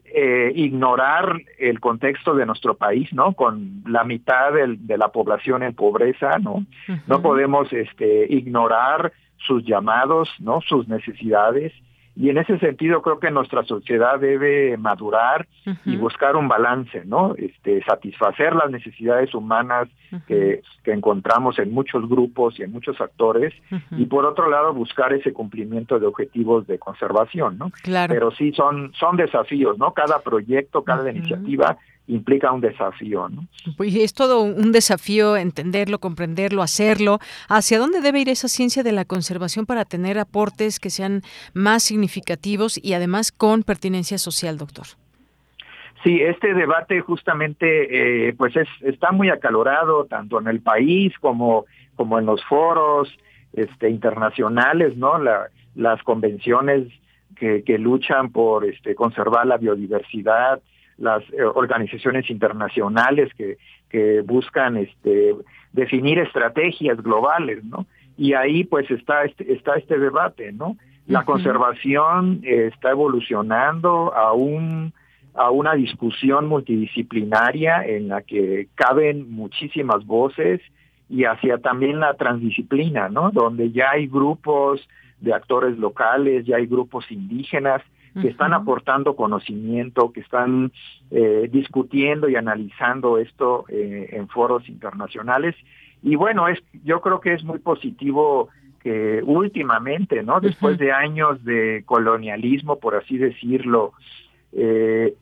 [0.07, 3.33] eh, ignorar el contexto de nuestro país, ¿no?
[3.33, 6.65] Con la mitad del- de la población en pobreza, ¿no?
[7.09, 10.61] No podemos este, ignorar sus llamados, ¿no?
[10.61, 11.73] Sus necesidades.
[12.17, 15.49] Y en ese sentido creo que nuestra sociedad debe madurar
[15.85, 17.35] y buscar un balance, ¿no?
[17.37, 19.89] Este, satisfacer las necesidades humanas
[20.29, 23.53] que, que encontramos en muchos grupos y en muchos actores
[23.91, 27.71] y por otro lado buscar ese cumplimiento de objetivos de conservación, ¿no?
[27.83, 28.15] Claro.
[28.15, 29.93] Pero sí son son desafíos, ¿no?
[29.93, 33.47] Cada proyecto, cada iniciativa implica un desafío, ¿no?
[33.77, 37.19] Pues es todo un desafío entenderlo, comprenderlo, hacerlo.
[37.49, 41.23] ¿Hacia dónde debe ir esa ciencia de la conservación para tener aportes que sean
[41.55, 44.87] más significativos y además con pertinencia social, doctor?
[46.03, 51.65] Sí, este debate justamente eh, pues es, está muy acalorado tanto en el país como,
[51.97, 53.09] como en los foros
[53.55, 55.19] este, internacionales, ¿no?
[55.19, 56.87] La- las convenciones
[57.37, 60.61] que, que luchan por este, conservar la biodiversidad,
[60.99, 63.59] las eh, organizaciones internacionales que,
[63.89, 65.35] que buscan este,
[65.73, 67.87] definir estrategias globales, ¿no?
[68.17, 70.77] Y ahí pues está este, está este debate, ¿no?
[71.07, 74.93] La conservación eh, está evolucionando a un
[75.35, 80.61] a una discusión multidisciplinaria en la que caben muchísimas voces
[81.09, 83.33] y hacia también la transdisciplina, ¿no?
[83.33, 84.81] Donde ya hay grupos
[85.21, 87.83] de actores locales, ya hay grupos indígenas
[88.21, 90.73] que están aportando conocimiento, que están
[91.11, 95.57] eh, discutiendo y analizando esto eh, en foros internacionales.
[96.03, 98.49] Y bueno, es, yo creo que es muy positivo
[98.81, 100.41] que últimamente, ¿no?
[100.41, 103.95] Después de años de colonialismo, por así decirlo,
[104.53, 105.15] eh,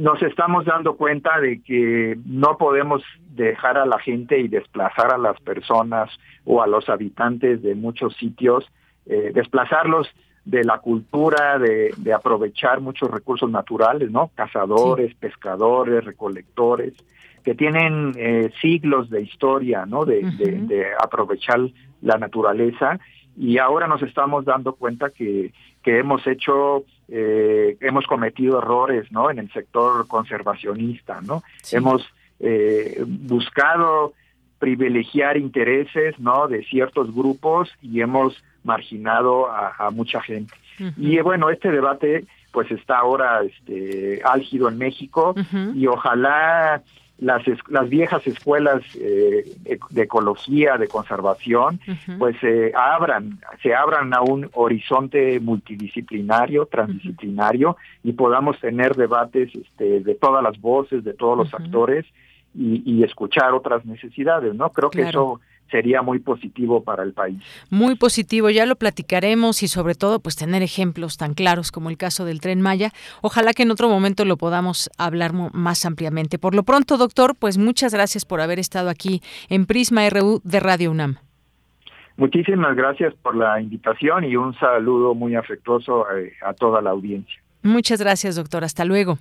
[0.00, 3.02] nos estamos dando cuenta de que no podemos
[3.34, 6.10] dejar a la gente y desplazar a las personas
[6.44, 8.70] o a los habitantes de muchos sitios,
[9.06, 10.08] eh, desplazarlos
[10.44, 14.30] de la cultura de, de aprovechar muchos recursos naturales, ¿no?
[14.34, 16.92] Cazadores, pescadores, recolectores,
[17.42, 20.04] que tienen eh, siglos de historia, ¿no?
[20.04, 21.60] De aprovechar
[22.02, 22.98] la naturaleza
[23.36, 25.52] y ahora nos estamos dando cuenta que,
[25.82, 29.30] que hemos hecho, eh, hemos cometido errores, ¿no?
[29.30, 31.42] En el sector conservacionista, ¿no?
[31.72, 32.02] Hemos
[32.40, 34.12] eh, buscado
[34.58, 36.48] privilegiar intereses, ¿no?
[36.48, 40.54] De ciertos grupos y hemos marginado a, a mucha gente.
[40.96, 45.34] Y eh, bueno, este debate pues está ahora este, álgido en México
[45.74, 46.82] y ojalá
[47.18, 49.44] las, las viejas escuelas eh,
[49.90, 51.80] de ecología, de conservación,
[52.18, 60.00] pues se abran, se abran a un horizonte multidisciplinario, transdisciplinario y podamos tener debates este,
[60.00, 62.04] de todas las voces, de todos los actores
[62.54, 64.70] y, y escuchar otras necesidades, ¿no?
[64.70, 65.40] Creo que eso
[65.74, 67.42] sería muy positivo para el país.
[67.68, 71.96] Muy positivo, ya lo platicaremos y sobre todo pues tener ejemplos tan claros como el
[71.96, 72.92] caso del tren Maya.
[73.22, 76.38] Ojalá que en otro momento lo podamos hablar más ampliamente.
[76.38, 80.60] Por lo pronto, doctor, pues muchas gracias por haber estado aquí en Prisma RU de
[80.60, 81.16] Radio UNAM.
[82.16, 87.34] Muchísimas gracias por la invitación y un saludo muy afectuoso eh, a toda la audiencia.
[87.64, 88.62] Muchas gracias, doctor.
[88.62, 89.18] Hasta luego.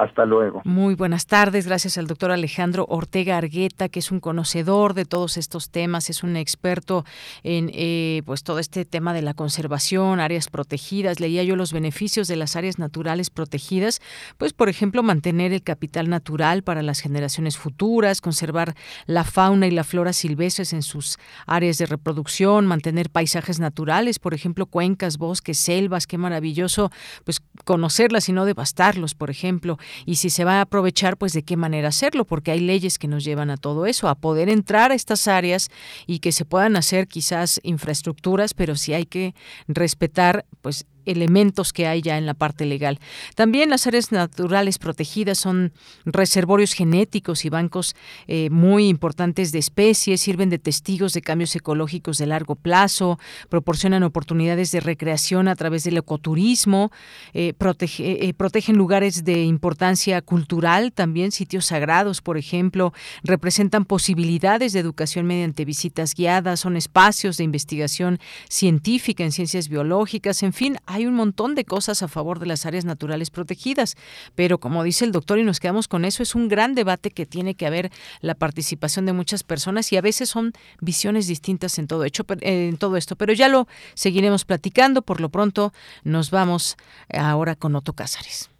[0.00, 0.62] Hasta luego.
[0.64, 1.66] Muy buenas tardes.
[1.66, 6.22] Gracias al doctor Alejandro Ortega Argueta, que es un conocedor de todos estos temas, es
[6.22, 7.04] un experto
[7.42, 11.20] en eh, pues todo este tema de la conservación, áreas protegidas.
[11.20, 14.00] Leía yo los beneficios de las áreas naturales protegidas,
[14.38, 18.74] pues por ejemplo mantener el capital natural para las generaciones futuras, conservar
[19.04, 24.32] la fauna y la flora silvestres en sus áreas de reproducción, mantener paisajes naturales, por
[24.32, 26.06] ejemplo cuencas, bosques, selvas.
[26.06, 26.90] Qué maravilloso,
[27.24, 31.42] pues conocerlas y no devastarlos, por ejemplo y si se va a aprovechar, pues de
[31.42, 34.92] qué manera hacerlo, porque hay leyes que nos llevan a todo eso, a poder entrar
[34.92, 35.70] a estas áreas
[36.06, 39.34] y que se puedan hacer quizás infraestructuras, pero sí hay que
[39.68, 42.98] respetar, pues elementos que hay ya en la parte legal.
[43.34, 45.72] También las áreas naturales protegidas son
[46.04, 47.94] reservorios genéticos y bancos
[48.26, 53.18] eh, muy importantes de especies, sirven de testigos de cambios ecológicos de largo plazo,
[53.48, 56.90] proporcionan oportunidades de recreación a través del ecoturismo,
[57.32, 57.54] eh,
[57.98, 65.26] eh, protegen lugares de importancia cultural, también sitios sagrados, por ejemplo, representan posibilidades de educación
[65.26, 68.18] mediante visitas guiadas, son espacios de investigación
[68.48, 72.66] científica en ciencias biológicas, en fin, hay un montón de cosas a favor de las
[72.66, 73.96] áreas naturales protegidas,
[74.34, 77.26] pero como dice el doctor y nos quedamos con eso, es un gran debate que
[77.26, 81.86] tiene que haber la participación de muchas personas y a veces son visiones distintas en
[81.86, 85.72] todo, esto, pero ya lo seguiremos platicando, por lo pronto
[86.02, 86.76] nos vamos
[87.12, 88.50] ahora con Otto Cázares.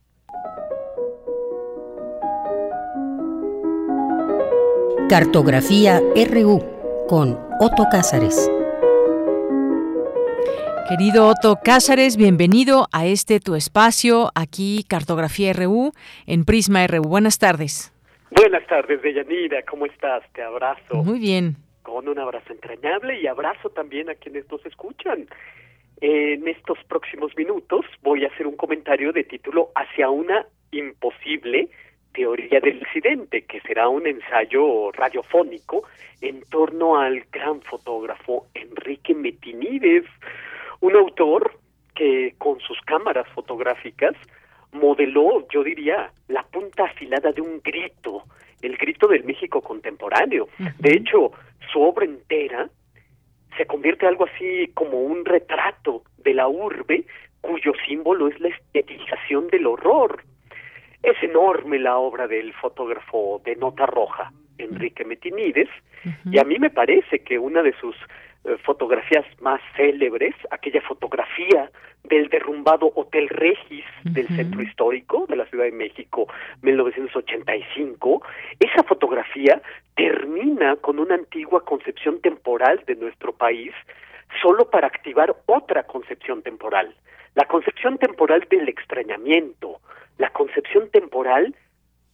[5.08, 6.62] Cartografía RU
[7.08, 8.48] con Otto Cázares.
[10.90, 15.92] Querido Otto Cázares, bienvenido a este tu espacio, aquí Cartografía RU,
[16.26, 17.02] en Prisma RU.
[17.02, 17.92] Buenas tardes.
[18.32, 20.24] Buenas tardes, Deyanira, ¿cómo estás?
[20.32, 21.04] Te abrazo.
[21.04, 21.54] Muy bien.
[21.84, 25.28] Con un abrazo entrañable y abrazo también a quienes nos escuchan.
[26.00, 31.68] En estos próximos minutos voy a hacer un comentario de título Hacia una imposible
[32.12, 35.84] teoría del accidente, que será un ensayo radiofónico
[36.20, 40.04] en torno al gran fotógrafo Enrique Metinides,
[40.80, 41.58] un autor
[41.94, 44.14] que con sus cámaras fotográficas
[44.72, 48.24] modeló, yo diría, la punta afilada de un grito,
[48.62, 50.48] el grito del México contemporáneo.
[50.78, 51.32] De hecho,
[51.72, 52.68] su obra entera
[53.56, 57.04] se convierte algo así como un retrato de la urbe
[57.40, 60.22] cuyo símbolo es la estetización del horror.
[61.02, 65.68] Es enorme la obra del fotógrafo de nota roja, Enrique Metinides,
[66.30, 67.96] y a mí me parece que una de sus
[68.44, 71.70] eh, fotografías más célebres, aquella fotografía
[72.04, 76.26] del derrumbado Hotel Regis del centro histórico de la Ciudad de México,
[76.62, 78.22] 1985,
[78.58, 79.60] esa fotografía
[79.94, 83.72] termina con una antigua concepción temporal de nuestro país
[84.40, 86.94] solo para activar otra concepción temporal,
[87.34, 89.80] la concepción temporal del extrañamiento,
[90.18, 91.54] la concepción temporal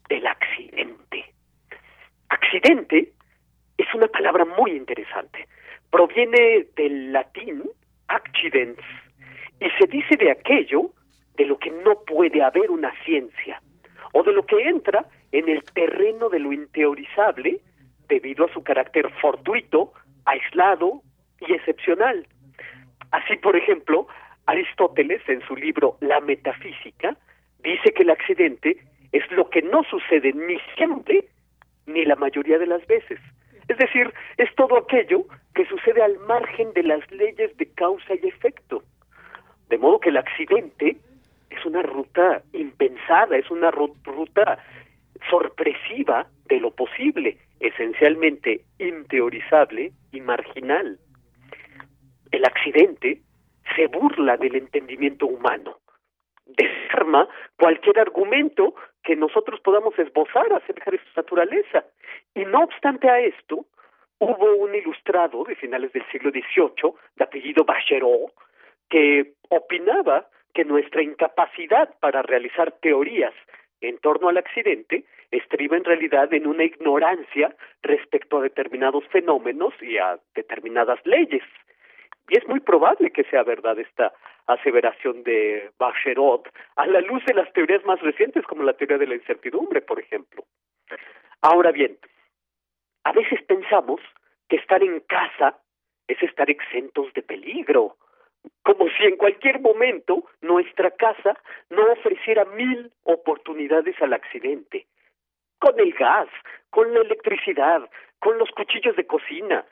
[0.08, 1.24] del accidente.
[2.28, 3.12] Accidente
[3.78, 5.46] es una palabra muy interesante.
[5.90, 7.62] Proviene del latín
[8.08, 8.78] accidens
[9.60, 10.90] y se dice de aquello
[11.36, 13.60] de lo que no puede haber una ciencia
[14.12, 17.60] o de lo que entra en el terreno de lo inteorizable
[18.08, 19.92] debido a su carácter fortuito,
[20.24, 21.02] aislado
[21.40, 22.26] y excepcional.
[23.10, 24.06] Así, por ejemplo,
[24.46, 27.16] Aristóteles en su libro La Metafísica
[27.62, 28.76] dice que el accidente
[29.12, 31.24] es lo que no sucede ni siempre
[31.86, 33.18] ni la mayoría de las veces.
[33.68, 35.24] Es decir, es todo aquello
[35.54, 38.82] que sucede al margen de las leyes de causa y efecto.
[39.68, 40.96] De modo que el accidente
[41.50, 44.58] es una ruta impensada, es una ruta
[45.28, 50.98] sorpresiva de lo posible, esencialmente inteorizable y marginal.
[52.30, 53.22] El accidente
[53.74, 55.78] se burla del entendimiento humano,
[56.46, 57.28] desarma
[57.58, 61.84] cualquier argumento que nosotros podamos esbozar acerca de su naturaleza.
[62.34, 63.66] Y no obstante a esto,
[64.18, 68.32] hubo un ilustrado de finales del siglo XVIII, de apellido Bachereau,
[68.88, 73.34] que opinaba que nuestra incapacidad para realizar teorías
[73.80, 79.98] en torno al accidente estriba en realidad en una ignorancia respecto a determinados fenómenos y
[79.98, 81.42] a determinadas leyes.
[82.28, 84.12] Y es muy probable que sea verdad esta
[84.46, 89.06] aseveración de Bacherot a la luz de las teorías más recientes como la teoría de
[89.06, 90.44] la incertidumbre, por ejemplo.
[91.42, 91.98] Ahora bien,
[93.04, 94.00] a veces pensamos
[94.48, 95.58] que estar en casa
[96.08, 97.96] es estar exentos de peligro,
[98.62, 101.36] como si en cualquier momento nuestra casa
[101.70, 104.86] no ofreciera mil oportunidades al accidente,
[105.58, 106.28] con el gas,
[106.70, 107.88] con la electricidad,
[108.20, 109.64] con los cuchillos de cocina,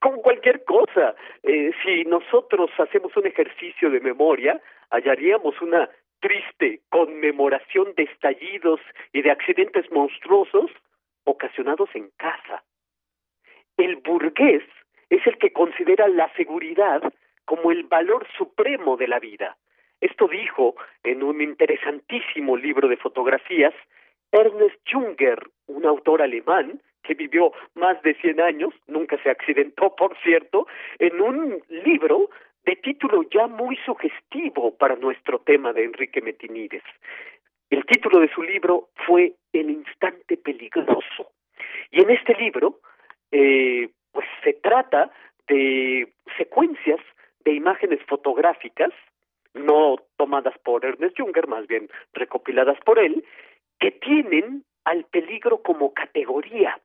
[0.00, 1.14] con cualquier cosa.
[1.42, 5.88] Eh, si nosotros hacemos un ejercicio de memoria, hallaríamos una
[6.20, 8.80] triste conmemoración de estallidos
[9.12, 10.70] y de accidentes monstruosos
[11.24, 12.62] ocasionados en casa.
[13.76, 14.62] El burgués
[15.10, 17.02] es el que considera la seguridad
[17.44, 19.56] como el valor supremo de la vida.
[20.00, 23.74] Esto dijo en un interesantísimo libro de fotografías
[24.32, 30.16] Ernest Junger, un autor alemán que vivió más de 100 años, nunca se accidentó, por
[30.22, 30.66] cierto,
[30.98, 32.30] en un libro
[32.64, 36.82] de título ya muy sugestivo para nuestro tema de Enrique Metinides.
[37.70, 41.32] El título de su libro fue El instante peligroso.
[41.90, 42.80] Y en este libro,
[43.30, 45.10] eh, pues se trata
[45.48, 47.00] de secuencias
[47.44, 48.90] de imágenes fotográficas,
[49.52, 53.24] no tomadas por Ernest Junger, más bien recopiladas por él,
[53.78, 56.80] que tienen al peligro como categoría.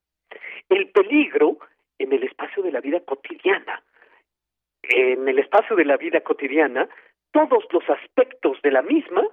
[0.70, 1.58] El peligro
[1.98, 3.84] en el espacio de la vida cotidiana.
[4.84, 5.40] En el
[5.76, 6.88] de la vida cotidiana,
[7.32, 9.24] todos los aspectos de la misma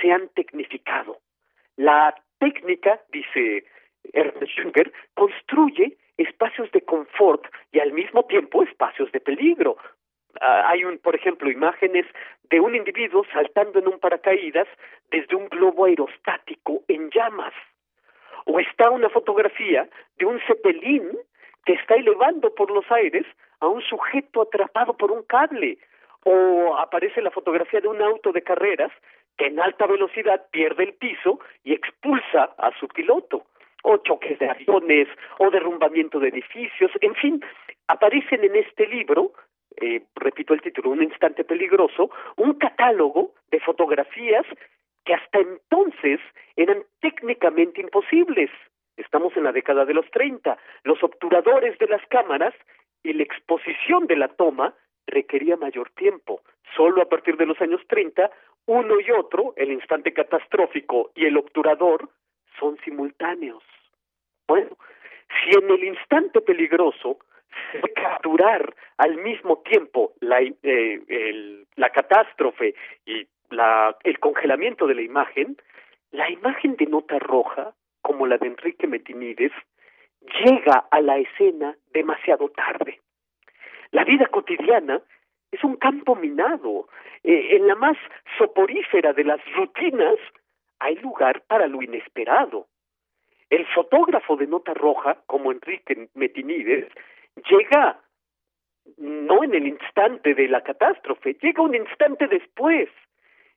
[0.00, 1.18] se han tecnificado.
[1.76, 3.64] La técnica, dice
[4.12, 9.76] Ernest Junger, construye espacios de confort y al mismo tiempo espacios de peligro.
[10.40, 12.06] Ah, hay un, por ejemplo, imágenes
[12.50, 14.68] de un individuo saltando en un paracaídas
[15.10, 17.54] desde un globo aerostático en llamas.
[18.44, 21.18] O está una fotografía de un cepelín
[21.64, 23.26] que está elevando por los aires
[24.06, 25.78] sujeto atrapado por un cable.
[26.24, 28.90] O aparece la fotografía de un auto de carreras
[29.36, 33.44] que en alta velocidad pierde el piso y expulsa a su piloto
[33.82, 35.06] o choques de aviones,
[35.38, 37.44] o derrumbamiento de edificios, en fin,
[37.86, 39.32] aparecen en este libro,
[39.80, 44.44] eh, repito el título, Un instante peligroso, un catálogo de fotografías
[45.04, 46.18] que hasta entonces
[46.56, 48.50] eran técnicamente imposibles.
[48.96, 50.58] Estamos en la década de los 30.
[50.82, 52.54] Los obturadores de las cámaras
[53.06, 54.74] y la exposición de la toma
[55.06, 56.42] requería mayor tiempo.
[56.76, 58.30] Solo a partir de los años 30,
[58.66, 62.08] uno y otro, el instante catastrófico y el obturador,
[62.58, 63.62] son simultáneos.
[64.48, 64.76] Bueno,
[65.28, 67.18] si en el instante peligroso
[67.70, 72.74] se capturar al mismo tiempo la, eh, la catástrofe
[73.04, 75.56] y la, el congelamiento de la imagen,
[76.10, 77.72] la imagen de nota roja,
[78.02, 79.52] como la de Enrique Metinides,
[80.44, 83.00] llega a la escena demasiado tarde.
[83.90, 85.00] La vida cotidiana
[85.50, 86.88] es un campo minado.
[87.22, 87.96] Eh, en la más
[88.38, 90.16] soporífera de las rutinas
[90.78, 92.66] hay lugar para lo inesperado.
[93.48, 96.88] El fotógrafo de nota roja, como Enrique Metinides,
[97.48, 98.00] llega
[98.98, 102.88] no en el instante de la catástrofe, llega un instante después.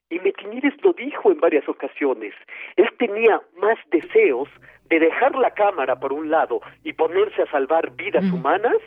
[0.09, 2.33] Y Metinides lo dijo en varias ocasiones.
[2.75, 4.49] Él tenía más deseos
[4.89, 8.77] de dejar la cámara por un lado y ponerse a salvar vidas humanas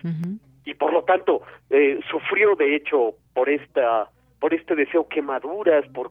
[0.64, 4.08] y por lo tanto eh, sufrió de hecho por esta
[4.40, 6.10] por este deseo quemaduras, por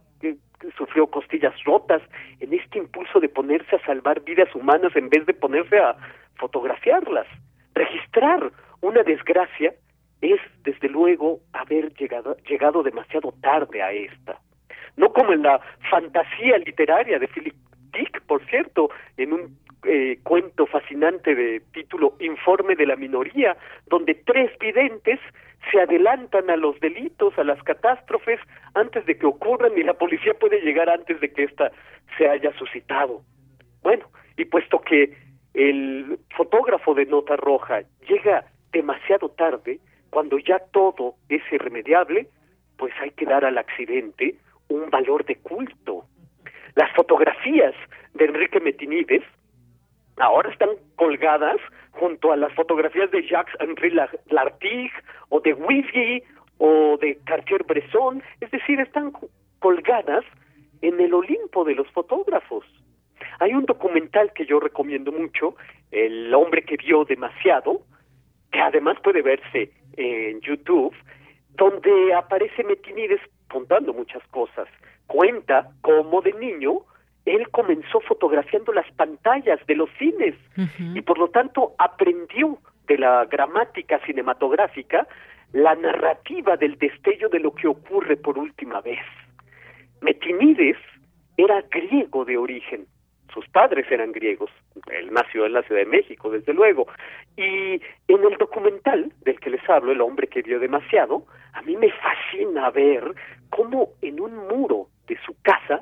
[0.77, 2.01] sufrió costillas rotas
[2.39, 5.97] en este impulso de ponerse a salvar vidas humanas en vez de ponerse a
[6.35, 7.27] fotografiarlas.
[7.73, 8.51] Registrar
[8.81, 9.73] una desgracia
[10.21, 14.39] es, desde luego, haber llegado, llegado demasiado tarde a esta.
[14.97, 15.59] No como en la
[15.89, 17.55] fantasía literaria de Philip
[17.93, 23.57] Dick, por cierto, en un eh, cuento fascinante de título Informe de la minoría,
[23.87, 25.19] donde tres videntes
[25.71, 28.39] se adelantan a los delitos, a las catástrofes,
[28.73, 31.71] antes de que ocurran y la policía puede llegar antes de que ésta
[32.17, 33.21] se haya suscitado.
[33.83, 34.05] Bueno,
[34.37, 35.15] y puesto que
[35.53, 42.27] el fotógrafo de nota roja llega demasiado tarde, cuando ya todo es irremediable,
[42.77, 44.35] pues hay que dar al accidente
[44.71, 46.05] un valor de culto.
[46.75, 47.75] Las fotografías
[48.13, 49.23] de Enrique Metinides
[50.17, 51.57] ahora están colgadas
[51.91, 53.91] junto a las fotografías de Jacques-Henri
[54.29, 54.91] Lartigue
[55.29, 56.23] o de Wizzy
[56.57, 59.11] o de Cartier-Bresson, es decir, están
[59.59, 60.23] colgadas
[60.81, 62.65] en el Olimpo de los fotógrafos.
[63.39, 65.55] Hay un documental que yo recomiendo mucho,
[65.91, 67.81] El hombre que vio demasiado,
[68.51, 70.95] que además puede verse en YouTube,
[71.49, 73.19] donde aparece Metinides
[73.51, 74.67] contando muchas cosas.
[75.07, 76.81] Cuenta cómo de niño
[77.25, 80.35] él comenzó fotografiando las pantallas de los cines
[80.95, 82.57] y por lo tanto aprendió
[82.87, 85.07] de la gramática cinematográfica
[85.53, 88.99] la narrativa del destello de lo que ocurre por última vez.
[90.01, 90.77] Metinides
[91.37, 92.87] era griego de origen,
[93.33, 94.49] sus padres eran griegos,
[94.91, 96.87] él nació en la Ciudad de México, desde luego,
[97.37, 101.75] y en el documental del que les hablo, El hombre que vio demasiado, a mí
[101.77, 103.13] me fascina ver
[103.49, 105.81] cómo en un muro de su casa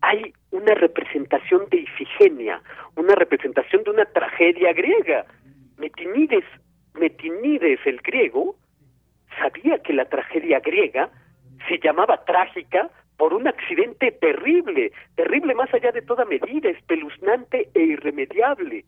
[0.00, 2.60] hay una representación de Ifigenia,
[2.96, 5.24] una representación de una tragedia griega.
[5.78, 6.44] Metinides,
[6.94, 8.56] Metinides el griego
[9.38, 11.10] sabía que la tragedia griega
[11.68, 17.80] se llamaba trágica por un accidente terrible, terrible más allá de toda medida, espeluznante e
[17.80, 18.84] irremediable.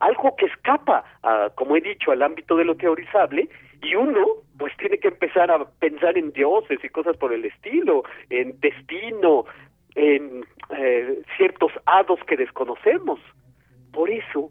[0.00, 3.48] Algo que escapa, a, como he dicho, al ámbito de lo teorizable
[3.82, 4.26] y uno
[4.58, 9.46] pues tiene que empezar a pensar en dioses y cosas por el estilo, en destino,
[9.94, 10.44] en
[10.76, 13.20] eh, ciertos hados que desconocemos.
[13.92, 14.50] Por eso,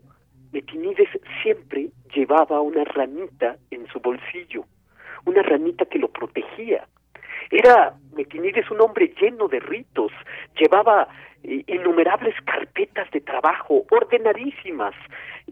[0.52, 1.10] Metinides
[1.44, 4.66] siempre llevaba una ranita en su bolsillo,
[5.26, 6.88] una ranita que lo protegía.
[7.52, 10.12] Era Metinides un hombre lleno de ritos,
[10.60, 11.08] llevaba
[11.44, 14.94] eh, innumerables carpetas de trabajo ordenadísimas,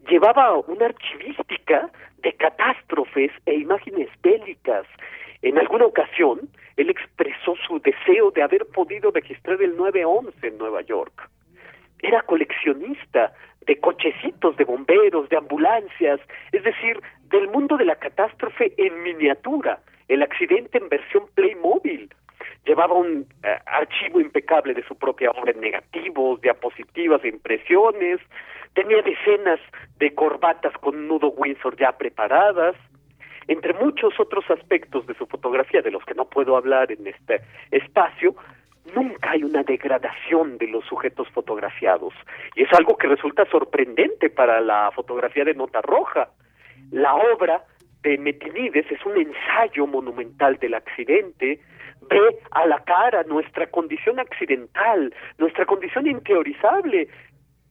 [0.09, 4.85] llevaba una archivística de catástrofes e imágenes bélicas.
[5.41, 10.81] En alguna ocasión, él expresó su deseo de haber podido registrar el 911 en Nueva
[10.81, 11.29] York.
[12.01, 13.33] Era coleccionista
[13.65, 16.19] de cochecitos de bomberos, de ambulancias,
[16.51, 22.09] es decir, del mundo de la catástrofe en miniatura, el accidente en versión Playmobil.
[22.65, 28.19] Llevaba un eh, archivo impecable de su propia obra en negativos, diapositivas e impresiones,
[28.73, 29.59] tenía decenas
[29.97, 32.75] de corbatas con nudo Windsor ya preparadas,
[33.47, 37.41] entre muchos otros aspectos de su fotografía de los que no puedo hablar en este
[37.71, 38.35] espacio,
[38.95, 42.14] nunca hay una degradación de los sujetos fotografiados.
[42.55, 46.30] Y es algo que resulta sorprendente para la fotografía de nota roja.
[46.91, 47.64] La obra
[48.01, 51.59] de Metinides es un ensayo monumental del accidente,
[52.09, 57.09] ve a la cara nuestra condición accidental, nuestra condición inteorizable,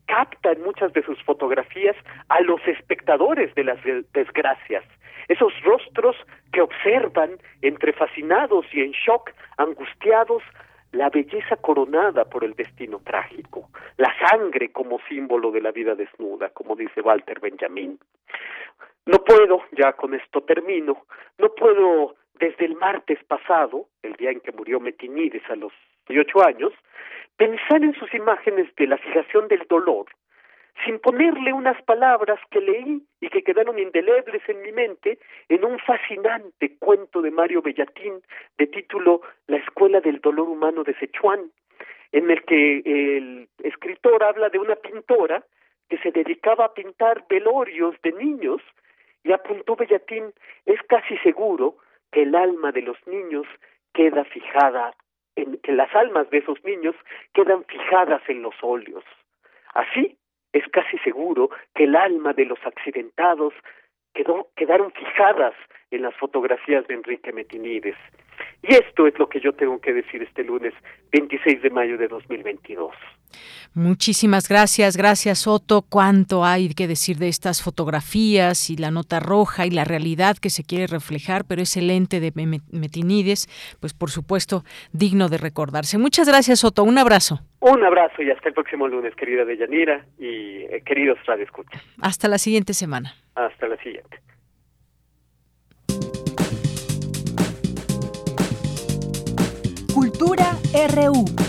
[0.06, 1.96] capta en muchas de sus fotografías
[2.28, 3.78] a los espectadores de las
[4.12, 4.84] desgracias,
[5.28, 6.16] esos rostros
[6.52, 7.30] que observan
[7.62, 10.42] entre fascinados y en shock, angustiados,
[10.96, 13.68] la belleza coronada por el destino trágico,
[13.98, 17.98] la sangre como símbolo de la vida desnuda, como dice Walter Benjamin.
[19.04, 21.04] No puedo, ya con esto termino,
[21.38, 25.72] no puedo desde el martes pasado, el día en que murió Metinides a los
[26.08, 26.72] 18 años,
[27.36, 30.06] pensar en sus imágenes de la fijación del dolor,
[30.84, 35.78] sin ponerle unas palabras que leí y que quedaron indelebles en mi mente en un
[35.78, 38.20] fascinante cuento de Mario Bellatín
[38.58, 41.50] de título La Escuela del Dolor Humano de Sichuan,
[42.12, 45.44] en el que el escritor habla de una pintora
[45.88, 48.60] que se dedicaba a pintar velorios de niños
[49.24, 50.32] y apuntó Bellatín,
[50.66, 51.76] es casi seguro
[52.12, 53.46] que el alma de los niños
[53.92, 54.94] queda fijada,
[55.34, 56.94] en, que las almas de esos niños
[57.34, 59.04] quedan fijadas en los óleos.
[59.74, 60.16] Así,
[60.58, 63.54] es casi seguro que el alma de los accidentados
[64.14, 65.54] quedó, quedaron fijadas
[65.90, 67.96] en las fotografías de Enrique Metinides.
[68.62, 70.74] Y esto es lo que yo tengo que decir este lunes
[71.12, 72.92] 26 de mayo de 2022.
[73.74, 75.82] Muchísimas gracias, gracias Otto.
[75.82, 80.50] Cuánto hay que decir de estas fotografías y la nota roja y la realidad que
[80.50, 82.32] se quiere reflejar, pero ese lente de
[82.72, 83.48] Metinides,
[83.80, 85.98] pues por supuesto, digno de recordarse.
[85.98, 87.40] Muchas gracias Otto, un abrazo.
[87.60, 91.80] Un abrazo y hasta el próximo lunes, querida Deyanira y eh, queridos Radio Escucha.
[92.00, 93.14] Hasta la siguiente semana.
[93.34, 94.25] Hasta la siguiente.
[100.18, 101.45] Cultura RU.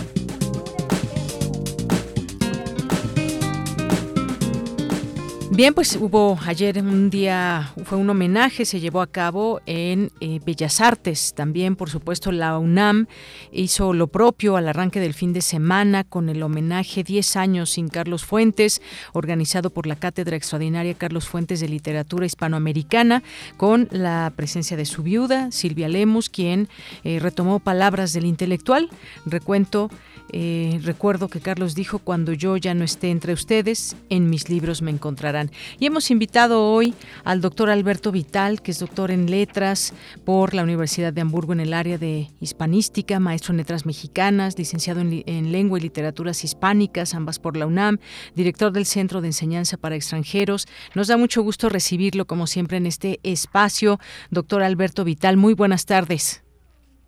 [5.58, 10.38] Bien, pues hubo ayer un día, fue un homenaje, se llevó a cabo en eh,
[10.46, 11.34] Bellas Artes.
[11.34, 13.08] También, por supuesto, la UNAM
[13.50, 17.88] hizo lo propio al arranque del fin de semana con el homenaje 10 años sin
[17.88, 18.80] Carlos Fuentes,
[19.14, 23.24] organizado por la Cátedra Extraordinaria Carlos Fuentes de Literatura Hispanoamericana,
[23.56, 26.68] con la presencia de su viuda, Silvia Lemus, quien
[27.02, 28.90] eh, retomó palabras del intelectual.
[29.26, 29.90] Recuento
[30.32, 34.82] eh, recuerdo que Carlos dijo, cuando yo ya no esté entre ustedes, en mis libros
[34.82, 35.50] me encontrarán.
[35.78, 36.94] Y hemos invitado hoy
[37.24, 39.94] al doctor Alberto Vital, que es doctor en letras
[40.24, 45.00] por la Universidad de Hamburgo en el área de hispanística, maestro en letras mexicanas, licenciado
[45.00, 47.98] en, en lengua y literaturas hispánicas, ambas por la UNAM,
[48.34, 50.66] director del Centro de Enseñanza para Extranjeros.
[50.94, 53.98] Nos da mucho gusto recibirlo, como siempre, en este espacio.
[54.30, 56.42] Doctor Alberto Vital, muy buenas tardes.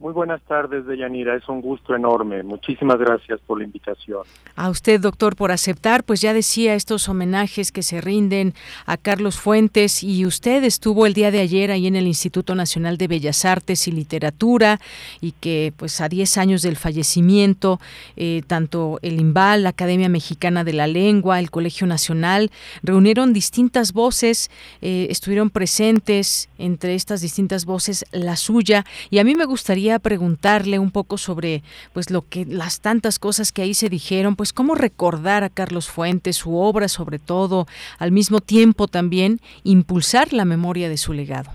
[0.00, 1.36] Muy buenas tardes, Deyanira.
[1.36, 2.42] Es un gusto enorme.
[2.42, 4.22] Muchísimas gracias por la invitación.
[4.56, 6.04] A usted, doctor, por aceptar.
[6.04, 8.54] Pues ya decía estos homenajes que se rinden
[8.86, 12.96] a Carlos Fuentes y usted estuvo el día de ayer ahí en el Instituto Nacional
[12.96, 14.80] de Bellas Artes y Literatura
[15.20, 17.78] y que pues a 10 años del fallecimiento,
[18.16, 22.50] eh, tanto el IMBAL, la Academia Mexicana de la Lengua, el Colegio Nacional,
[22.82, 24.50] reunieron distintas voces,
[24.80, 30.78] eh, estuvieron presentes entre estas distintas voces la suya y a mí me gustaría preguntarle
[30.78, 31.62] un poco sobre
[31.92, 35.90] pues lo que las tantas cosas que ahí se dijeron, pues cómo recordar a Carlos
[35.90, 37.66] Fuentes, su obra sobre todo,
[37.98, 41.50] al mismo tiempo también impulsar la memoria de su legado.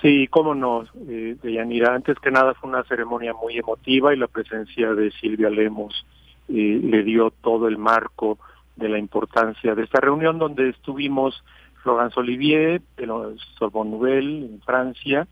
[0.00, 1.94] Sí, cómo no, eh, Deyanira.
[1.94, 6.06] Antes que nada fue una ceremonia muy emotiva y la presencia de Silvia Lemos
[6.48, 8.38] eh, le dio todo el marco
[8.76, 11.42] de la importancia de esta reunión donde estuvimos
[11.82, 15.26] Florence Olivier, de la Sorbonne Nouvelle en Francia,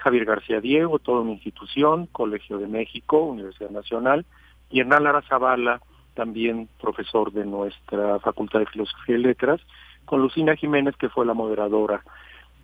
[0.00, 4.24] Javier García Diego, toda una institución, Colegio de México, Universidad Nacional,
[4.70, 5.80] y Hernán Lara Zavala,
[6.14, 9.60] también profesor de nuestra Facultad de Filosofía y Letras,
[10.04, 12.02] con Lucina Jiménez, que fue la moderadora.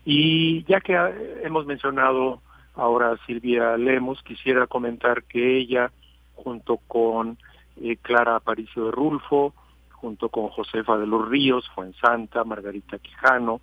[0.04, 0.94] Y ya que
[1.42, 2.40] hemos mencionado
[2.74, 5.90] ahora a Silvia Lemos, quisiera comentar que ella,
[6.34, 7.38] junto con
[7.82, 9.52] eh, Clara Aparicio de Rulfo,
[9.90, 13.60] junto con Josefa de los Ríos, Fuensanta, Margarita Quijano,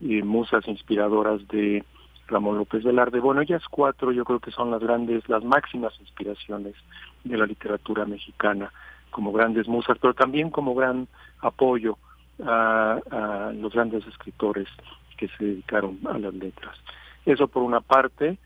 [0.00, 1.84] y musas inspiradoras de
[2.28, 3.20] Ramón López Velarde.
[3.20, 6.74] Bueno, ellas cuatro yo creo que son las grandes, las máximas inspiraciones
[7.24, 8.72] de la literatura mexicana,
[9.10, 11.08] como grandes musas, pero también como gran
[11.40, 11.98] apoyo
[12.44, 14.68] a, los grandes escritores
[15.16, 16.76] que se dedicaron a las letras.
[17.24, 18.38] Eso por una parte.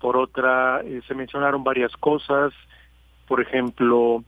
[0.00, 2.52] Por otra, eh, se mencionaron varias cosas.
[3.26, 4.22] Por ejemplo,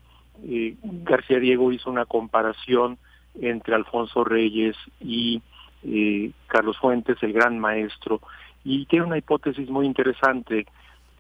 [0.44, 2.98] eh, García Diego hizo una comparación
[3.40, 5.43] entre Alfonso Reyes y
[5.85, 8.20] eh, Carlos Fuentes, el gran maestro,
[8.66, 10.66] y tiene una hipótesis muy interesante.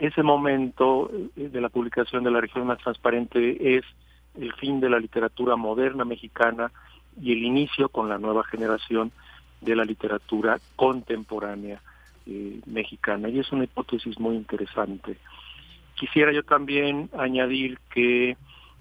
[0.00, 3.84] Ese momento eh, de la publicación de la región más transparente es
[4.36, 6.72] el fin de la literatura moderna mexicana
[7.22, 9.12] y el inicio con la nueva generación
[9.60, 11.80] de la literatura contemporánea
[12.26, 13.28] eh, mexicana.
[13.28, 15.16] Y es una hipótesis muy interesante.
[15.94, 18.36] Quisiera yo también añadir que,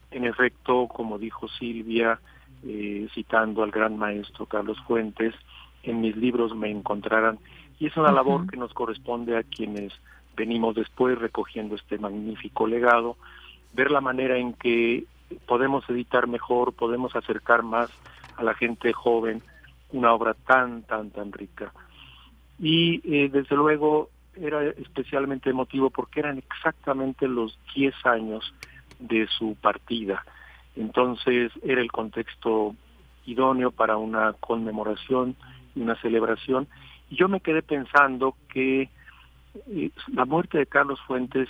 [0.09, 2.19] en efecto, como dijo Silvia,
[2.65, 5.35] eh, citando al gran maestro Carlos Fuentes,
[5.83, 7.37] en mis libros me encontrarán
[7.80, 9.93] y es una labor que nos corresponde a quienes
[10.35, 13.18] venimos después recogiendo este magnífico legado,
[13.73, 15.06] ver la manera en que
[15.47, 17.89] podemos editar mejor, podemos acercar más
[18.38, 19.41] a la gente joven
[19.91, 21.72] una obra tan, tan, tan rica.
[22.60, 28.53] Y eh, desde luego era especialmente emotivo porque eran exactamente los 10 años
[28.99, 30.26] de su partida.
[30.76, 32.76] Entonces era el contexto
[33.26, 35.35] idóneo para una conmemoración
[35.76, 36.68] y una celebración
[37.10, 38.90] yo me quedé pensando que
[39.68, 41.49] eh, la muerte de Carlos Fuentes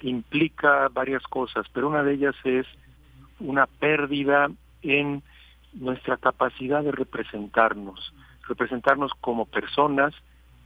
[0.00, 2.66] implica varias cosas, pero una de ellas es
[3.40, 4.50] una pérdida
[4.82, 5.22] en
[5.72, 8.12] nuestra capacidad de representarnos,
[8.46, 10.14] representarnos como personas,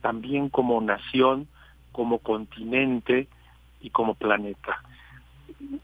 [0.01, 1.49] también como nación,
[1.93, 3.29] como continente
[3.81, 4.83] y como planeta.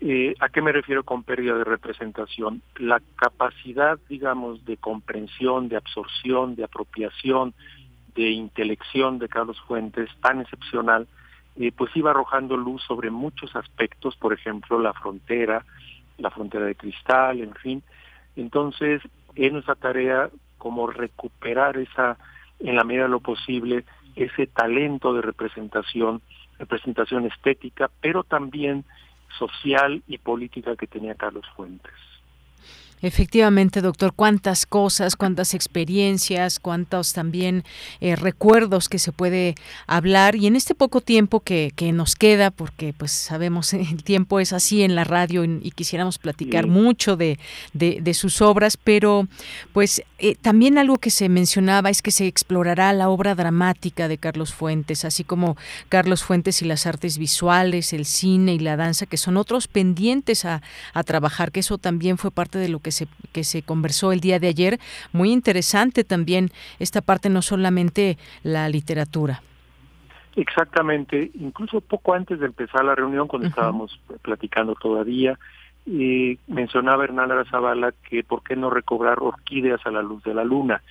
[0.01, 2.63] Eh, ¿A qué me refiero con pérdida de representación?
[2.77, 7.55] La capacidad, digamos, de comprensión, de absorción, de apropiación,
[8.15, 11.07] de intelección de Carlos Fuentes tan excepcional,
[11.57, 15.65] eh, pues iba arrojando luz sobre muchos aspectos, por ejemplo, la frontera,
[16.19, 17.83] la frontera de cristal, en fin.
[18.37, 19.03] Entonces,
[19.35, 22.17] es nuestra tarea como recuperar esa,
[22.59, 23.85] en la medida de lo posible,
[24.17, 26.23] ese talento de representación,
[26.59, 28.85] representación estética, pero también
[29.39, 31.93] social y política que tenía Carlos Fuentes.
[33.03, 37.65] Efectivamente, doctor, cuántas cosas, cuántas experiencias, cuántos también
[38.01, 39.57] eh, recuerdos que se puede
[39.87, 40.37] hablar.
[40.37, 44.53] Y en este poco tiempo que, que, nos queda, porque pues sabemos el tiempo es
[44.53, 47.39] así en la radio y, quisiéramos platicar mucho de,
[47.73, 49.27] de, sus obras, pero
[49.73, 54.19] pues eh, también algo que se mencionaba es que se explorará la obra dramática de
[54.19, 55.57] Carlos Fuentes, así como
[55.89, 60.45] Carlos Fuentes y las artes visuales, el cine y la danza, que son otros pendientes
[60.45, 60.63] a,
[60.93, 64.21] a trabajar, que eso también fue parte de lo que se, que se conversó el
[64.21, 64.79] día de ayer.
[65.13, 69.43] Muy interesante también esta parte, no solamente la literatura.
[70.37, 75.39] Exactamente, incluso poco antes de empezar la reunión, cuando estábamos platicando todavía,
[75.87, 80.43] eh, mencionaba Hernán Zavala que por qué no recobrar Orquídeas a la luz de la
[80.43, 80.83] luna,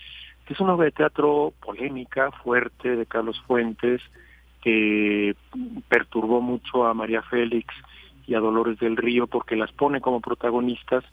[0.46, 4.02] que es una obra de teatro polémica, fuerte, de Carlos Fuentes,
[4.62, 5.36] que
[5.90, 7.74] perturbó mucho a María Félix
[8.26, 11.04] y a Dolores del Río porque las pone como protagonistas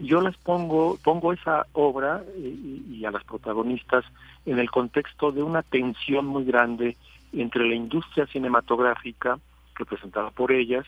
[0.00, 4.04] yo les pongo, pongo esa obra y, a las protagonistas
[4.46, 6.96] en el contexto de una tensión muy grande
[7.32, 9.38] entre la industria cinematográfica,
[9.74, 10.84] representada por ellas,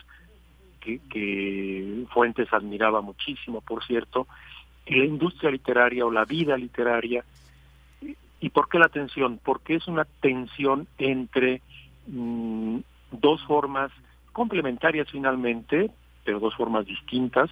[0.80, 4.26] que, que Fuentes admiraba muchísimo, por cierto,
[4.86, 7.24] y la industria literaria o la vida literaria.
[8.40, 9.38] ¿Y por qué la tensión?
[9.42, 11.62] Porque es una tensión entre
[12.08, 12.78] mm,
[13.12, 13.92] dos formas
[14.32, 15.90] complementarias finalmente,
[16.24, 17.50] pero dos formas distintas,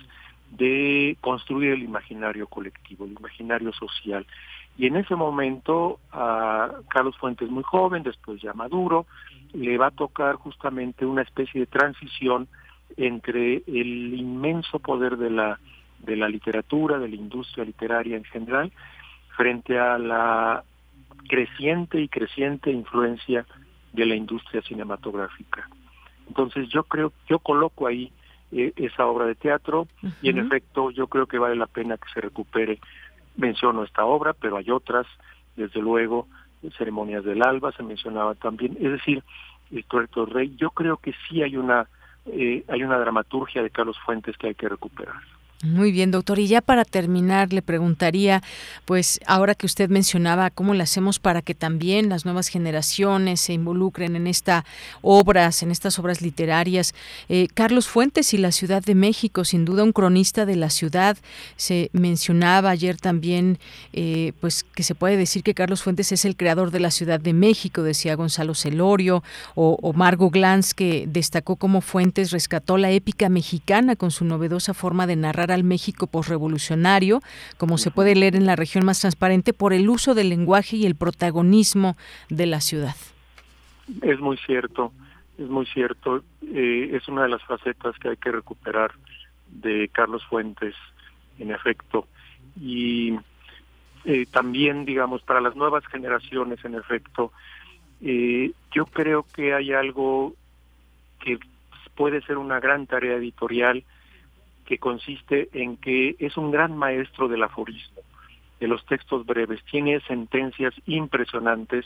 [0.50, 4.26] de construir el imaginario colectivo, el imaginario social.
[4.76, 9.06] Y en ese momento Carlos Fuentes muy joven, después ya maduro,
[9.52, 12.48] le va a tocar justamente una especie de transición
[12.96, 15.58] entre el inmenso poder de la
[16.00, 18.72] de la literatura, de la industria literaria en general,
[19.36, 20.64] frente a la
[21.28, 23.44] creciente y creciente influencia
[23.92, 25.68] de la industria cinematográfica.
[26.26, 28.12] Entonces yo creo, yo coloco ahí
[28.52, 29.88] eh, esa obra de teatro
[30.22, 32.80] y en efecto yo creo que vale la pena que se recupere.
[33.36, 35.06] Menciono esta obra, pero hay otras,
[35.56, 36.26] desde luego,
[36.76, 38.76] ceremonias del alba se mencionaba también.
[38.80, 39.22] Es decir,
[39.70, 41.88] el Tuerto Rey, yo creo que sí hay una
[42.26, 45.16] eh, hay una dramaturgia de Carlos Fuentes que hay que recuperar.
[45.62, 46.38] Muy bien, doctor.
[46.38, 48.42] Y ya para terminar, le preguntaría,
[48.86, 53.52] pues ahora que usted mencionaba cómo le hacemos para que también las nuevas generaciones se
[53.52, 54.64] involucren en estas
[55.02, 56.94] obras, en estas obras literarias.
[57.28, 61.18] Eh, Carlos Fuentes y la Ciudad de México, sin duda un cronista de la ciudad.
[61.56, 63.58] Se mencionaba ayer también,
[63.92, 67.20] eh, pues que se puede decir que Carlos Fuentes es el creador de la Ciudad
[67.20, 69.22] de México, decía Gonzalo Celorio,
[69.54, 74.72] o, o Margo Glantz, que destacó cómo Fuentes rescató la épica mexicana con su novedosa
[74.72, 77.20] forma de narrar al México posrevolucionario,
[77.58, 80.86] como se puede leer en la región más transparente, por el uso del lenguaje y
[80.86, 81.96] el protagonismo
[82.28, 82.96] de la ciudad.
[84.02, 84.92] Es muy cierto,
[85.38, 86.22] es muy cierto.
[86.42, 88.92] Eh, es una de las facetas que hay que recuperar
[89.48, 90.74] de Carlos Fuentes,
[91.38, 92.06] en efecto.
[92.60, 93.18] Y
[94.04, 97.32] eh, también, digamos, para las nuevas generaciones, en efecto,
[98.00, 100.34] eh, yo creo que hay algo
[101.20, 101.38] que
[101.94, 103.84] puede ser una gran tarea editorial
[104.70, 108.02] que consiste en que es un gran maestro del aforismo,
[108.60, 111.84] de los textos breves, tiene sentencias impresionantes.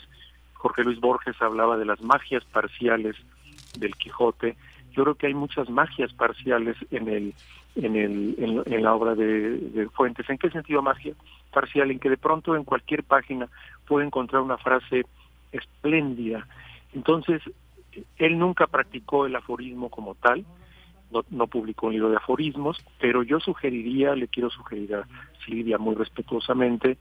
[0.53, 3.17] Jorge Luis Borges hablaba de las magias parciales
[3.79, 4.55] del Quijote.
[4.93, 7.35] Yo creo que hay muchas magias parciales en el
[7.77, 10.29] en, el, en, la obra de, de, Fuentes.
[10.29, 11.15] ¿En qué sentido magia
[11.55, 11.91] parcial?
[11.91, 13.49] En que de pronto en cualquier página
[13.89, 15.07] puede encontrar una frase
[15.53, 16.47] espléndida.
[16.93, 17.41] Entonces,
[18.19, 20.45] él nunca practicó el aforismo como tal,
[21.31, 25.07] no, publicó un libro de aforismos, pero yo sugeriría, le quiero sugerir a
[25.45, 26.99] Silvia muy respetuosamente,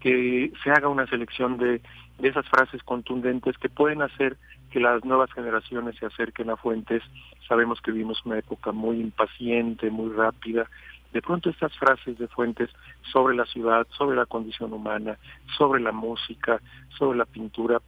[0.00, 1.80] que se haga una selección de,
[2.18, 4.36] de esas frases contundentes que pueden hacer
[4.70, 7.02] que las nuevas generaciones se acerquen a fuentes.
[7.46, 10.68] Sabemos que vivimos una época muy impaciente, muy rápida.
[11.12, 12.70] De pronto estas frases de fuentes
[13.12, 15.18] sobre la ciudad, sobre la condición humana,
[15.58, 16.60] sobre la música,
[16.96, 17.80] sobre la pintura,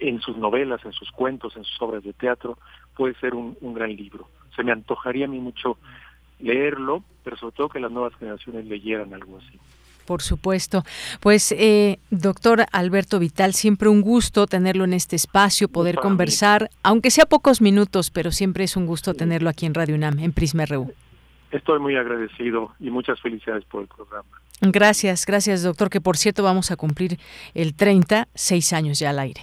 [0.00, 2.58] en sus novelas, en sus cuentos, en sus obras de teatro,
[2.96, 4.28] puede ser un, un gran libro
[4.58, 5.78] se me antojaría a mí mucho
[6.40, 9.56] leerlo, pero sobre todo que las nuevas generaciones leyeran algo así.
[10.04, 10.82] Por supuesto.
[11.20, 17.10] Pues, eh, doctor Alberto Vital, siempre un gusto tenerlo en este espacio, poder conversar, aunque
[17.10, 20.66] sea pocos minutos, pero siempre es un gusto tenerlo aquí en Radio UNAM, en Prisma
[20.66, 20.92] RU.
[21.52, 24.28] Estoy muy agradecido y muchas felicidades por el programa.
[24.60, 27.18] Gracias, gracias, doctor, que por cierto vamos a cumplir
[27.54, 29.42] el 30, seis años ya al aire.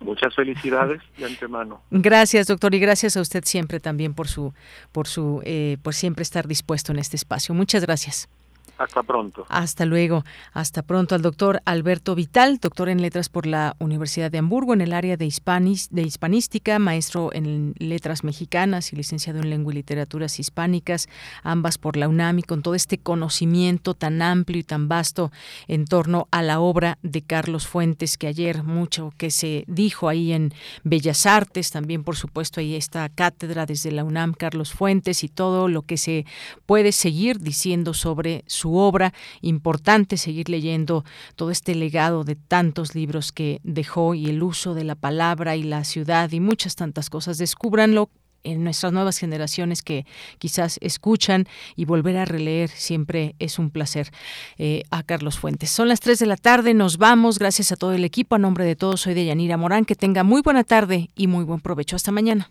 [0.00, 1.80] Muchas felicidades de antemano.
[1.90, 4.52] Gracias, doctor, y gracias a usted siempre también por su,
[4.92, 7.54] por su, eh, por siempre estar dispuesto en este espacio.
[7.54, 8.28] Muchas gracias.
[8.76, 9.46] Hasta pronto.
[9.48, 10.24] Hasta luego.
[10.52, 14.80] Hasta pronto al doctor Alberto Vital, doctor en letras por la Universidad de Hamburgo en
[14.80, 19.76] el área de, hispanis, de hispanística, maestro en letras mexicanas y licenciado en lengua y
[19.76, 21.08] literaturas hispánicas,
[21.42, 25.30] ambas por la UNAM y con todo este conocimiento tan amplio y tan vasto
[25.68, 30.32] en torno a la obra de Carlos Fuentes, que ayer mucho que se dijo ahí
[30.32, 30.52] en
[30.82, 35.68] Bellas Artes, también por supuesto ahí está cátedra desde la UNAM Carlos Fuentes y todo
[35.68, 36.26] lo que se
[36.66, 39.12] puede seguir diciendo sobre su su obra.
[39.42, 41.04] Importante seguir leyendo
[41.36, 45.64] todo este legado de tantos libros que dejó y el uso de la palabra y
[45.64, 47.36] la ciudad y muchas tantas cosas.
[47.36, 48.08] Descúbranlo
[48.42, 50.06] en nuestras nuevas generaciones que
[50.38, 51.46] quizás escuchan
[51.76, 54.10] y volver a releer siempre es un placer
[54.56, 55.68] eh, a Carlos Fuentes.
[55.68, 58.64] Son las 3 de la tarde, nos vamos, gracias a todo el equipo, a nombre
[58.64, 61.96] de todos soy de Yanira Morán, que tenga muy buena tarde y muy buen provecho.
[61.96, 62.50] Hasta mañana.